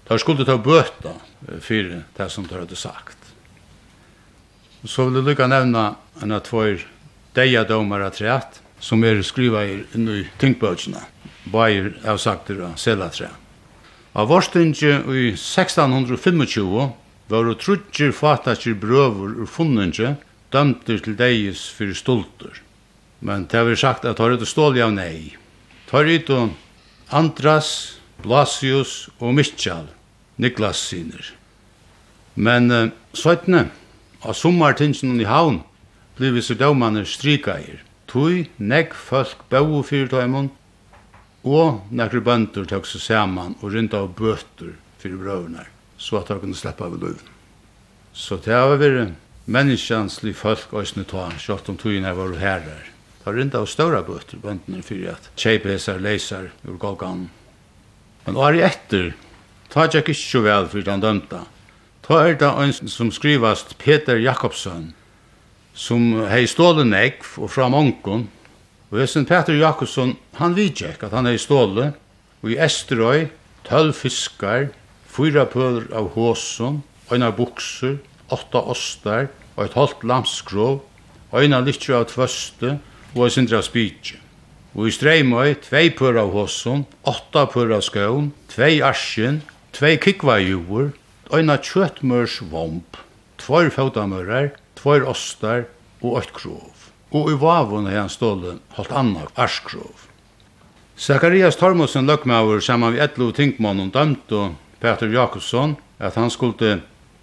Der 0.07 0.17
skulle 0.17 0.45
ta 0.45 0.55
bøta 0.57 1.17
fyrir 1.61 2.05
det 2.17 2.31
som 2.31 2.47
de 2.47 2.55
hadde 2.55 2.79
sagt. 2.79 3.28
Og 4.83 4.89
så 4.89 5.05
vil 5.05 5.19
jeg 5.19 5.27
lykke 5.31 5.49
nevne 5.51 5.83
en 6.23 6.35
av 6.35 6.45
tvær 6.47 6.85
deia 7.35 7.65
domar 7.67 8.05
at 8.05 8.19
treat, 8.19 8.61
som 8.79 9.03
er 9.03 9.19
skriva 9.27 9.65
i, 9.67 9.81
i 9.83 10.21
tyngdbøkene, 10.39 11.01
bæger 11.51 11.91
av 12.07 12.19
sakter 12.21 12.61
av 12.69 12.77
selatræ. 12.79 13.29
Av 14.15 14.29
vårstinge 14.31 14.95
i 15.13 15.25
1625 15.35 16.89
var 17.29 17.51
og 17.51 17.59
trutjer 17.61 18.15
fatakir 18.15 18.77
brøver 18.79 19.35
ur 19.43 19.49
funninge 19.49 20.15
dømter 20.51 21.03
til 21.05 21.17
deis 21.19 21.67
fyrir 21.75 21.93
stolter. 21.93 22.63
Men 23.19 23.45
det 23.51 23.59
har 23.59 23.75
sagt 23.75 24.07
at 24.07 24.19
har 24.19 24.33
det 24.33 24.47
stål 24.47 24.79
av 24.81 24.95
nei. 24.95 25.35
Tar 25.91 26.07
ut 26.07 26.29
og 26.33 26.55
Andras, 27.11 27.99
Blasius 28.23 29.09
og 29.19 29.35
Mitchell, 29.35 29.89
Niklas 30.37 30.81
siner. 30.89 31.33
Men 32.35 32.71
uh, 32.71 32.89
Av 34.19 34.33
sommartingen 34.35 35.21
i 35.21 35.27
havn 35.27 35.61
blev 36.17 36.33
vi 36.35 36.41
så 36.43 36.55
dømene 36.59 37.05
strykeier. 37.07 37.85
Tøy, 38.09 38.49
nekk, 38.57 38.95
folk, 38.97 39.45
bøv 39.51 39.77
og 39.79 39.85
fyrtøymon, 39.87 40.49
og 41.47 41.85
nekker 41.95 42.23
bønder 42.25 42.65
tøk 42.67 42.87
seg 42.89 43.05
saman 43.05 43.55
og 43.61 43.71
rundt 43.75 43.95
av 43.95 44.09
bøter 44.17 44.73
fyrir 44.99 45.21
brøvnar, 45.21 45.69
så 45.95 46.19
at 46.19 46.27
de 46.27 46.39
kunne 46.41 46.57
slippe 46.57 46.83
av 46.83 46.97
løven. 46.99 47.29
Så 48.11 48.35
det 48.43 48.51
har 48.51 48.75
vært 48.81 49.13
menneskjanslig 49.47 50.35
folk 50.35 50.73
òsne 50.75 51.05
ta, 51.07 51.29
sjått 51.39 51.69
om 51.71 51.77
tøyene 51.79 52.11
var 52.17 52.35
herrer. 52.41 52.89
Det 53.19 53.27
har 53.29 53.37
rundt 53.39 53.55
av 53.55 53.69
større 53.71 54.01
bøter 54.03 54.41
bøndene 54.43 54.83
fyrir 54.83 55.13
at 55.13 55.31
kjeipesar, 55.39 56.01
leisar, 56.03 56.51
ur 56.67 56.75
golgan. 56.81 57.29
Men 58.25 58.35
året 58.35 58.67
etter, 58.67 59.13
ta 59.71 59.87
tjekk 59.87 60.11
ikke 60.11 60.19
så 60.19 60.43
vel 60.43 60.67
fyrir 60.73 60.89
den 60.89 61.05
dømta, 61.07 61.45
Ta 62.09 62.23
er 62.25 62.39
det 62.41 62.47
en 62.49 62.71
som 62.89 63.11
skrivast 63.13 63.75
Peter 63.77 64.17
Jakobsson, 64.17 64.95
som 65.77 66.05
hei 66.25 66.47
stålet 66.49 66.87
negv 66.89 67.35
og 67.37 67.51
fra 67.53 67.67
mongon. 67.69 68.23
Og 68.89 68.95
hesen 68.97 69.27
Peter 69.29 69.53
Jakobsson, 69.53 70.15
han 70.39 70.55
vidtjekk 70.57 71.03
at 71.05 71.13
han 71.13 71.29
hei 71.29 71.37
stålet, 71.37 71.93
og 72.41 72.49
i 72.49 72.57
Esterøy, 72.57 73.27
tølv 73.67 73.93
fiskar, 73.93 74.71
fyra 75.05 75.43
pøler 75.45 75.85
av 75.93 76.07
håsen, 76.15 76.79
øyna 77.13 77.29
buksur, 77.37 77.99
åtta 78.33 78.63
ostar, 78.73 79.29
og 79.53 79.67
et 79.67 79.77
halvt 79.77 80.01
lamskrov, 80.09 80.79
øyna 81.29 81.59
littra 81.61 81.99
av 81.99 82.07
tvøste, 82.09 82.79
og 83.13 83.27
ei 83.27 83.35
sindra 83.35 83.61
av. 83.61 84.17
Og 84.73 84.89
i 84.89 84.95
streimøy, 84.97 85.59
tvei 85.61 85.91
pør 85.93 86.17
av 86.23 86.33
håsen, 86.33 86.87
åtta 87.05 87.45
pør 87.53 87.77
av 87.77 87.85
skøvn, 87.85 88.33
tvei 88.49 88.79
arsjen, 88.81 89.43
tvei 89.77 89.99
kikvajur, 90.01 90.89
eina 91.29 91.59
kjøttmørs 91.61 92.39
vomp, 92.49 92.97
tvær 93.37 93.69
fautamørar, 93.73 94.53
tvær 94.79 95.05
ostar 95.11 95.67
og 96.01 96.19
eitt 96.21 96.33
krov. 96.33 96.89
Og 97.13 97.31
i 97.33 97.37
vavun 97.41 97.89
er 97.89 97.99
han 98.03 98.11
stålen 98.11 98.61
holdt 98.77 98.93
anna 98.93 99.27
arskrov. 99.37 100.07
Zakarias 100.99 101.55
Tormussen 101.55 102.09
løgmaver 102.09 102.61
saman 102.61 102.95
vi 102.95 103.01
etlo 103.03 103.29
tingmann 103.31 103.91
dømt 103.93 104.33
og 104.35 104.57
Peter 104.81 105.07
Jakobsson 105.07 105.77
at 105.99 106.17
han 106.19 106.29
skulle 106.33 106.81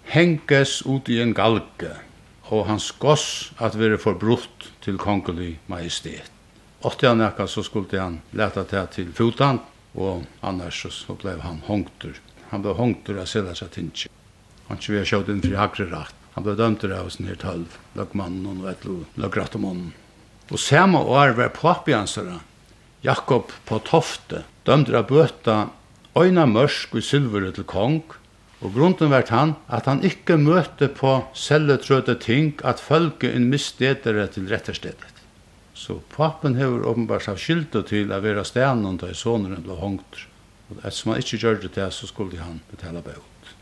henges 0.09 0.81
ut 0.85 1.09
i 1.09 1.19
en 1.21 1.33
galge 1.37 1.93
og 2.49 2.65
hans 2.69 2.91
goss 2.99 3.51
at 3.59 3.77
være 3.77 3.99
forbrutt 3.99 4.71
til 4.81 4.97
kongelig 4.97 5.57
majestet. 5.67 6.31
Åtte 6.81 7.09
han 7.09 7.21
ekka 7.21 7.47
så 7.47 7.63
skulle 7.65 7.99
han 7.99 8.21
leta 8.31 8.63
til 8.63 8.87
til 8.95 9.13
fotan 9.13 9.59
og 9.95 10.25
annars 10.41 10.85
så 10.93 11.13
blei 11.13 11.35
han 11.41 11.61
hongtur 11.67 12.17
Han 12.49 12.61
blev 12.61 12.75
hångtur 12.79 13.19
av 13.21 13.25
sella 13.25 13.55
sig 13.55 13.69
Tinsje. 13.69 14.09
Han 14.67 14.77
vi 14.87 14.97
har 14.97 15.05
sjått 15.05 15.29
inn 15.31 15.41
fri 15.41 15.55
hakre 15.55 15.87
rakt. 15.91 16.15
Han 16.35 16.43
blev 16.43 16.57
dømtur 16.59 16.91
av 16.93 17.09
sin 17.09 17.25
her 17.25 17.39
tølv, 17.41 17.79
løgmannen 17.97 18.61
og 18.61 18.69
etlo, 18.69 18.99
løgrattamånen. 19.17 19.89
Og 20.51 20.59
samme 20.61 20.99
år 21.01 21.33
var 21.39 21.49
papiansere, 21.55 22.39
Jakob 23.01 23.51
på 23.65 23.79
Tofte, 23.87 24.43
dømtur 24.67 24.99
av 24.99 25.07
bøta 25.09 25.57
øyne 26.17 26.45
mørsk 26.49 26.95
og 26.97 27.05
silveret 27.05 27.57
til 27.57 27.65
kong, 27.67 28.03
og 28.61 28.73
grunden 28.73 29.11
vært 29.13 29.33
han 29.33 29.55
at 29.69 29.89
han 29.89 30.03
ikke 30.05 30.37
møtte 30.41 30.89
på 30.93 31.17
selletrøde 31.33 32.17
ting 32.21 32.55
at 32.65 32.81
følge 32.81 33.33
en 33.33 33.49
misstedere 33.51 34.25
til 34.33 34.47
retterstedet. 34.49 35.13
Så 35.77 35.99
pappen 36.13 36.57
hever 36.57 36.85
åpenbart 36.89 37.29
av 37.29 37.37
skyldet 37.41 37.89
til 37.91 38.13
å 38.13 38.21
være 38.21 38.45
stenen 38.45 38.97
da 38.97 39.09
i 39.09 39.17
sonen 39.17 39.61
ble 39.65 39.77
hongt. 39.77 40.26
Og 40.69 40.77
ettersom 40.81 41.13
han 41.13 41.23
ikke 41.23 41.39
gjør 41.41 41.61
det 41.61 41.71
til, 41.77 41.91
så 41.91 42.07
skulle 42.07 42.39
han 42.39 42.61
betale 42.71 43.01
bøt. 43.01 43.53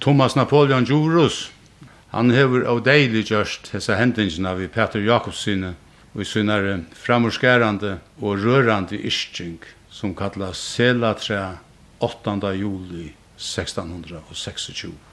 Thomas 0.00 0.36
Napoleon 0.36 0.86
Djurus, 0.86 1.50
han 2.14 2.30
hever 2.30 2.64
av 2.70 2.84
deilig 2.86 3.26
gjørst 3.28 3.72
hessa 3.74 3.98
hendingene 3.98 4.54
vi 4.56 4.68
Peter 4.72 5.02
Jakobsine, 5.04 5.74
og 6.14 6.22
i 6.24 6.28
synare 6.28 6.78
framorskærande 6.96 7.98
og 8.22 8.40
rørande 8.44 8.96
ischting, 8.96 9.58
som 9.90 10.14
kallas 10.16 10.56
Selatra 10.56 11.58
8. 12.00 12.38
juli 12.56 13.12
1626. 13.36 15.07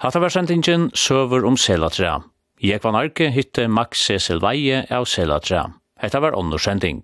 Hatta 0.00 0.20
var 0.20 0.32
sendingen 0.32 0.86
søver 0.96 1.44
om 1.44 1.58
Selatra. 1.60 2.14
Jeg 2.64 2.80
var 2.80 2.94
narki 2.96 3.26
hytte 3.34 3.66
Max 3.68 4.06
Cecil 4.06 4.40
Veie 4.40 4.86
av 4.88 5.04
Selatra. 5.04 5.66
Hetta 6.00 6.22
var 6.24 6.38
undersending. 6.40 7.02